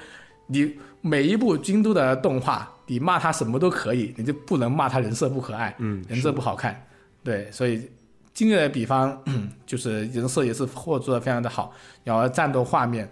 [0.48, 6.82] 你每一部京都的动画，你骂他什么都可以，你就不能骂他人设不可爱，嗯，人设不好看，
[7.24, 7.90] 对，所以
[8.34, 9.22] 今日的比方
[9.66, 11.74] 就是人设也是或做的非常的好，
[12.06, 13.10] 然后战斗画面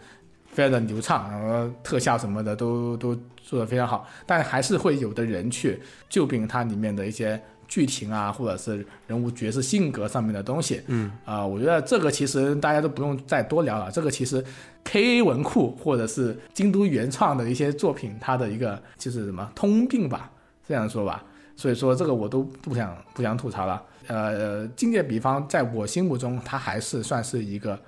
[0.52, 10.82] 非常的流畅，然后特效什么的都都做得非常好，但还是会有的人去诟病它里面的一些剧情啊，或者是人物角色性格上面的东西。
[10.88, 14.44] 嗯，啊、我觉得这个其实大家都不用再多聊了，这个其实
[14.84, 20.30] K A 文库或者是京都原创的一些作品，它的一个就是什么通病吧，
[20.68, 21.24] 这样说吧。
[21.56, 23.82] 所以说这个我都不想不想吐槽了。
[24.08, 27.80] 呃，境界比方在我心目中，它还是算是一个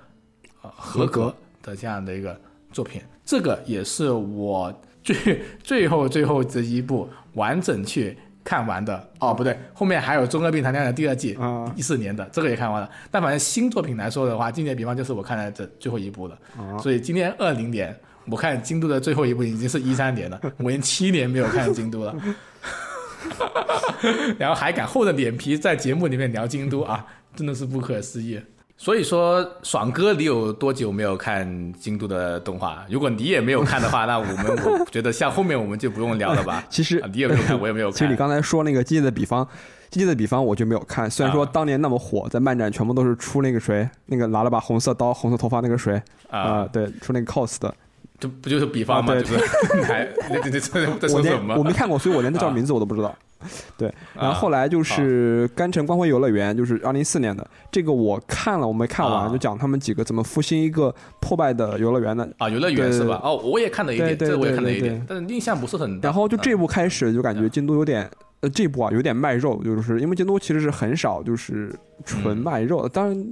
[0.62, 2.40] 呃合格的这样的一个
[2.74, 3.00] 作品。
[3.24, 4.70] 这个也是我
[5.02, 9.08] 最 最后最后这一部完整去看完的。
[9.20, 12.90] 哦，不对，后面还有《中二病谈恋爱》的第二季，啊一四年的这个也看完了。
[13.10, 16.38] 但反正新作品来说的话，今年比方就是我看的这最后一部了。
[16.58, 17.96] 啊，所以今年二零年，
[18.26, 22.14] 我看京都的最后一部已经是一三年了，我已经七年没有看京都了。
[24.38, 28.38] 然后还敢厚着脸皮在节目里面聊京都啊，真的是不可思议。
[28.76, 32.84] 所以说，爽哥，你有多久没有看京都的动画？
[32.90, 36.62] 如果你也没有看的话，那我们我觉得像后面我们就不用聊了吧。
[36.68, 37.96] 其实啊你也没有看，我也没有看。
[37.96, 39.44] 其实你刚才说那个《机械的比方》，
[39.90, 41.08] 《机械的比方》我就没有看。
[41.08, 47.72] 虽然说啊当年那么火，在漫展全部都是出那个谁，那个拿了把红色刀、红色头发那个谁啊、啊，对，出那个 cos 的。
[48.24, 49.12] 这不就是比方吗？
[49.12, 50.08] 啊对就是还
[50.42, 51.54] 这这这在说什么？
[51.56, 53.14] 我没看过，所以我连他叫啊名字我都不知道。
[53.76, 62.26] 对，然后啊后来就是甘城光辉游乐园，就是二零一四年的这个我看了，我没看完，啊就讲他们几个怎么复兴一个破败的游乐园的。
[62.38, 63.20] 啊，游乐园是吧？
[63.22, 66.00] 哦，我也看了一点，对对这我也对对对看了一点，但是印象不是很。
[66.00, 68.10] 然后就这嗯部开始就感觉京都有点，
[68.40, 71.70] 呃，这部啊有点卖肉，就是因为京都其实是很少就是
[72.06, 73.26] 纯嗯卖肉的，当然。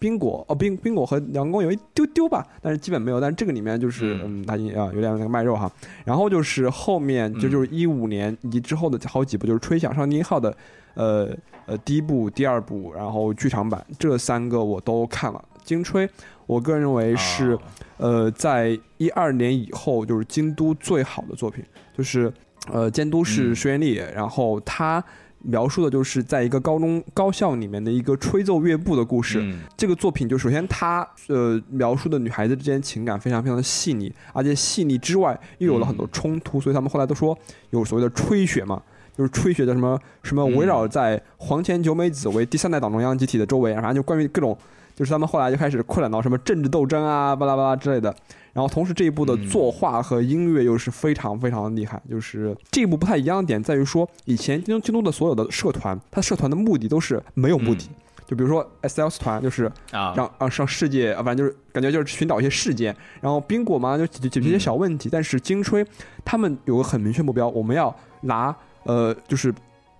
[0.00, 3.20] 冰果哦，冰冰果和阳光有一丢丢吧，但是基本没有。
[3.20, 5.70] 但是这个里面就是，嗯嗯，它啊有点那个卖肉哈。
[6.04, 10.56] 然后就是后面就嗯就是一五年以及之后的好几部，就是《吹响上帝号》的，
[10.94, 11.28] 呃
[11.66, 15.44] 呃第一部、第二部，然后剧场版这三个我都看了。
[15.62, 16.08] 金吹，
[16.46, 17.58] 我个人认为是、啊
[17.98, 21.62] 呃，在一二年以后，就是京都最好的作品，
[21.96, 22.32] 就是
[22.72, 25.04] 呃，监督是嗯石原立，然后他
[25.42, 29.40] 描述的就是在一个高中高校里面的一个吹奏乐部的故事。
[29.42, 37.36] 嗯这个作品就首先他呃描述的女孩子之间情感非常非常的细腻，而且细腻之外又有了很多冲突，所以他们后来都说
[37.70, 38.82] 有所谓的吹雪嘛。
[39.12, 44.56] 就是吹雪的什么什么围绕在黄前九美子为第三代党中央集体的周围，然后就关于各种，
[44.94, 48.14] 就是他们后来就开始扩展到什么政治斗争啊，巴拉巴拉之类的。
[48.52, 49.48] 然后同时这一部的嗯。
[49.48, 57.88] 作画和音乐又是非常非常的厉害，就是这一部不太一样的点在于说，以前京东京都的所有的社团，它社团的目的都是没有目的，
[58.26, 65.84] 就比如说 S L S 团就是啊，让啊上世界，啊，反正就是感觉就是寻找一些事件，然后冰果嘛就解决一些小问题，但是金吹
[66.24, 68.54] 他们有个很明确目标，我们要拿
[68.84, 69.52] 呃就是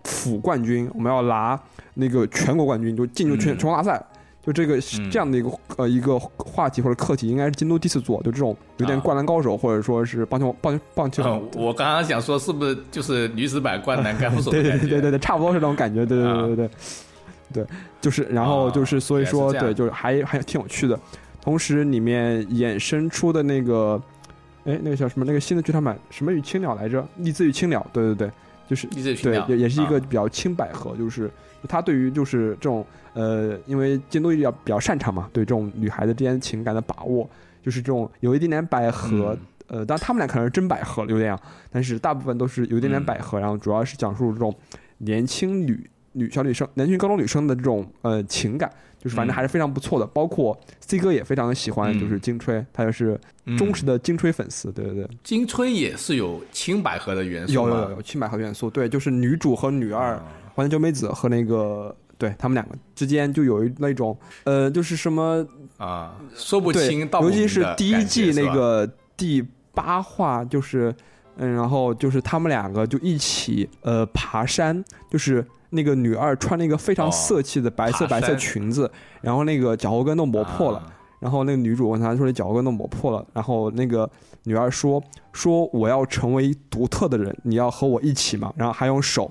[0.04, 1.60] 府冠军，我们要拿
[1.94, 3.58] 那个全国冠军，就进入全、嗯。
[3.58, 4.00] 全国大赛。
[4.50, 5.10] 就这个嗯。
[5.10, 9.02] 这样的一个呃一个话题或者课题，应该是京都第一次做，就这种有点啊。
[9.02, 14.72] 灌篮高手或者说是棒球棒球棒球，嗯我刚刚想说，是不是就是女子版灌篮高手对 对？
[14.78, 16.70] 对对对对，差不多是这种感觉，对对对对对
[17.52, 17.66] 对，
[18.00, 20.98] 就是然后就是啊所以说对，就是还还挺有趣的，
[21.40, 24.00] 同时里面衍生出的那个，
[24.64, 25.24] 哎，那个叫什么？
[25.26, 27.04] 那个新的剧场版什么与青鸟来着？
[27.16, 28.30] 立志与青鸟，对对对，
[28.68, 31.30] 就是励志群对鸟，也也是一个啊比较轻百合，就是
[31.68, 37.28] 他对于就是这种呃，因为监督比较比较擅长嘛，对这种女孩子之间情感的把握，
[37.62, 39.34] 就是这种有一点点百合。
[39.34, 39.38] 嗯。
[39.70, 41.38] 呃，当然他们俩可能是真百合，有点，
[41.70, 44.52] 但是大部分都是有一点点嗯百合，然后主要是讲述这种
[44.98, 48.68] 年轻女女小女生、年轻高中女生的这种呃情感，
[48.98, 50.04] 就是反正嗯还是非常不错的。
[50.08, 52.00] 包括 C 哥也非常的喜欢，嗯。
[52.00, 53.16] 就是金吹，他就是
[53.56, 53.86] 忠实嗯。
[53.86, 60.20] 的金吹粉丝，对对对，金吹也是有青百合的元素有有有青百合元素，对，就是女主和女二
[60.50, 65.46] 啊黄田久美子和那个对他们两个之间就有一那种呃，就是什么
[65.78, 70.94] 啊，说不清道，不尤其是第一季那个第八话，就是
[71.36, 78.90] 嗯，然后就是他们两个就一起呃爬山，就是那个女二穿了一个非常哦色气的白色白色裙子，
[79.22, 84.10] 然后那个脚后跟都磨破了，啊然后那个女主问她说：“你脚后跟都磨破了。”然后那个
[84.44, 85.02] 女二说
[85.34, 89.30] ：“说我要成为独特的人，你要和我一起嘛。”然后还用手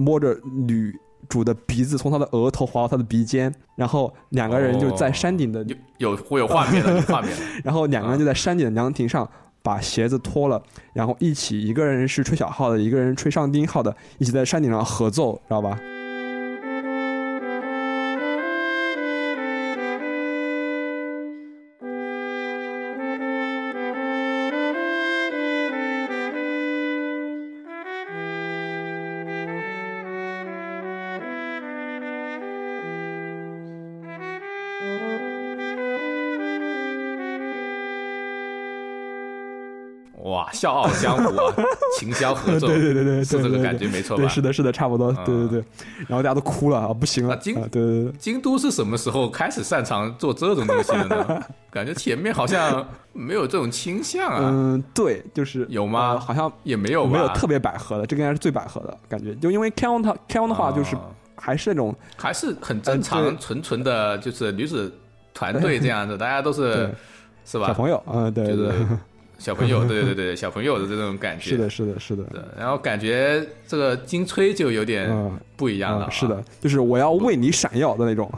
[0.00, 0.36] 摸着
[0.66, 0.92] 女
[1.28, 5.62] 主的鼻子，从她的额头滑到她的鼻尖，然后两个人就在山顶的，
[5.98, 7.30] 有有会有画面 画面。
[7.62, 9.28] 然后两个人就在山顶的凉亭上。
[9.62, 10.62] 把鞋子脱了，
[10.94, 15.78] 然后一起，一个人是吹小号的，一个人吹上丁号的，一起在山顶上合奏，知道吧？
[40.60, 41.54] 笑傲江湖啊，
[41.98, 44.22] 琴箫合奏， 对对对对，是这个感觉没错吧？
[44.22, 45.64] 对，是的，是的，差不多，对对对。
[46.06, 48.12] 然后大家都哭了啊，不行了，啊今啊对对对。
[48.18, 51.42] 京都是什么时候开始擅长做这种东西的呢？
[51.72, 59.34] 感觉前面好像没有这种倾向啊，嗯，对，就是有吗呃好像也没有吧没有特别百合的，这个应该是最百合的感觉。
[59.36, 61.00] 就因为 Kon 他 K-on 的话，就是哦
[61.36, 64.92] 还是那种还是很正常、呃纯纯的，就是女子
[65.32, 66.90] 团队这样子，大家都是
[67.46, 67.68] 是吧？
[67.68, 68.86] 小朋友，嗯，对对就是对，
[69.40, 71.50] 小朋友， 对对对，小朋友的这种感觉。
[71.50, 78.30] 是的，是的，是的，对，然后感觉这个金吹就有点嗯不一样了、啊，是的，就是我要为你闪耀的那种。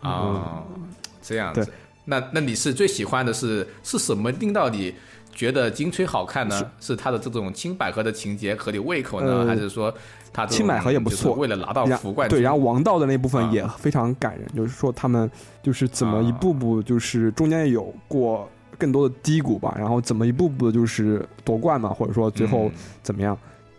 [0.00, 0.62] 啊，
[1.22, 1.66] 这样子。
[2.04, 4.92] 那那你是最喜欢的是是什么令到你
[5.32, 6.70] 觉得金吹好看呢？
[6.80, 9.94] 是他的这种青百合的情节合你胃口呢，呃还是说
[10.32, 12.28] 他青百合也不错为了拿到福冠？
[12.28, 15.30] 对，然后王道的那部啊分也非常感人，就是说他们
[15.62, 18.48] 就是怎么一步步，就是中间有过
[18.80, 23.36] 更多的低谷吧，然后怎么一步步的就是夺冠嘛，或者说最后嗯怎么样，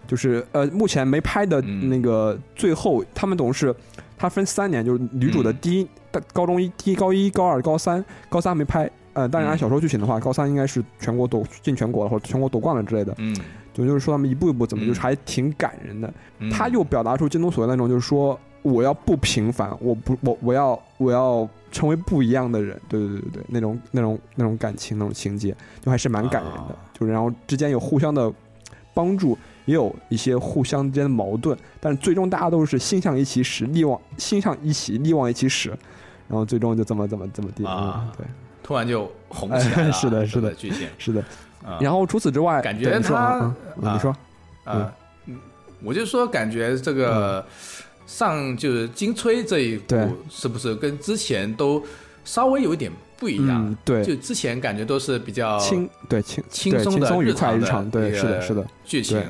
[0.08, 3.76] 就是呃，目前没拍的嗯那个最后，他们总是
[4.18, 8.90] 它分三年，就是女主的嗯第一、大高中一、第一高一、高二、高三，高三没拍。
[9.14, 13.14] 呃，当然小说剧情的话，高三应该是全国夺进全国了，或者全国夺冠了之类的。
[13.18, 13.36] 嗯，
[13.74, 16.14] 就就是说他们一步一步怎么，嗯就是还挺感人的。
[16.40, 26.60] 嗯他又表达出京东所谓那种，就是说我要不平凡，我不我我要我要成为不一样的人，对对对对对，那种那种那种感情那种情节，就还是蛮感人的。
[26.60, 28.32] 啊就是然后之间有互相的
[28.94, 29.36] 帮助，
[29.66, 35.70] 也有一些互相之间的矛盾，但是最终大家都是心向一起使，力往心向一起，力往一起使，
[36.28, 38.26] 然后最终就这么怎么怎么地，啊嗯，对，
[38.62, 40.88] 突然就红起来了，是的是的这个剧情。
[41.00, 41.24] 是的。
[41.66, 43.56] 啊然后除此之外，感觉对你说他
[43.94, 44.16] 你说，
[44.64, 44.94] 啊，
[45.26, 45.40] 嗯，
[45.84, 47.44] 我就说感觉这个
[48.06, 49.96] 上就是金吹这一部
[50.30, 51.82] 是不是跟之前都
[52.26, 53.66] 稍微有一点不一样？
[53.68, 58.66] 嗯，对，就之前感觉都是比较轻对轻轻松的日快日常，对，是的，是的。
[58.84, 59.22] 剧情。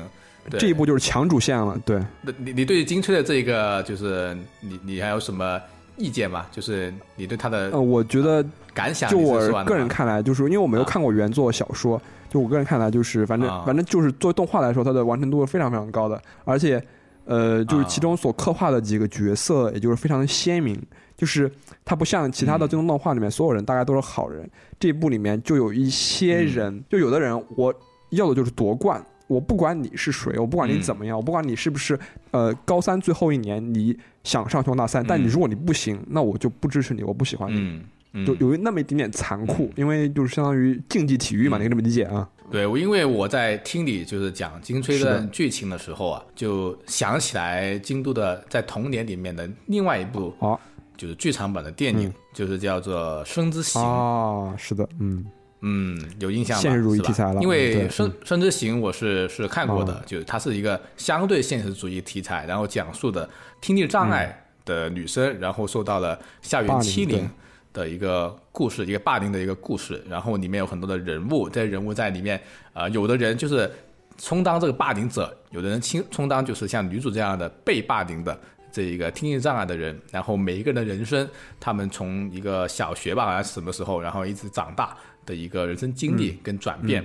[0.58, 5.60] 这一部就是强主线了，对，那你你对金吹的这个就是你你还有什么
[5.96, 6.44] 意见吗？
[6.50, 8.44] 就是你对他的呃，我觉得
[8.74, 16.84] 感想，就我个人看来，就是因为我没有啊看过原作小说，就我个人看来，就是反正啊反正就是作为动画来说，它的完成度是非常非常高的，而且
[17.24, 20.80] 呃，就是啊其中所刻画的几个角色，也就是非常的鲜明，
[21.16, 21.50] 就是
[21.84, 27.74] 它不像其他的最终动画里面所有人大概都是好人，这一部里面就有一些嗯人，就有的人我
[28.10, 29.04] 要的就是夺冠。
[29.28, 31.98] 我不管你是谁，我不管你嗯怎么样，我不管你是不是
[32.32, 37.80] 呃高三最后一年你想上全国大赛，但你嗯如果你不行，那我就不支持你，我不喜欢你。
[38.26, 41.58] 就有那么一点点残酷，因为就是相当于竞技体育嘛，嗯。
[41.58, 42.28] 你可以这么理解啊。
[42.50, 45.26] 对，我因为我在听你就是讲金吹的的。
[45.28, 50.60] 剧情的时候啊，就想起来京都的在童年里面的另外一部，好
[50.96, 52.14] 就是剧场版的电影，嗯。
[52.34, 53.82] 就是叫做《生之行》。
[53.86, 55.24] 啊，是的，嗯，
[55.60, 56.62] 嗯，有印象吧？
[56.62, 60.02] 现实主义题材了因为对《生生之行》我是是看过的，哦。
[60.06, 63.28] 就是它是一个相对现实主义题材，然后讲述的
[63.60, 67.28] 听力障碍的女生，然后受到了校园欺凌
[67.72, 70.02] 的一个故事，一个霸凌的一个故事。
[70.08, 72.40] 然后里面有很多的人物，这些人物在里面，
[72.72, 73.70] 呃，有的人就是
[74.18, 78.38] 充当这个霸凌者，有的人充充当就是像女主这样的被霸凌的。
[78.74, 81.28] 这一个听力障碍的人，然后每一个人的人生，
[81.60, 84.96] 他们从一个小学吧，好像是什么时候，然后一直长大
[85.26, 87.04] 的一个人生经历跟转变，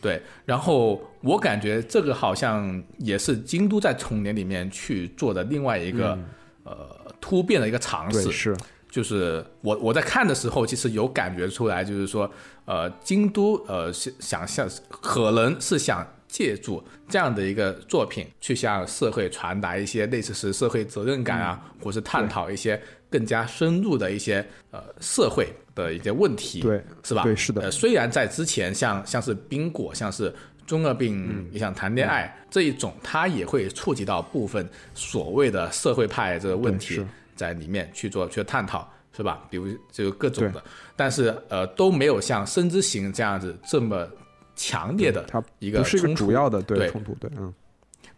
[0.00, 0.20] 对。
[0.44, 6.18] 然后我感觉这个好像也是京都在童年里面去做的另外一个、
[6.64, 6.88] 呃
[7.20, 8.56] 突变的一个尝试，，是，
[8.96, 12.30] 就是我我在看的时候，其实有感觉出来，就是说，
[12.64, 27.22] 呃，京都呃是想象可能是想借助这样的一个作品，去向社会传达一些类似是社会责任感啊，或是探讨一些更加深入的一些呃社会的一些问题，对，是吧？
[27.22, 30.34] 对是的呃，虽然在之前像像是冰果，像是
[30.66, 37.04] 中二病，你想谈恋爱、这一种，它也会触及到部分所谓的社会派这个问题
[37.36, 39.46] 在里面去做去探讨，是吧？
[39.48, 40.62] 比如就各种的，
[40.96, 44.08] 但是呃都没有像《生之行》这样子这么
[44.56, 46.90] 强烈的它一个不是主要的对对。
[46.90, 47.52] 冲突，对，嗯，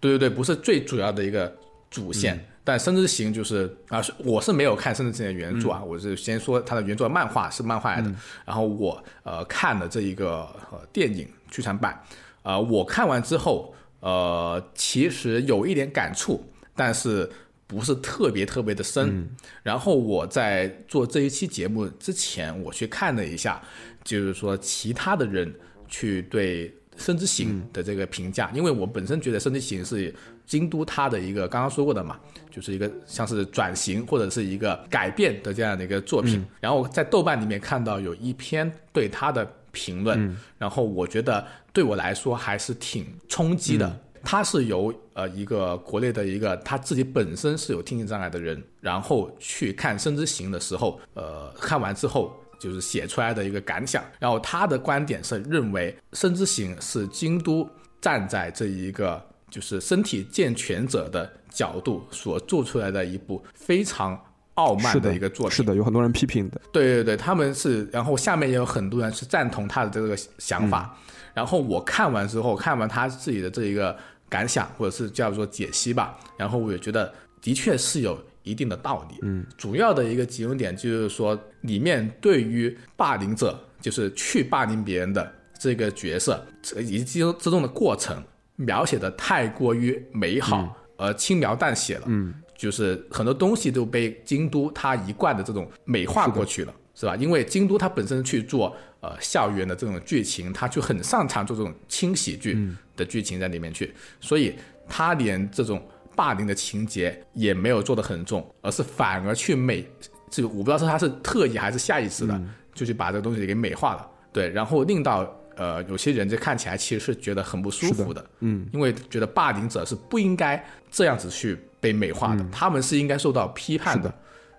[0.01, 1.53] 对对对，不是最主要的一个
[1.91, 2.43] 主线。
[2.65, 8.13] 但《生之行》就是啊，是我是没有看《生之行》的原著啊，我是先说它的原作漫画是漫画来的，
[8.45, 11.99] 然后我呃看了这一个呃电影剧场版，
[12.43, 16.45] 呃，我看完之后，呃，其实有一点感触，
[16.77, 17.27] 但是
[17.69, 19.29] 不是特别特别的深。
[19.63, 23.63] 然后我在做这一期节目之前，我去看了一下，
[24.03, 25.55] 就是说其他的人
[25.87, 30.13] 去对《生之行》的这个评价，因为我本身觉得《生之行》是
[30.47, 32.19] 京都它的一个刚刚说过的嘛，
[32.51, 36.43] 就是一个像是转型或者是一个改变的这样的一个作品。
[36.59, 43.87] 然后在豆瓣里面看到有一篇对它的评论，嗯然后我觉得对我来说还是挺冲击的。
[43.87, 54.05] 嗯他是由呃一个国内的一个他自己本身是有听力障碍的人，然后去看《生之行》的时候，呃，看完之后就是写出来的一个感想。
[54.19, 57.69] 然后他的观点是认为《生之行》是京都
[58.01, 59.21] 站在这一个
[59.51, 64.19] 就是身体健全者的角度所做出来的一部非常
[64.55, 65.57] 傲慢的一个作品。
[65.57, 66.61] 是的，有很多人批评的。
[66.73, 70.97] 对对对，他们是，然后下面也有很多人是赞同他的这个想法。
[71.35, 73.97] 然后我看完之后，看完他自己的这一个
[74.29, 79.19] 感想，或者是叫做解析吧，然后我也觉得的确是有一定的道理。
[79.23, 86.45] 嗯，主要的一个集中点就是说，里面对于霸凌者，就是去霸凌别人的这个角色
[86.77, 88.23] 以及之之中的过程，
[88.57, 92.05] 描写的太过于美好，而轻描淡写了。
[92.07, 96.75] 嗯，就是很多东西都被京都它一贯的这种美化过去了。
[96.99, 97.15] 是吧？
[97.15, 102.59] 因为京都他本身去做呃校园的这种剧情，他就很擅长做这种轻喜剧
[102.97, 104.53] 的剧情在里面去，所以
[104.89, 105.81] 他连这种
[106.17, 109.87] 霸凌的情节也没有做得很重，而是反而去美，
[110.29, 112.41] 这个我不知道是他是特意还是下意识的，
[112.75, 120.61] 就去把这个东西给美化了，对，然后令到呃有些人就看起来其实是觉得很不舒服的，嗯，因为觉得霸凌者是不应该
[120.91, 124.13] 这样子去被美化的，他们是应该受到批判的，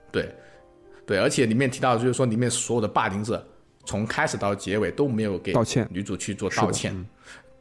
[0.10, 0.34] 对。
[1.10, 3.44] 对，而且里面提到就是说，里面所有的霸凌者
[3.84, 6.94] 从开始到结尾都没有给道歉女主去做道歉。
[6.95, 7.03] 嗯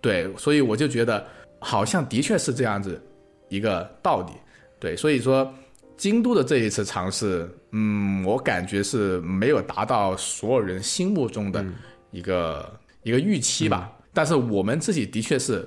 [0.02, 1.26] 对，所以我就觉得
[1.58, 3.02] 好像的确是这样子
[3.48, 4.32] 一个道理。
[4.78, 5.50] 对，所以说
[5.96, 11.64] 京都的这一次尝试，嗯，我感觉是没有达到所有人心目中的
[12.10, 12.70] 一个、
[13.02, 13.90] 一个预期吧。
[14.12, 15.66] 但是我们自己的确是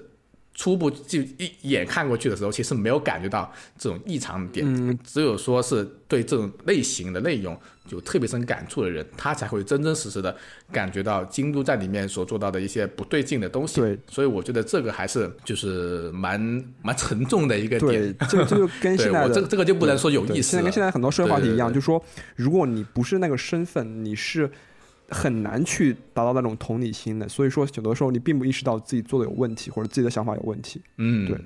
[0.54, 4.98] 初步就一眼看过去的时候，其实没有感觉到这种异常的点，嗯。
[5.04, 7.58] 只有说是对这种类型的内容
[7.90, 10.36] 有特别深感触的人，他才会真真实实的
[10.72, 13.80] 感觉到京都在里面所做到的一些不对劲的东西。
[13.80, 16.40] 对，所以我觉得这个还是就是蛮
[16.82, 21.76] 蛮沉重的一个对点。，这个这就 跟现在的我这个这个就不能说有意思现在跟现在很多社会话题一样，对对对。
[21.76, 22.04] 就是说，
[22.36, 24.52] 如果你不是那个身份，你是
[25.12, 27.30] 很难去达到那种同理心的。
[27.30, 30.82] 所以说，有的时候你并不意识到自己做的有问题，或者自己的想法有问题。
[30.98, 31.38] 嗯，对，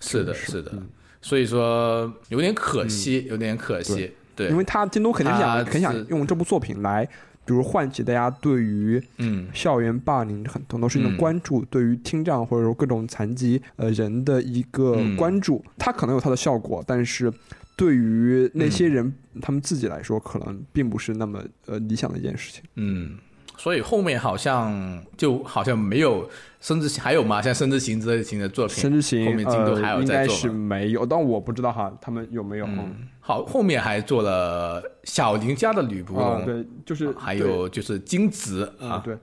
[0.00, 0.88] 是的，是是的嗯。
[1.22, 4.12] 所以说有点可惜，有点可惜。
[4.34, 7.04] 对，因为他京东肯定他想很想用这部作品来，
[7.44, 17.32] 比如唤起大家对于嗯校园霸凌很很多事情的嗯关注，对于听障或者说各种残疾呃人的一个嗯关注，它可能有它的效果，但是
[17.76, 22.62] 对于那嗯些人、他们自己来说，可能并不是那么呃理想的一件事情。
[22.76, 23.18] 嗯，
[23.58, 26.28] 所以后面好像就好像没有，
[26.60, 27.42] 甚至还有吗？
[27.42, 30.48] 像《生之行》之类型的作品，生之行后面进度还呃有在应该是？
[30.48, 32.66] 没有，但我不知道哈，他们有没有？
[32.66, 39.14] 嗯，好，后面还做了小林家的吕布啊，龙，对，就是还有就是金子啊，啊，对，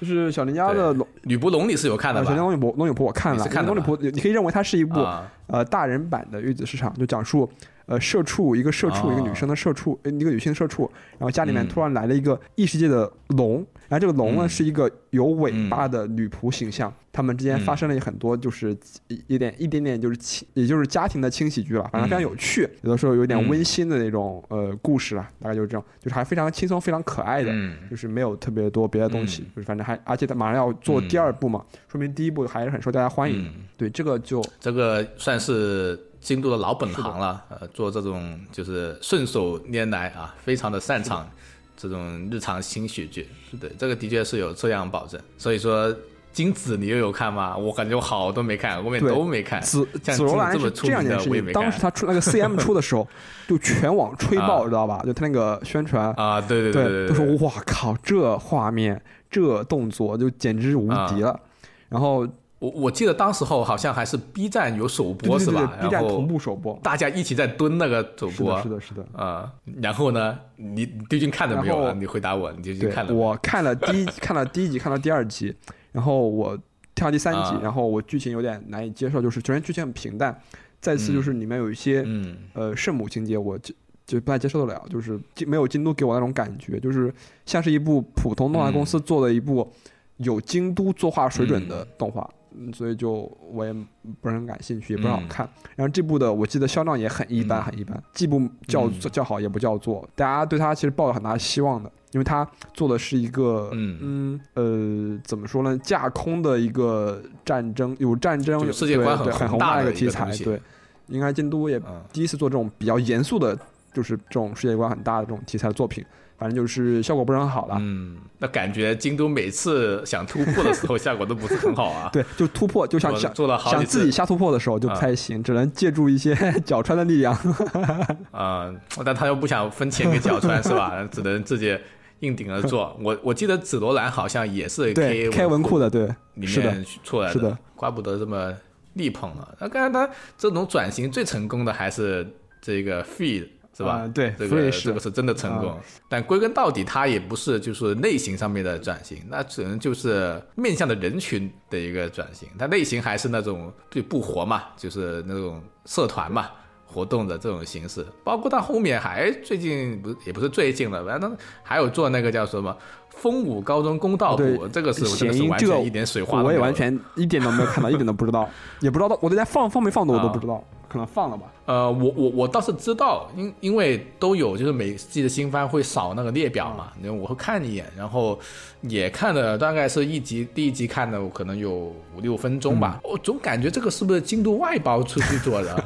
[0.00, 2.42] 就是小林家的龙，吕布龙你是有看的啊，小林吧？
[2.42, 7.48] 龙女婆，龙女婆我看了，看龙女婆，你可以认为它是一部啊，呃大人版的玉子市场，就讲述
[7.90, 10.88] 呃社畜一个社畜、哦一个女生的社畜，呃一个女性社畜，
[11.18, 11.68] 然后家里面嗯。
[11.68, 13.56] 突然来了一个异世界的龙，
[13.88, 14.48] 然后这个龙呢、嗯。
[14.48, 17.60] 是一个有尾巴的女仆形象，他们之间嗯。
[17.64, 18.76] 发生了很多就是
[19.08, 23.48] 一一点一点点就是轻，也就是家庭的轻喜剧了，反正非常有趣，有的时候有点嗯。
[23.48, 27.50] 温馨的那种呃故事啊，大概就是这样，就是还非常轻松、非常可爱的。
[27.52, 27.74] 嗯。
[27.90, 29.50] 就是没有特别多别的东西，嗯。
[29.56, 33.44] 就是反正还而且他马上要做第二部嘛，说明第一部还是很受大家欢迎。
[33.44, 41.28] 嗯，对，这个就这个算是京都的老本行了，呃，做这种就是顺手拈来啊，非常的擅长
[41.76, 43.26] 这种日常新喜剧。
[43.58, 45.20] 对，这个的确是有这样保证。
[45.38, 45.94] 所以说，
[46.32, 47.56] 金子你又有看吗？
[47.56, 49.60] 我感觉我好多没看，后面都没看。
[49.62, 53.08] 紫像紫罗兰是这么出名这样一件事情，当时他出那个 CM 出的时候，
[53.48, 55.02] 就全网吹爆，啊知道吧？
[55.04, 61.40] 就他那个宣传，啊，对对对对都说，哇靠，这画面、这动作就简直是无敌了。
[61.88, 62.24] 然后
[62.60, 69.18] 我我记得当时候好像还是 B 站有首播是吧？，B 站同步首播，大家一起在蹲那个首播是的，是的，是的。
[69.18, 69.50] 啊、
[69.80, 71.94] 然后呢，你你究竟看了没有啊？
[71.98, 75.56] 你回答我，你究竟看了，我看了第一， 看了第一集，看到第二集，
[75.90, 76.54] 然后我
[76.94, 80.38] 跳到第三集，啊然后我剧情有点难以接受，就是首先剧情很平淡，
[80.82, 83.74] 再次就是里面有一些、嗯呃圣母情节，我就
[84.04, 87.10] 就不太接受得了，就是京没有京都给我那种感觉，就是
[87.46, 89.72] 像是一部普通动画公司做的一部
[90.18, 92.28] 有京都作画水准的动画。
[92.56, 93.72] 嗯，所以就我也
[94.20, 95.28] 不是很感兴趣，也不是好嗯。
[95.28, 95.48] 看。
[95.76, 97.62] 然后这部的我记得销量也很一般，嗯。
[97.62, 99.00] 很一般，既不叫嗯。
[99.12, 100.08] 叫好，也不叫座。
[100.14, 104.40] 大家对他其实抱有很大希望的，因为他做的是一个嗯。
[104.54, 110.60] 呃怎么说呢，架空的一个战争，有战争，有世界观很宏大的一个题材对。
[111.08, 112.02] 应该京都也嗯。
[112.12, 113.58] 第一次做这种比较严肃的
[113.92, 116.04] 就是这种世界观很大的这种题材的作品，
[116.40, 117.76] 反正就是效果不是很好了。
[117.78, 122.08] 嗯，那感觉京都每次想突破的时候，效果都不是很好啊。
[122.14, 126.34] 对，就突破，就想想做了好想自己瞎突破的时候就不太行，只能借助一些
[126.64, 127.36] 脚穿的力量。
[128.32, 131.06] 啊、但他又不想分钱给角川 是吧？
[131.12, 131.78] 只能自己
[132.20, 132.98] 硬顶着做。
[133.02, 138.50] 我我记得紫罗兰好像也是对，K 开文库的的，对，里面出来的，是的怪不得这么
[138.94, 139.54] 力捧了。
[139.60, 142.26] 那刚才他这种转型最成功的还是
[142.62, 143.46] 这个 Feed
[143.76, 143.92] 是吧？
[143.92, 145.78] 啊对这个这个是真的成功。
[146.08, 152.48] 但归根到底，它也不是就是类型上面的转型，那只能就是面向的人群的一个转型。
[152.58, 156.50] 它类型还是那种对不活嘛，就是那种社团嘛。
[156.92, 162.76] 活动的这种形式，包括到后面还最近不也不是最近了，反正还有做那个叫什么
[163.10, 168.48] 风舞高中公道对部，这个是我完谐音这个全一点水花我也完全一点都没有看到，一点都不知道，
[168.80, 170.32] 也不知道我在家放放没放的我都啊。
[170.32, 171.46] 不知道，可能放了吧。
[171.66, 178.36] 呃，我我我倒是知道，因因为都有，就是每季的新番会扫那个列表嘛，然后我会看一眼，然后
[178.80, 185.84] 也看了大概是一集，第一集看的可能有五六分钟吧，我总感觉这个是不是京都外包出去做的，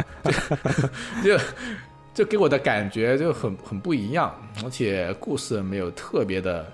[1.23, 1.45] 就就
[2.15, 4.33] 就给我的感觉就很很不一样，
[4.65, 6.65] 而且故事没有特别的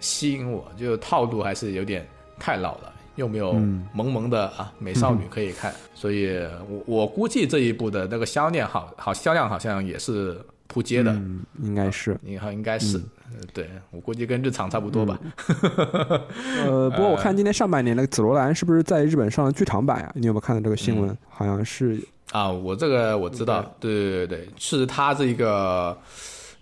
[0.00, 2.06] 吸引我，就套路还是有点
[2.38, 2.92] 太老了。
[3.16, 3.52] 又没有
[3.92, 6.38] 萌萌的啊美少女可以看， 所以
[6.70, 12.16] 我我估计这一部的那个销量好好销量好像也是扑街的，嗯，应该是。
[12.24, 15.20] 应该应该是，呃对我估计跟日常差不多吧。
[16.64, 20.10] 呃，不过我看今年上半年那个紫罗兰是不是在日本上了剧场版呀？
[20.14, 21.14] 你有没有看到这个新闻？
[21.28, 22.00] 好像是
[22.30, 25.94] 啊，我这个我知道，对对对对，是他这个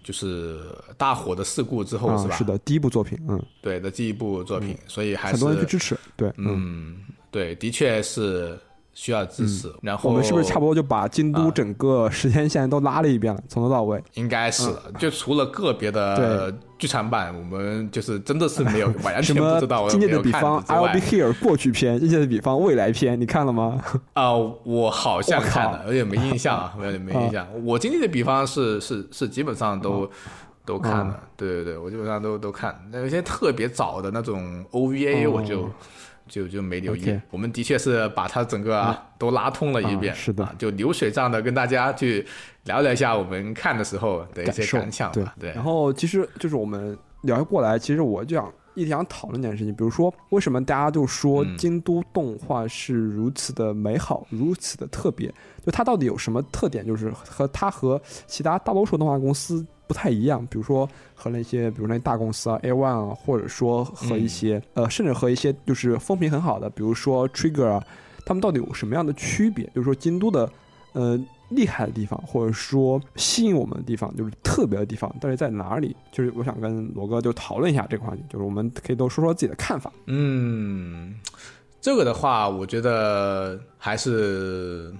[0.09, 0.59] 就是
[0.97, 2.37] 大火的事故之后、啊，是吧？
[2.37, 6.47] 是的，第一部作品，嗯，对的第一部作品，所以还是很多人去支持，对，嗯。
[6.49, 6.97] 嗯，
[7.31, 8.59] 对，的确是
[8.95, 9.71] 需要支持。
[9.83, 14.03] 然后我们是不是差不多就把京啊都整个时间线都拉了一遍了，从头到尾？
[14.15, 23.83] 应该是的，就除了个别的剧场版，我们就是真的是没有完全 不知道，我今年没有看的比方之，I'll be here 过去篇，今天的比方未来篇，你看了吗？
[24.15, 24.33] 啊、
[24.65, 27.47] 我好像看了， 有点没印象啊， 有点没印象。
[27.65, 30.09] 我今天的比方是是是基本上都、
[30.65, 32.81] 都看了，对对对，我基本上都都看。
[32.93, 35.69] 那有些特别早的那种 OVA，哦我就、
[36.29, 37.19] 就就没留意。
[37.31, 42.27] 我们的确是把它整个啊、都拉通了一遍，啊是的啊就流水账的跟大家去
[42.65, 45.35] 聊聊一下我们看的时候的一些受感想对吧。
[45.41, 55.29] 对，然后其实就是我们聊过来，其实我就想一直想讨论一件事情，比如说为什么大家就说嗯京都动画是如此的美好，如此的特别？
[55.65, 56.87] 就它到底有什么特点？
[56.87, 67.85] 就是和它和其他大多数动画公司不太一样，比如说和那些比如那些大公司啊，A One 啊，或者说和一些、呃，甚至和一些就是风评很好的，比如说 Trigger 啊，
[68.25, 69.65] 他们到底有什么样的区别？
[69.75, 70.49] 就是说京都的
[70.93, 75.97] 呃厉害的地方，或者说吸引我们的地方，就是特别的地方，到底在哪里？
[76.13, 79.91] 就是我想跟罗哥就讨论一下这个话题，就是我们可以都说说自己的看法。
[80.07, 81.19] 嗯，
[81.81, 84.93] 这个的话，我觉得还是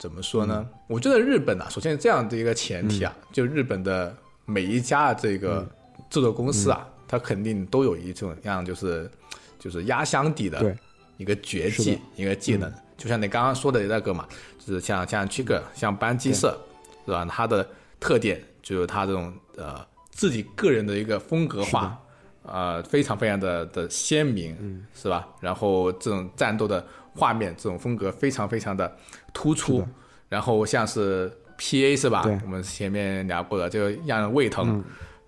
[0.00, 0.66] 怎么说呢？
[0.88, 4.12] 我觉得日本啊，首先这样的一个前提啊，就日本的
[4.44, 5.66] 每一家这个
[6.10, 9.10] 制作公司啊，它肯定都有一种样就是
[9.58, 10.76] 就是压箱底的
[11.16, 12.72] 一个绝技、一个技能。
[12.96, 14.26] 就像你刚刚说的那个嘛，
[14.58, 16.58] 就是像像这个像班机社，
[17.04, 17.26] 是吧？
[17.28, 17.66] 它的
[17.98, 21.98] 特点就是它这种呃自己个人的一个风格化。
[22.44, 25.28] 呃，非常非常的的鲜明，嗯是吧？
[25.40, 28.96] 然后这种战斗的画面，这种风格非常非常的
[29.32, 29.86] 突出。
[30.28, 32.24] 然后像是 P A 是吧？
[32.44, 34.68] 我们前面聊过的，就让人胃疼。
[34.68, 34.84] 嗯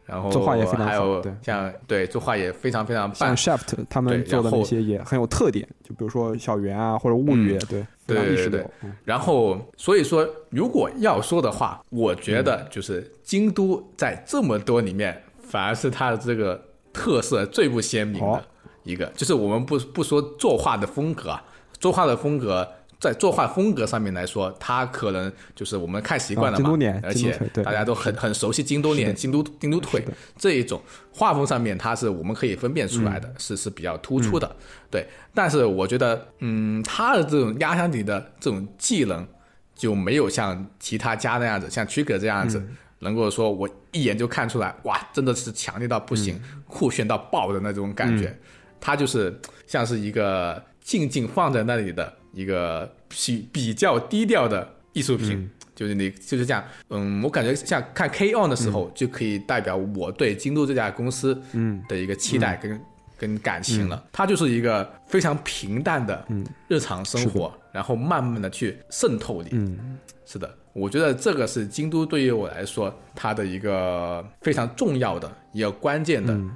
[0.07, 3.35] 然后作画也非常还有好对像对作画也非常非常像棒。
[3.35, 8.67] Shaft 他们后做的那些也很有特点，就比如说小圆啊或者物语，对，对对对
[9.03, 18.45] 然后所以说，如果要说的话，我觉得就是京都在这么多里面，反而是它的这个特色最不鲜明的
[18.83, 19.07] 一个。
[19.17, 21.43] 就是我们不不说作画的风格啊，
[21.81, 22.69] 作画的风格。
[23.05, 26.71] 在作画风格上面来说，它可能就是我们看习惯了嘛，
[27.03, 30.03] 而且大家都很很熟悉京都脸、京都京都腿
[30.39, 30.81] 这一种
[31.13, 34.57] 画风上面，它是我们可以分辨出来嗯的，是是比较突出的，
[34.91, 35.07] 对。
[35.35, 39.27] 但是我觉得，嗯，他的这种压箱底的这种技能，
[39.75, 48.35] 就没有像其他家那样子，像 Trigger 这样子，嗯能够说我一眼就看出来，哇，真的是强烈到不行，嗯酷炫到爆的那种感觉。
[48.81, 55.33] 它就是像是一个静静放在那里的一个比比较低调的艺术品。
[55.39, 55.51] 嗯。
[55.75, 61.83] 就是你就是这样，嗯，我感觉像看 K on 的时候，就可以代表我对京都这家公司嗯。
[61.89, 62.81] 的一个期待跟、
[63.19, 64.05] 跟感情了。
[64.13, 66.25] 它就是一个非常平淡的
[66.69, 69.49] 日常生活，然后慢慢的去渗透你。
[69.51, 76.53] 嗯，是的，我觉得这个是京都对于我来说它的一个非常重要的一个关键的，嗯。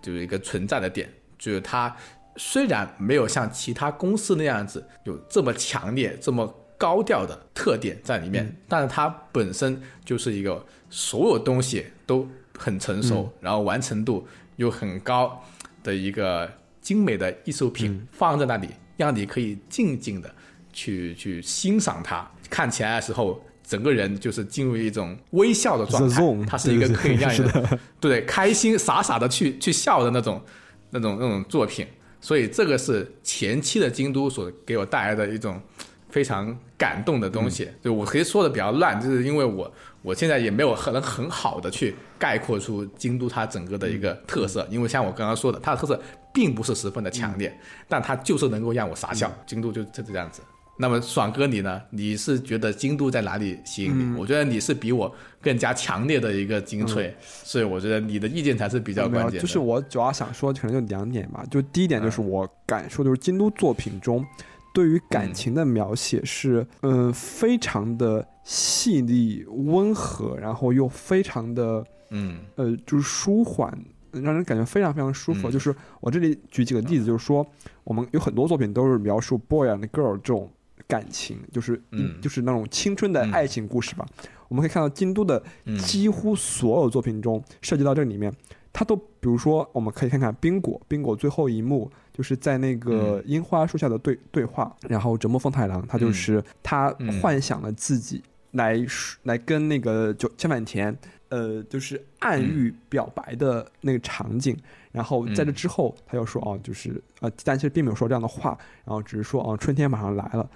[0.00, 1.94] 就是一个存在的点，就是它
[2.36, 6.46] 虽然没有像其他公司那样子有这么强烈、这么
[6.78, 12.26] 高调的特点在里面，但是它本身就是一个所有东西都
[12.56, 14.26] 很成熟，然后完成度
[14.56, 15.42] 又很高
[15.82, 16.50] 的一个
[16.80, 20.34] 精美的艺术品，放在那里，让你可以静静的
[20.72, 22.26] 去去欣赏它。
[22.48, 26.46] 看起来的时候，整个人就是进入一种微笑的状态。
[26.46, 30.42] 它是一个可以让是人对开心傻傻的去去笑的那种
[30.90, 31.86] 那种那种作品。
[32.20, 35.60] 所以这个是前期的京都所给我带来的一种
[36.08, 37.68] 非常感动的东西。
[37.82, 39.72] 就我可以说的比较乱，就是因为我
[40.02, 46.00] 我现在也没有很很好的去概括出京都它整个的一个特色，因为像我刚刚说的，它的特色
[46.32, 49.32] 并不是十分的强烈，但它就是能够让我傻笑。
[49.46, 50.42] 京都就就这样子。
[50.80, 51.78] 那么爽哥你呢？
[51.90, 54.18] 你是觉得京都在哪里吸引你？
[54.18, 59.40] 我觉得你是比我更加强烈的一个精粹，所以我觉得你的意见才是比较关键的。
[59.40, 61.44] 就是我主要想说，可能就两点吧。
[61.50, 64.24] 就第一点就是我感受，就是京都作品中
[64.72, 73.70] 对于感情的描写是，嗯、非常的细腻温和，然后又非常的嗯呃，就是舒缓，
[74.12, 75.50] 让人感觉非常非常舒服。
[75.50, 77.46] 嗯就是我这里举几个例子，就是说
[77.84, 80.48] 我们有很多作品都是描述 boy and girl 这种
[80.90, 82.20] 感情，就是、嗯。
[82.20, 83.32] 就是那种青春的嗯。
[83.32, 84.04] 爱情故事吧。
[84.48, 85.78] 我们可以看到京都的嗯。
[85.78, 88.30] 几乎所有作品中涉及到这里面，
[88.72, 92.80] 它都比如说我们可以看看冰果，冰果最后一幕就是在那嗯。
[92.80, 98.22] 个樱花树下的对对话，然后折磨风太郎他就是他嗯幻想了自己
[98.52, 98.76] 来
[99.22, 100.96] 来跟那个就千坂田。
[101.30, 104.56] 呃，就是暗喻表白的那个场景，
[104.90, 110.50] 然后在这之后，他又说啊，就是呃，但其实并没有说这样的话，然后只是说啊，春天马上来了，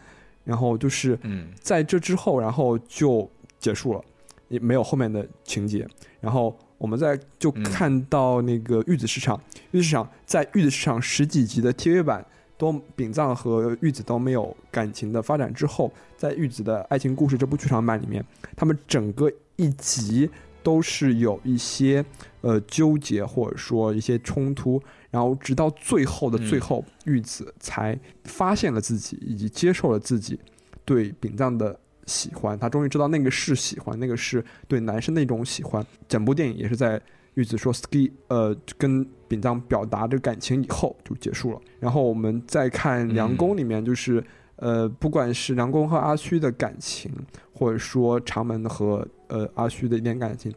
[0.45, 4.01] 然后就是嗯在这之后，然后就结束了，
[4.49, 5.87] 也没有后面的情节。
[6.21, 9.41] 然后我们再就嗯看到那个玉子市场，
[9.73, 12.25] 玉子市场在玉子市场十几集的 TV 版
[12.57, 18.25] 都丙藏和玉子都没有感情的发展之后，在玉子的爱情故事这部剧场版里面，
[18.57, 20.31] 他们整个一集
[20.65, 22.05] 都是有一些
[22.41, 30.41] 呃纠结或者说一些冲突，然后直到最后的最后，玉子才发现了自己以及接受了自己
[30.85, 35.87] 对丙藏的喜欢，他终于知道那个是喜欢，那个是对男生的一种喜欢。
[36.09, 37.01] 整部电影也是在
[37.35, 41.61] 玉子说 ski 呃跟丙藏表达这个感情以后就结束了。
[41.79, 44.25] 然后我们再看梁宫里面就是。
[44.57, 47.11] 呃，不管是梁宫和阿虚的感情，
[47.53, 50.53] 或者说长门和呃阿虚的一点感情，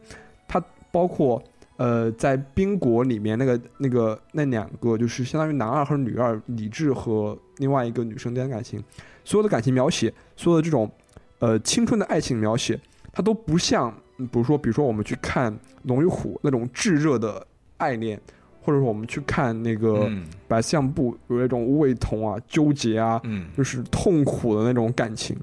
[0.46, 1.42] 它包括
[1.76, 8.82] 呃在冰国里面那个那个那两个就是相当于男二和女二，李智和另外一个女生之间感情，
[9.24, 10.90] 所有的感情描写，所有的这种
[11.38, 12.78] 呃青春的爱情描写，
[13.12, 15.52] 它都不像，比如说比如说我们去看
[15.84, 17.46] 《龙与虎》那种炙热的
[17.76, 18.20] 爱恋，
[18.60, 20.10] 或者说我们去看那个
[20.46, 23.20] 白相簿有那种胃痛啊、纠结啊，
[23.56, 25.36] 就是痛苦的那种感情，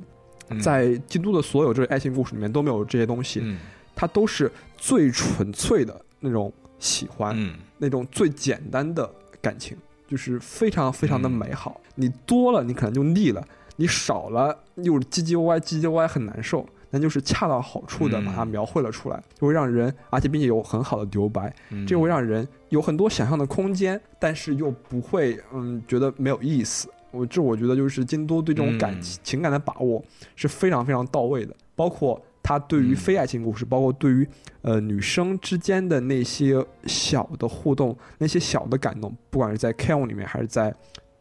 [0.62, 3.58] 在京都的所有这个爱情故事里面都没有这些东西，嗯
[3.96, 9.10] 它都是最纯粹的那种喜欢，嗯那种最简单的
[9.42, 9.78] 感情，
[10.08, 11.80] 就是非常非常的嗯美好。
[11.96, 13.42] 你多了，你可能就腻了；
[13.78, 16.68] 你少了，又唧唧歪歪，唧唧歪歪很难受。
[16.92, 26.88] 那就是恰到好处的嗯把它描绘了出来，就会让人，而且并且有很好的留白，嗯，这会让人有很多想象的空间，但是又不会嗯觉得没有意思。
[27.16, 29.02] 我这我觉得就是京都对这种感、嗯。
[29.24, 30.04] 情感的把握
[30.36, 32.96] 是非常非常到位的，包括他对于嗯。
[32.96, 34.28] 非爱情故事，包括对于
[34.62, 40.74] 呃女生之间的那些小的互动，那些小的感动，不管是在 K O 里面还是在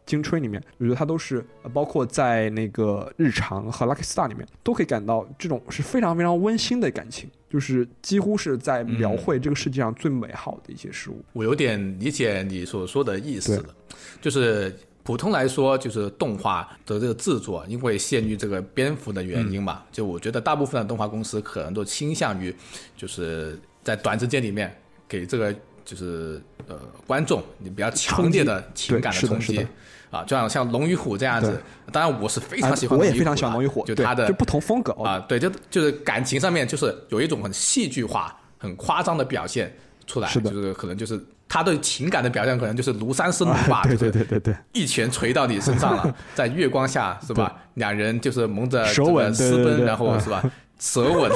[0.07, 11.25] 金吹里面，我觉得它都是，呃包括在那个日常和 Lucky Star 里面，都可以感到这种是非常非常温馨的感情，就是几乎是在描绘这个世界上最美好的一些事物。
[11.33, 13.75] 我有点理解你所说的意思了，
[14.21, 22.52] 就是普通来说，就是动画的这个制作，因为限于这个篇幅的原因嘛，就我觉得大部分的动画公司可能都倾向于，
[22.97, 24.76] 就是在短时间里面
[25.06, 25.55] 给这个
[25.85, 26.76] 就是呃
[27.06, 29.64] 观众你比较强烈的情感的冲击。
[30.10, 31.60] 啊，就像像《龙与虎》这样子，
[31.90, 35.05] 当然我是非常喜欢、哎我也非常喜欢《龙与虎》，就它的就不同风格哦。
[35.05, 39.76] 啊，对，就就是感情上面就是有一种很戏剧化、很夸张的表现
[40.06, 41.18] 出来，是就是可能就是
[41.48, 44.55] 他对情感的表现，可能就是庐山生弩吧，对就是对对对。
[44.55, 47.56] 对，一拳锤到你身上了， 在月光下是吧？
[47.74, 50.43] 两人就是蒙着舌吻私奔，然后嗯是吧？
[50.78, 51.31] 舌吻，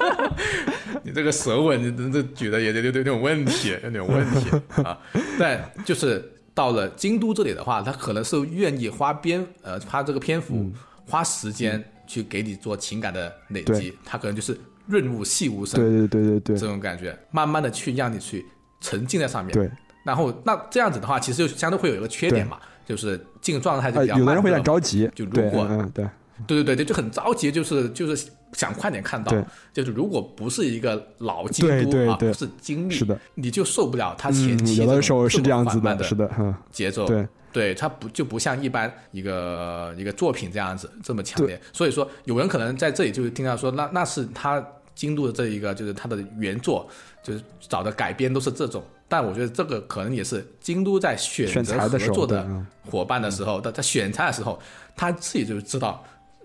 [1.04, 4.50] 你这个舌吻，你这举的也有有有点问题，有点问题
[4.82, 4.98] 啊。
[5.38, 10.72] 但就是到了京都这里的话，他可能是愿意花篇呃，花这个篇幅、
[11.06, 18.44] 花时间去给你做情感的累积对，它可能就是润物细无声，对对对对对这种感觉，慢慢的去让你去
[18.80, 19.52] 沉浸在上面。
[19.52, 19.70] 对，
[20.04, 24.20] 然后那这样子的话，其实就相对会有一个缺点嘛，就是进入状态就呃，比较慢。
[24.20, 26.04] 有的人会有点着急，就如对，果嗯嗯对
[26.46, 29.44] 对对对对，就很着急，就是就是想快点看到对。
[29.72, 37.06] 就是如果不是一个老京对都啊，不是经历，是的，你就受不了它前嗯，期有的时候是这这样子缓慢的是的，嗯，节奏。
[37.06, 41.58] 对对，它不就不像一般一个一个作品这样子这么强烈。
[41.72, 44.62] 所以说，有人可能在这里就是听到说，那那是他
[44.96, 46.88] 京都的这一个就是他的原作，
[47.22, 48.82] 就是找的改编都是这种。
[49.06, 54.58] 但我觉得这个可能也是京都在选选择材的时候，合作的伙伴的时候，他在选材的时候，
[54.96, 56.02] 他自己就知道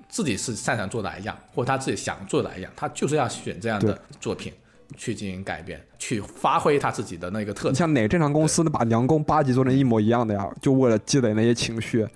[0.08, 4.54] 自己是擅长做哪一样，或者他自己想做哪一样，他就是要选这样的作品
[4.96, 7.88] 去进行改编，去发挥他自己的那个特你长。
[7.88, 10.48] 像哪个正常公司能把梁宫八集做成一模一样的呀？
[10.62, 12.08] 就为了积累那些情绪，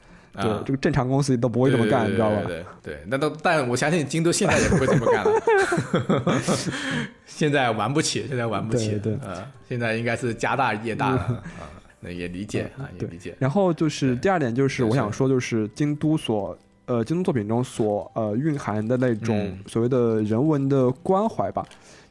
[0.41, 2.41] 对啊，这个正常公司都不会这么干，你知道吧？
[2.83, 6.41] 对那都，但我相信京都现在也不会这么干了。
[7.25, 13.35] 现在玩不起，现在玩不起，对啊呃，现在应该是家大业大了啊，那也理解啊，也理解。
[13.39, 21.65] 然后就是第二点，就是我想说，就是京都所呃京都作品中所呃蕴含的那种嗯所谓的人文的关怀吧。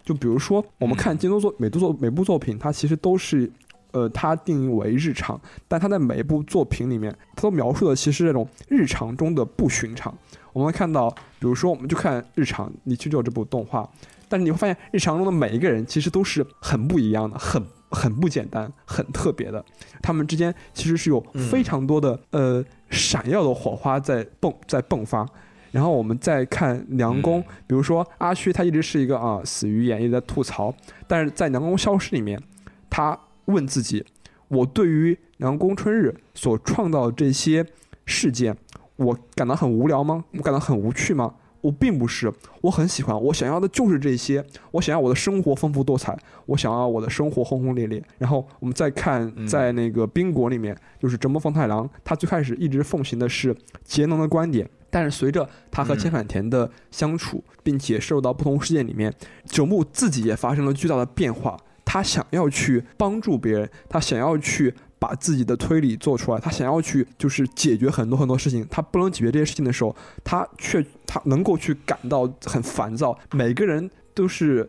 [0.05, 3.51] 就比如说，我们看京都作每部作每部作品，它其实都是
[3.95, 10.15] 呃它定义为日常，但它在每一部作品里面，它都描述的其实是那种日常中的不寻常。
[10.53, 13.89] 我们会看到，比如说，我们就看日常，你去就这部动画，
[14.29, 17.61] 但是你会发现，日常中的每一个人其实都是很不一样的，很
[17.91, 19.65] 很不简单，很特别的。
[20.03, 25.27] 他们之间其实是有非常多的、呃闪耀的火花在迸在迸发。
[25.73, 30.73] 然后我们再看梁公，嗯比如说阿虚，他一直是一个啊死鱼眼，一直在吐槽，
[31.09, 32.41] 但是在梁公消失里面，
[32.89, 34.05] 他问自己：
[34.49, 37.67] 我对于南宫春日所创造的这些
[38.07, 38.57] 事件，
[38.97, 40.25] 我感到很无聊吗？
[40.33, 41.35] 我感到很无趣吗？
[41.61, 42.31] 我并不是，
[42.61, 46.15] 我很喜欢，我想要的就是这些，我想要我的生活丰富多彩，
[46.45, 48.03] 我想要我的生活轰轰烈烈。
[48.19, 59.11] 然后我们再看，嗯在那个冰国里面，就是折磨风太郎，他最开始一直奉行的是节能的观点，但是随着他和嗯千反田的相处，并且摄入到不同事件里面，
[59.47, 61.57] 九木自己也发生了巨大的变化。
[61.95, 68.67] 他想要去帮助别人，他想要去把自己的推理做出来，他想要去就是解决很多很多事情。
[68.69, 69.95] 他不能解决这些事情的时候，
[70.25, 73.17] 他却他能够去感到很烦躁。
[73.31, 74.69] 每个人都是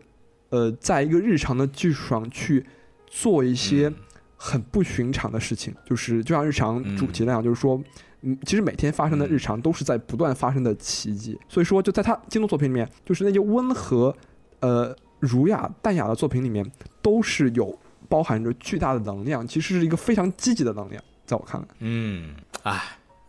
[0.49, 2.63] 呃，在一个日常的基础上去
[3.07, 3.91] 做一些
[4.37, 7.83] 很不寻常的事情，就是就像日常主题那样，就是说。
[8.21, 14.15] 嗯，其实每天发生的日常都是在不断发生的奇迹，所以说就在他金庸作品里面，就是那些温和、
[14.59, 16.65] 呃儒雅、淡雅的作品里面，
[17.05, 17.77] 都是有
[18.09, 21.67] 包含着巨大的能量，其实是一个非常积极的能量，在我看来。
[21.77, 22.33] 嗯，
[22.63, 22.81] 哎，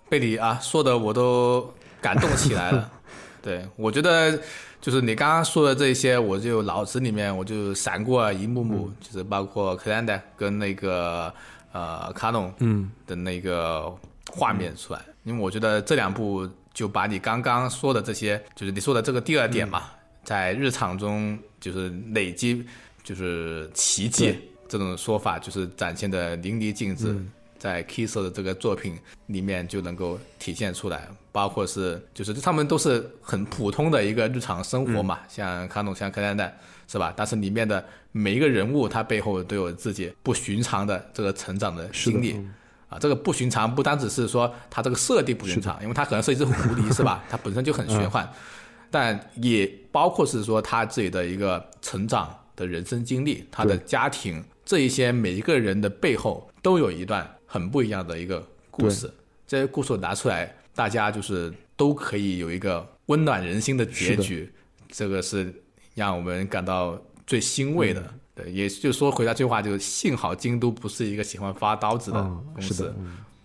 [0.08, 2.90] 贝里啊，说的我都感动起来了。
[3.44, 4.40] 对，我觉得
[4.80, 11.30] 就是你刚刚说的这些，我就脑子里面我就闪过一幕幕，就是包括克兰德跟那个
[11.72, 13.94] 呃卡农嗯，的那个
[14.32, 19.82] 画面出来，因为我觉得这两部就把你刚刚说的这些，就是你说的这个第二点嘛，
[20.24, 22.66] 在日常中就是累积
[23.06, 24.36] 就是奇迹
[24.68, 27.16] 这种说法，就是展现的淋漓尽致。
[27.56, 36.54] 在 Kiss 的这个作品里面就能够体现出来，包括是就是他们都是很普通的一个日常生活嘛，像卡农像克兰代
[36.86, 37.14] 是吧？
[37.16, 42.32] 但是里面的每一个人物，他背后都有自己不寻常的这个成长的经历。
[42.32, 42.52] 嗯
[42.88, 47.24] 啊，这个不寻常不单只是说它这个设定不寻常，因为它可能是一只狐狸是吧？
[47.28, 48.30] 它本身就很玄幻，
[48.90, 59.08] 但也包括是说他自己的一个成长的人生经历，他的家庭这一些每一个人的背后都有一段很不一样的一个故事。
[59.46, 64.50] 这些故事拿出来，大家就是都可以有一个温暖人心的结局，
[64.88, 65.54] 这个是
[65.94, 68.00] 让我们感到最欣慰的。
[68.00, 68.20] 嗯。
[68.36, 72.94] 对，也就是说回到这句话，就是幸好京都不是一个喜欢发刀子的嗯公司，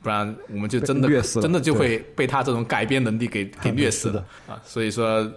[0.03, 4.27] 不然我们就真的真的就会被他这种改编能力给给 虐死的了。
[4.49, 4.61] 啊！
[4.65, 5.31] 所以说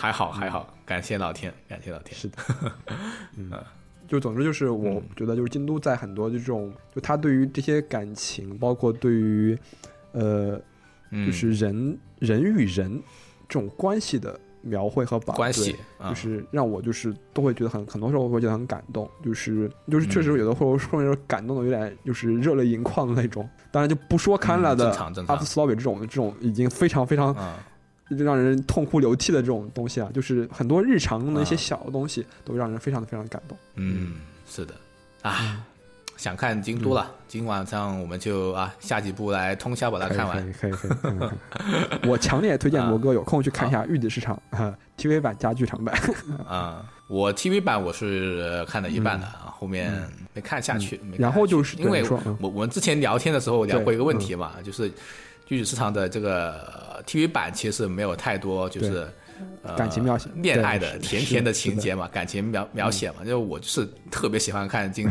[0.00, 2.16] 还好还好，感谢老天，感谢老天。
[2.16, 2.38] 是的，
[3.36, 3.50] 嗯，
[4.06, 9.58] 就总之就是我觉得就是京都在很多这种就他对于这些感情，包括对于
[10.12, 10.60] 呃
[11.10, 13.02] 嗯，就是人、人与人
[13.48, 15.74] 这种关系的描绘和把关系
[16.08, 23.48] 就是让我就是都会觉得很很多时候我会觉得很感动，就是就是确实有的会会有感动的有点就是热泪盈眶的那种。
[23.72, 24.94] 当然就不说堪了的
[25.26, 27.58] 阿夫斯劳比这种这种已经非常非常啊，
[28.08, 33.56] 让人痛哭流涕的这种东西啊，就是很多日常中的一些啊小的东西都让人非常的非常感动。
[33.76, 34.14] 嗯，
[34.48, 34.74] 是的，
[35.22, 35.64] 啊，
[36.16, 40.48] 想看京都了，今晚上我们就啊下几部来通宵把它看完。
[40.48, 42.08] 以可以可以。
[42.08, 45.94] 我强烈推荐罗哥有空去看一下《玉子市场》啊， TV 版加剧场版。
[46.48, 49.92] 啊、我 TV 版我是呃看了一半的，后面
[50.34, 51.00] 没看下去。
[51.18, 52.02] 然后就是因为
[52.40, 54.90] 我我们之前聊天的时候聊过一个问题嘛，就是
[55.48, 56.52] 玉子市场的这个
[56.96, 59.08] 呃 TV 版其实没有太多就是。
[59.62, 65.08] 呃感情描写恋爱的甜甜的情节嘛，感情描描写嘛，就我就是特别喜欢看京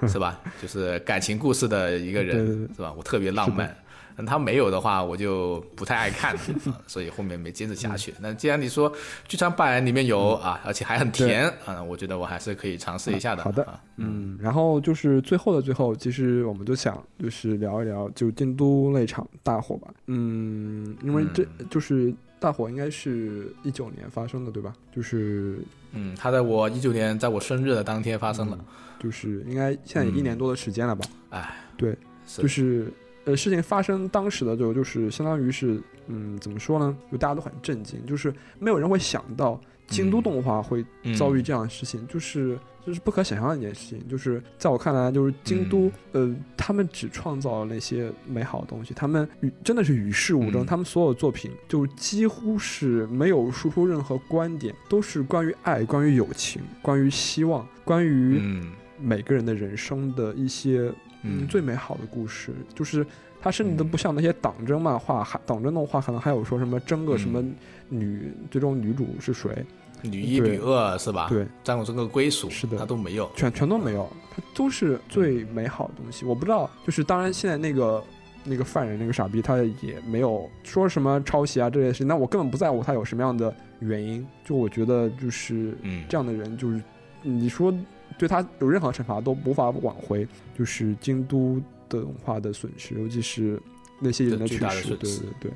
[0.00, 0.40] 都， 是吧？
[0.62, 2.92] 就是感情故事的一个人，对对对是吧？
[2.96, 3.74] 我特别浪漫。
[4.16, 6.34] 那他没有的话，我就不太爱看，
[6.66, 8.14] 啊所以后面没坚持下嗯去。
[8.20, 8.90] 那既然你说
[9.28, 13.42] 剧场版里面有啊，而且还很甜啊，我觉得我还是可以尝试一下的。
[13.44, 19.88] 好的啊，嗯，然后就是最后的最后，其实我们就想就是聊一聊就京都那场大火吧。
[20.06, 24.72] 嗯，因为这就是大火应该是一九年发生的，对吧？
[24.94, 25.58] 就是
[25.92, 28.58] 嗯，他在我一九年在我生日的当天发生了，
[28.98, 31.04] 就是应该现在也一年多的时间了吧？
[31.30, 32.92] 哎，对，是就是
[33.26, 36.96] 呃，事情发生当时的就就是相当于是，嗯，怎么说呢？
[37.10, 40.22] 就大家都很震惊，就是没有人会想到京都嗯。
[40.22, 44.08] 动画会嗯遭遇这样的事情，就是就是不可想象的一件事情。
[44.08, 46.30] 就是在我看来，就是京都，嗯。
[46.30, 50.66] 呃，他们只创造了那些美好的东西，他们与真的是与世无争，嗯。
[50.66, 58.72] 他们所有作品就几乎是没有输出任何观点，都是关于爱、关于友情、关于希望、关于嗯。
[58.98, 60.90] 每个人的人生的一些
[61.26, 63.06] 嗯最美好的故事，就是
[63.40, 67.44] 它甚至都不像那些党争漫画，还党争动画可能还有说什么争个什么
[67.88, 69.64] 女，最终女主是谁，
[70.02, 71.28] 女一女二是吧？
[71.28, 73.30] 对，占有这个归属，是的他都没有。
[73.36, 76.24] 全全都没有，它都是最美好的东西。
[76.24, 78.02] 我不知道，就是当然现在那个
[78.44, 84.26] 那个犯人那个傻逼，他也没有说什么抄袭啊这些事情，那我根本不在乎他有什么样的原因。
[84.44, 86.80] 就我觉得就是嗯，这样的人，就是
[87.22, 87.72] 你说
[88.18, 90.26] 对他有任何惩罚都无法挽回，
[90.58, 93.60] 就是京都的文化的损失，尤其是
[93.98, 94.88] 那些人的去这巨大的世。
[94.88, 95.50] 损失对对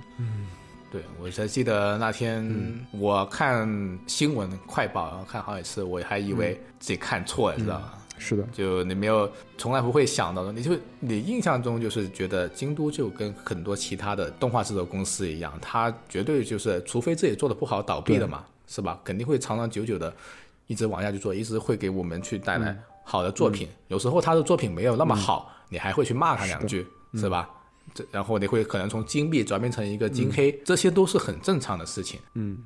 [0.93, 7.93] 对，对，我才记得那天嗯我看新闻快报，然后看好几次，我还以为自己看错了，知道吗？
[8.23, 19.01] 是的，就你没有从来不会想到的，你就你印象中就是觉得京都就跟很多其他的动画制作公司一样，它绝对就是除非自己做的不好倒闭了嘛，是吧？
[19.03, 20.13] 肯定会长长久久的
[20.71, 23.69] 一直往下去做，一直会给我们去带来好的作品。
[23.89, 27.51] 有时候他的作品没有那么好，你还会去骂他两句，是吧？
[27.93, 32.21] 这然后你会可能从金币转变成一个金黑，这些都是很正常的事情。
[32.35, 32.57] 嗯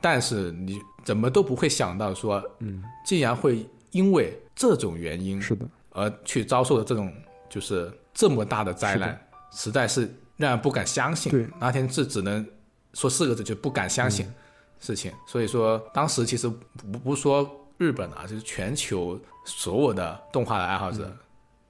[0.00, 7.12] 但是你怎么都不会想到说，嗯，竟然会因为这种原因是的，而去遭受的这种
[7.50, 9.20] 就是这么大的灾难，
[9.52, 11.30] 实在是让人不敢相信。
[11.30, 12.42] 对，那天是只能
[12.94, 14.26] 说四个字，就不敢相信
[14.80, 15.12] 事情。
[15.26, 17.48] 所以说，当时其实不不是说
[17.78, 21.10] 日本啊，就是全球所有的动画的爱好者，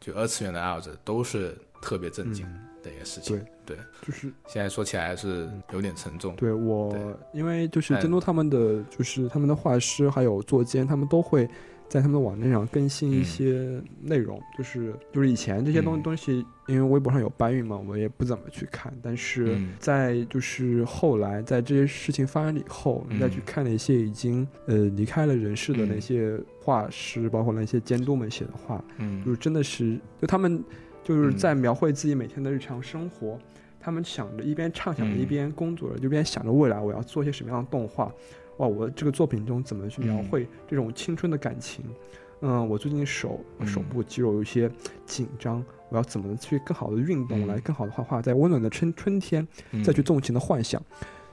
[0.01, 2.47] 就二次元的爱好者，都是特别震惊
[2.83, 3.39] 的一个事情。
[3.67, 6.35] 对，就是现在说起来是有点沉重。
[6.35, 7.01] 对我对，
[7.33, 11.49] 因为就是哎京都他们的就是他们的画师还有作监，他们都会
[11.91, 13.25] 在他们的网站上更新一嗯。
[13.25, 16.03] 些内容，就是就是以前这些东嗯。
[16.03, 19.75] 东西，因为微博上有搬运嘛，我也不怎么去看，但是嗯。
[19.81, 23.43] 在就是后来在这些事情发生以后，你再去嗯。
[23.45, 26.01] 看那些已经呃离开了人世的那嗯。
[26.01, 29.21] 些画师，包括那些监督们写的画，嗯。
[29.25, 30.63] 就是真的是，就他们
[31.03, 31.37] 就是嗯。
[31.37, 33.37] 在描绘自己每天的日常生活，
[33.81, 35.27] 他们想着一边畅想着一嗯。
[35.27, 38.13] 边工作着，就一边想着未来我要做些什么样的动画，
[38.61, 41.83] 哇，我这个作品中怎么去描嗯绘这种青春的感情？
[42.43, 44.71] 嗯，我最近手嗯手部肌肉有一些
[45.07, 50.81] 紧张，我要怎么去更好的运动，嗯来更好的画画，在温暖的春春天嗯再去纵情的幻想。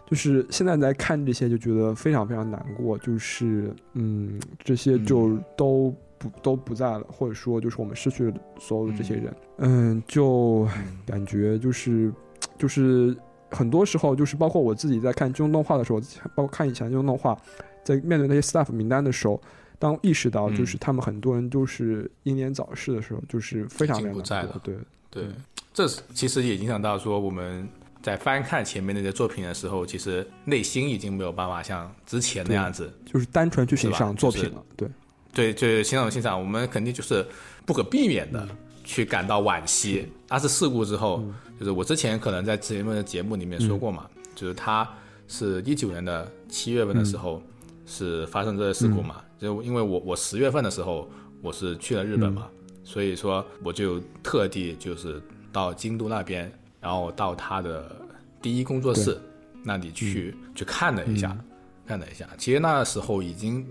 [0.05, 2.97] 就是现在来看这些，就觉得非常非常难过。
[2.99, 9.35] 就是嗯，这些就都不、都不在了，或者说就是我们失去了所有的这些人。
[9.57, 12.09] 嗯，就嗯感觉就是
[12.57, 13.13] 就是
[13.49, 15.99] 很多时候就是包括我自己在看金庸动画的时候，
[16.35, 17.37] 包括看以前金庸动画，
[17.83, 19.41] 在面对那些 staff 名单的时候。
[19.79, 24.75] 当意识到就是嗯他们很多人都是英年早逝的时候，就是非常非常不在了难过对，
[25.11, 25.35] 对嗯，
[25.71, 27.69] 这其实也影响到说我们
[28.01, 34.63] 在翻看前面那些作品的时候，其实内心已经没有办法像之前那样子，就是单纯去欣赏作品了。
[34.75, 34.89] 对，
[35.31, 37.23] 对，就是欣赏欣赏，我们肯定就是
[37.63, 38.49] 不可避免的
[38.87, 40.07] 去感到惋惜。
[40.29, 41.21] 那是事故之后，
[41.59, 44.87] 就是我之前可能在节目的节目里面说过嘛，就是他
[45.27, 47.43] 是一九年的七月份的时候
[47.85, 51.09] 是发生这个事故嘛，就因为我我十月份的时候
[51.41, 52.47] 我是去了日本嘛，
[52.83, 56.49] 所以说我就特地就是到京都那边，
[56.79, 57.93] 然后到他的
[58.41, 59.19] 第一工作室
[59.63, 61.37] 那里去、去看了一下，
[61.85, 62.25] 看了一下。
[62.37, 63.65] 其实那时候已经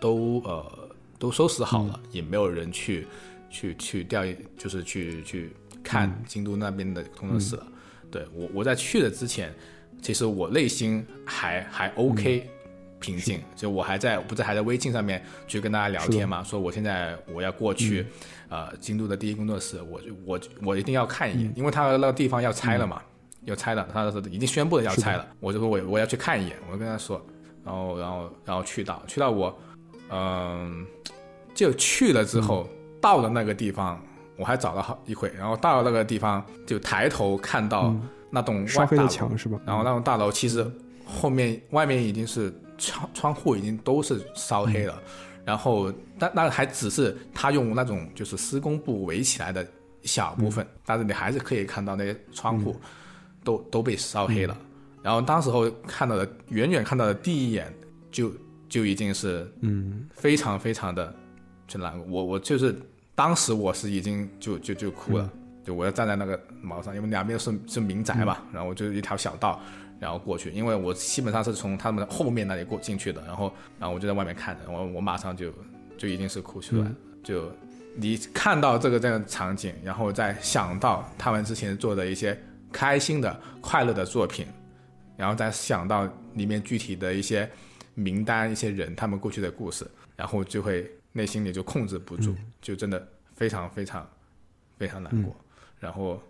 [0.00, 0.64] 都呃
[1.18, 3.06] 都收拾好了，也没有人去
[3.50, 5.52] 去去调研，就是去去
[5.82, 7.56] 看京都那边的工作室。
[7.56, 7.66] 了。
[8.10, 9.52] 对我我在去的之前，
[10.00, 12.48] 其实我内心还还 OK、
[13.00, 18.06] 平静，就我还在不是还在微信上面去跟大家聊天嘛，说我现在我要过去，
[18.48, 23.02] 呃，京都的第一工作室，我就我我一定要看一眼，因为他那个地方要拆了嘛，
[23.44, 27.24] 要拆了，他是已经宣布了要拆了，我就说我我要去看一眼，我就跟他说，
[27.64, 29.58] 然后然后然后去到去到我，
[30.10, 30.86] 嗯、
[31.54, 32.68] 就去了之后，
[33.06, 34.02] 到了那个地方，
[34.36, 37.94] 我还找了好一会，然后到了那个地方就抬头看到
[38.30, 39.16] 那栋烧黑的外大楼。
[39.16, 39.60] 墙是吧？
[39.64, 40.68] 然后那栋大楼其实
[41.04, 45.00] 后面外面已经是窗窗户已经都是烧黑了，
[45.44, 49.64] 然后但那还只是他用那种就是施工布围起来的
[50.02, 52.74] 小部分，但是你还是可以看到那些窗户
[53.44, 54.58] 都、都被烧黑了。
[55.00, 57.72] 然后当时候看到的远远看到的第一眼
[58.10, 58.32] 就
[58.68, 60.08] 就已经是嗯。
[60.12, 61.14] 非常非常的
[61.68, 62.04] 就难过。
[62.08, 62.74] 我我就是
[63.16, 65.28] 当时我是已经就就就哭了，
[65.64, 69.58] 就我要站在那个毛上，因为两边是是民宅嘛，然后我就一条小道，
[69.98, 75.50] 然后过去，因为我基本上是从他们的后面那里过进去的，然后然后我就在外面看着，我我马上就
[75.96, 76.94] 就已经是哭出来了，
[77.24, 77.50] 就
[77.96, 82.38] 你看到这个这样的场景，然后再想到他们之前做的一些
[82.70, 84.46] 开心的、快乐的作品，
[85.16, 87.48] 然后再想到里面具体的一些
[87.94, 92.34] 名单、一些人他们过去的故事，然后就会内心里就控制不住，
[92.66, 93.06] 就真的
[93.36, 94.04] 非常非常
[94.76, 95.32] 非常难过。
[95.78, 96.20] 然后，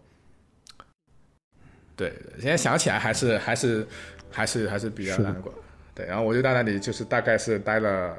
[1.96, 3.88] 对，现在想起来还是还是
[4.30, 5.54] 还是还是比较难过。
[5.94, 8.14] 对，然后我就在那里就是大概是待了，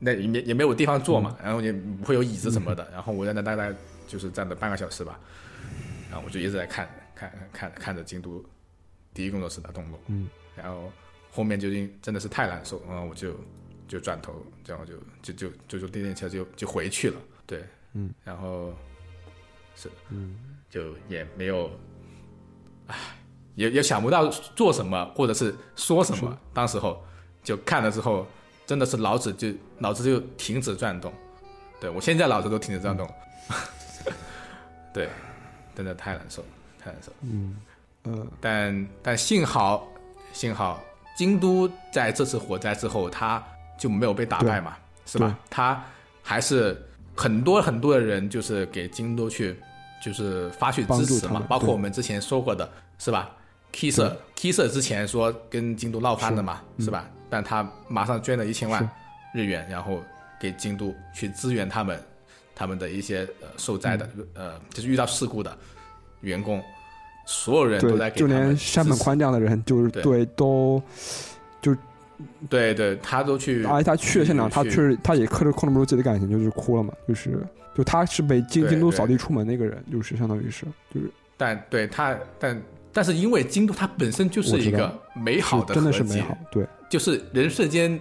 [0.00, 3.72] 那也没也没有地方坐嘛，然后也不会有椅子什么的，然后我在那大概
[4.08, 5.20] 就是站了半个小时吧，
[6.10, 8.44] 然后我就一直在看看看看着京都
[9.14, 10.90] 第一工作室的动作，嗯，然后
[11.30, 13.32] 后面就因真的是太难受，然后我就
[13.88, 14.34] 就转头，
[14.66, 17.16] 然后就就就就坐电电车就就回去了，
[17.46, 18.72] 对，嗯，然后
[19.74, 20.38] 是，嗯，
[20.70, 21.70] 就也没有，
[22.86, 22.96] 唉，
[23.54, 27.02] 也也想不到做什么或者是说什么，当时候
[27.42, 28.26] 就看了之后，
[28.66, 29.48] 真的是脑子就
[29.78, 31.12] 脑子就停止转动，
[31.80, 33.08] 对我现在脑子都停止转动，
[34.92, 35.08] 对，
[35.74, 36.44] 真的太难受，
[36.78, 37.10] 太难受。
[37.22, 37.56] 嗯。
[38.02, 38.26] 呃。
[38.40, 39.88] 但但幸好
[40.32, 40.82] 幸好
[41.16, 43.42] 京都在这次火灾之后，他
[43.78, 44.76] 就没有被打败嘛，
[45.06, 45.38] 是吧？
[45.48, 45.82] 他
[46.22, 46.76] 还是
[47.14, 49.56] 很多很多的人就是给京都去
[50.04, 52.68] 就是发去支持嘛包括我们之前说过的
[52.98, 53.30] 是吧
[53.72, 56.90] ？K 社 K 社之前说跟京都闹翻了嘛，是。
[56.90, 57.08] 吧？
[57.30, 58.88] 但他马上捐了一千万
[59.34, 60.02] 日元，然后
[60.40, 62.02] 给京都去支援他们
[62.54, 65.54] 他们的一些呃受灾的、呃就是遇到事故的
[66.22, 66.62] 员工，
[67.26, 70.02] 所有人都在给，就连山本宽这样的人，就是对。
[70.02, 70.82] 对都，
[72.48, 77.38] 对对，他都去，而且他去了现场，他确实他也克制控制不住自己的感情，就是哭了嘛，就是
[77.76, 81.10] 就他是被京京都扫地出门那个人，就是相当于是就是。
[81.36, 82.60] 但对他，但
[82.92, 87.98] 但是因为京都它本身就是一个美好的真的是美好，对就是人世间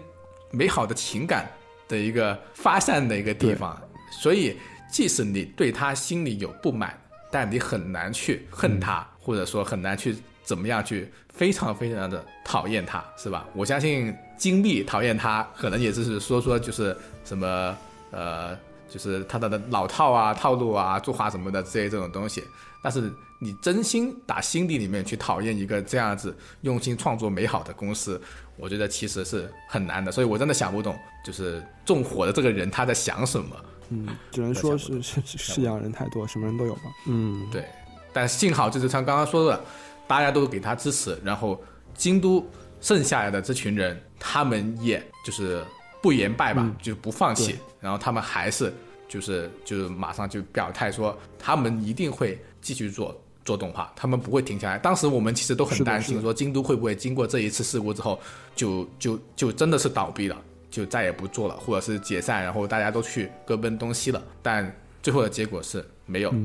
[0.49, 1.47] 美好的情感
[1.87, 3.79] 的一个发散的一个地方，
[4.09, 4.57] 所以
[4.91, 6.99] 即使你对他心里有不满，
[7.29, 10.15] 但你很难去恨他，嗯或者说很难去
[10.47, 13.45] 怎么样去非常非常的讨厌他，是吧？
[13.53, 16.95] 我相信金币讨厌他，可能也只是说说就是
[17.25, 17.77] 什么
[18.11, 18.57] 呃，
[18.87, 22.41] 就是他的老套啊、套路啊、作画什么的这些这种东西，
[22.81, 28.21] 但是你真心打心底里面去讨厌一个这样子用心创作美好的公司，
[28.55, 30.09] 我觉得其实是很难的。
[30.13, 33.55] 所以我真的想不懂，就是纵火的这个人他在想什么。
[33.89, 37.65] 嗯，只能说是是是世界上人太多，什么人都有吧，嗯，对，
[38.11, 39.63] 但幸好就是像刚刚说的，
[40.07, 41.61] 大家都给他支持，然后
[41.93, 42.45] 京都
[42.81, 45.63] 剩下来的这群人，他们也就是
[46.01, 48.73] 不言败吧，嗯就是不放弃，然后他们还是
[49.07, 53.19] 就是就是马上就表态说，他们一定会继续做。
[53.45, 54.77] 做动画，他们不会停下来。
[54.77, 58.19] 当时我们其实都很担心，说京都会不会经过这一次事故之后，
[58.57, 60.35] 就就就真的是倒闭了，
[60.69, 64.21] 就再也不做了，或者是解散，然后大家都去各奔东西了。
[64.41, 64.69] 但
[65.01, 66.35] 最后的结果是没有，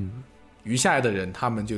[0.63, 1.75] 余下来的人他们就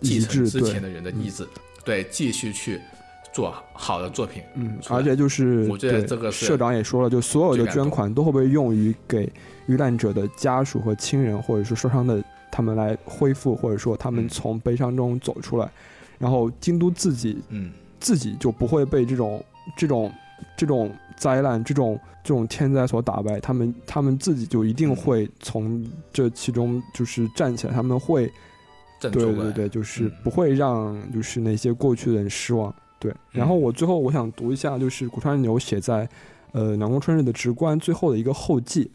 [0.00, 1.46] 继承意志对之前的人的意志，
[1.84, 2.80] 对，继续去
[3.32, 4.42] 做好的作品。
[4.54, 9.30] 嗯，而且就是我觉得对这个社长也说了，就所有的捐款都会被用于给
[9.66, 15.70] 遇难者的家属和亲人，或者是受伤的他们来恢复，或者说他们嗯从悲伤中走出来。
[16.18, 19.44] 然后京都自己嗯，自己就不会被这种
[19.76, 20.12] 这种
[20.56, 28.32] 这种灾难、这种这种天灾所打败，他们他们自己就一定会从这其中就是站起来，他们会
[29.10, 32.74] 对对对，就是嗯不会让就是那些过去的人失望。
[32.98, 36.08] 对，然后我最后我想读一下，就是古川牛写在
[36.52, 38.90] 呃《南宫春日的直观》最后的一个后记，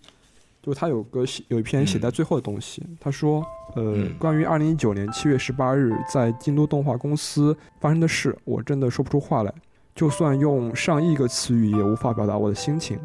[0.63, 3.45] 就他有个写有一篇写在最后的东西，他说，
[3.75, 9.53] 呃，嗯关于二零一九年七月十八日在京都动画公司发生的事，我真的说不出话来，
[9.93, 12.99] 就算用上亿个词语也无法表达我的心情，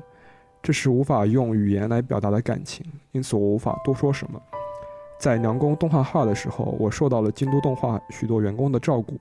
[0.62, 4.40] 这是无法用语言来表达的感情，因此我无法多说什么。
[5.24, 9.18] 在娘宫动画化的时候，我受到了京都动画许多员工的照顾，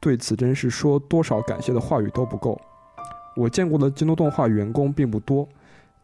[0.00, 2.58] 对此真是说多少感谢的话语都不够。
[3.36, 5.46] 我见过的京都动画员工并不多，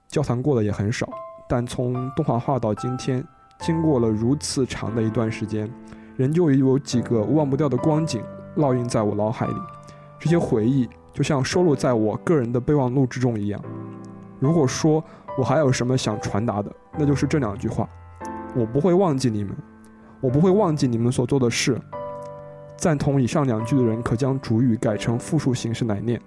[0.06, 1.08] 交谈过的也很少，
[1.48, 3.24] 但从动画化到今天，
[3.60, 5.66] 经过了如此长的一段时间，
[6.14, 8.22] 仍旧有几个忘不掉的光景
[8.58, 9.56] 烙印在我脑海里。
[10.18, 13.58] 这些回忆就像收录在我个人的备忘录之中一样。
[14.38, 15.02] 如果说
[15.38, 17.88] 我还有什么想传达的，那就是这两句话：
[18.54, 19.54] 我不会忘记你们，
[20.20, 21.80] 我不会忘记你们所做的事。
[22.76, 26.20] 赞同以上两句的人，可将主语改成复数形式来念，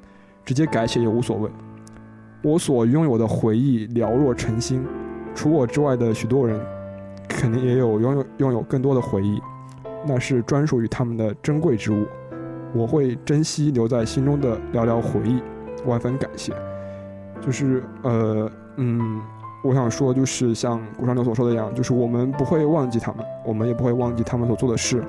[0.44, 1.50] 直接改写也无所谓。
[2.42, 4.86] 我所拥有的回忆寥若晨星，
[5.34, 6.60] 除我之外的许多人，
[7.28, 9.42] 肯定也有拥有拥有更多的回忆，
[10.08, 12.06] 那是专属于他们的珍贵之物。
[12.74, 15.42] 我会珍惜留在心中的寥寥回忆，
[15.86, 16.54] 万分感谢。
[17.42, 19.22] 就是呃嗯，
[19.66, 25.04] 我想说，就是像古川流所说的一样，就是我们不会忘记他们，我们也不会忘记他们所做的事。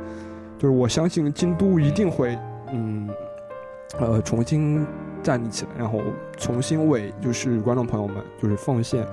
[0.58, 2.38] 就是我相信京都一定会
[2.72, 3.10] 嗯
[3.98, 4.86] 呃重新
[5.22, 6.00] 站立起来，然后
[6.38, 9.06] 重新为就是观众朋友们就是奉献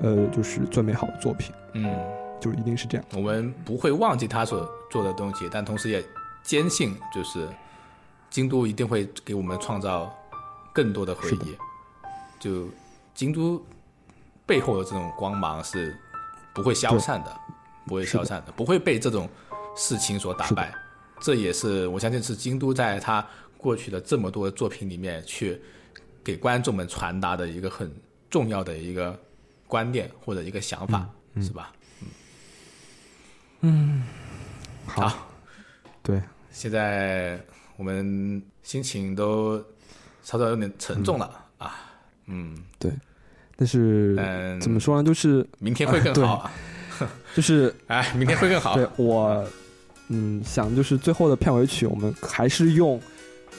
[0.00, 1.94] 呃就是最美好的作品，嗯，
[2.40, 3.06] 就一定是这样。
[3.14, 6.04] 我们不会忘记他所做的东西，但同时也
[6.42, 7.46] 坚信，就是
[8.28, 10.12] 京都一定会给我们创造
[10.72, 11.56] 更多的回忆。
[12.40, 12.66] 就
[13.14, 13.62] 京都
[14.48, 15.94] 背后的这种光芒是
[16.54, 17.38] 不会消散的，
[17.86, 19.28] 不会消散的，不会被这种
[19.76, 20.74] 事情所打败。
[21.20, 23.24] 这也是我相信是京都在他
[23.58, 25.60] 过去的这么多作品里面去
[26.24, 27.94] 给观众们传达的一个很
[28.30, 29.18] 重要的一个
[29.66, 31.72] 观念或者一个想法，嗯是吧？
[33.60, 34.02] 嗯。
[34.86, 35.12] 好，
[36.02, 37.38] 对，现在
[37.76, 39.58] 我们心情都
[40.22, 41.76] 稍稍有点沉重了、啊，
[42.24, 42.56] 嗯，
[43.60, 45.02] 但是嗯怎么说呢？
[45.02, 46.36] 就是明天会更好。
[46.36, 46.52] 啊，
[47.34, 49.44] 就是 哎，明天会更好，对我，
[50.06, 53.00] 嗯，想就是最后的片尾曲，我们还是用，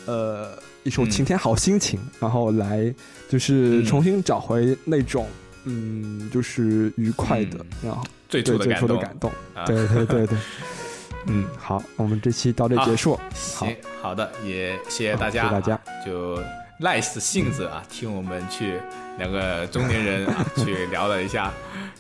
[0.06, 1.10] 呃，一首《嗯。
[1.10, 2.94] 晴天好心情》然后来
[3.28, 3.86] 就是嗯。
[3.86, 5.28] 重新找回那种，
[5.66, 9.66] 嗯，就是愉快的，然后最最的感动，初的感动，啊。
[9.66, 10.38] 对对对对，
[11.28, 16.38] 嗯，好，我们这期到这结束，好行，好的，也谢谢大家，好谢谢大家，就
[16.80, 18.80] 赖死性子啊，听我们去
[19.18, 21.52] 两个中年人啊 去聊了一下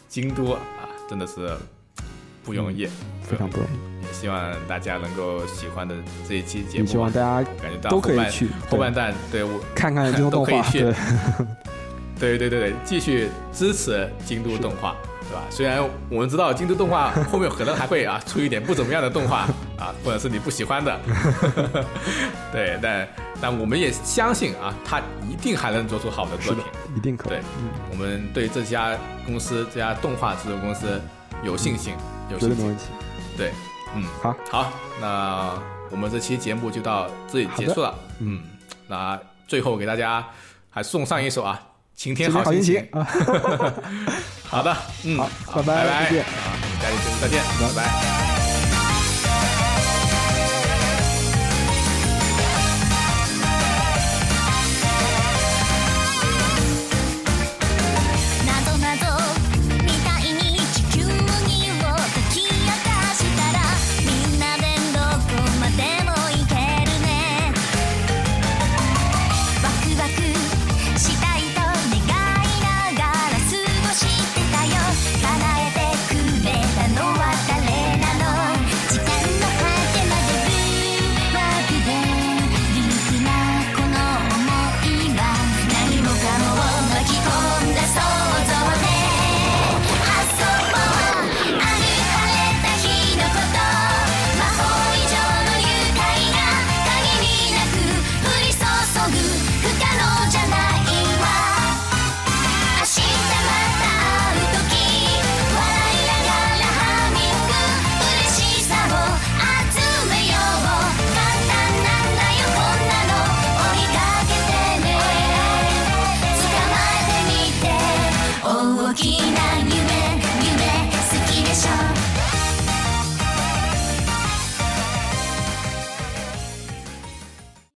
[0.08, 0.60] 京都啊，
[1.10, 1.52] 真的是
[2.44, 2.88] 不容易，
[3.22, 5.94] 非常不容易，也希望大家能够喜欢的
[6.28, 10.96] 这一期节目啊，希望大家感觉到都可以去后半段对我看看京都动画，都可以去。
[12.20, 15.44] 对，对对对对，继续支持京都动画，对吧？
[15.50, 19.48] 虽然我们知道京都动画后面可能还会啊出一点不怎么样的动画
[19.78, 21.00] 啊，或者是你不喜欢的，
[22.52, 23.08] 对，但
[23.42, 25.00] 但我们也相信啊，他
[25.30, 26.64] 一定还能做出好的作品。，
[26.96, 27.42] 一定可以对，
[27.92, 31.02] 我们对这家公司、这家动画制作公司
[31.44, 31.94] 有信心，
[32.30, 32.58] 有信心。
[32.58, 32.84] 对没问题。
[33.38, 33.52] 对，
[33.96, 35.54] 嗯，好，好，那
[35.90, 37.96] 我们这期节目就到这里结束了。
[38.20, 38.44] 嗯，
[38.88, 40.26] 那最后给大家
[40.70, 41.60] 还送上一首啊，
[41.96, 43.00] 晴天好心心情。
[43.00, 43.08] 啊，
[44.50, 44.76] 好的，
[45.06, 46.04] 嗯，好好拜拜拜。
[46.06, 46.24] 再见。
[46.24, 46.30] 好，
[46.82, 48.19] 下期节目再见，拜拜。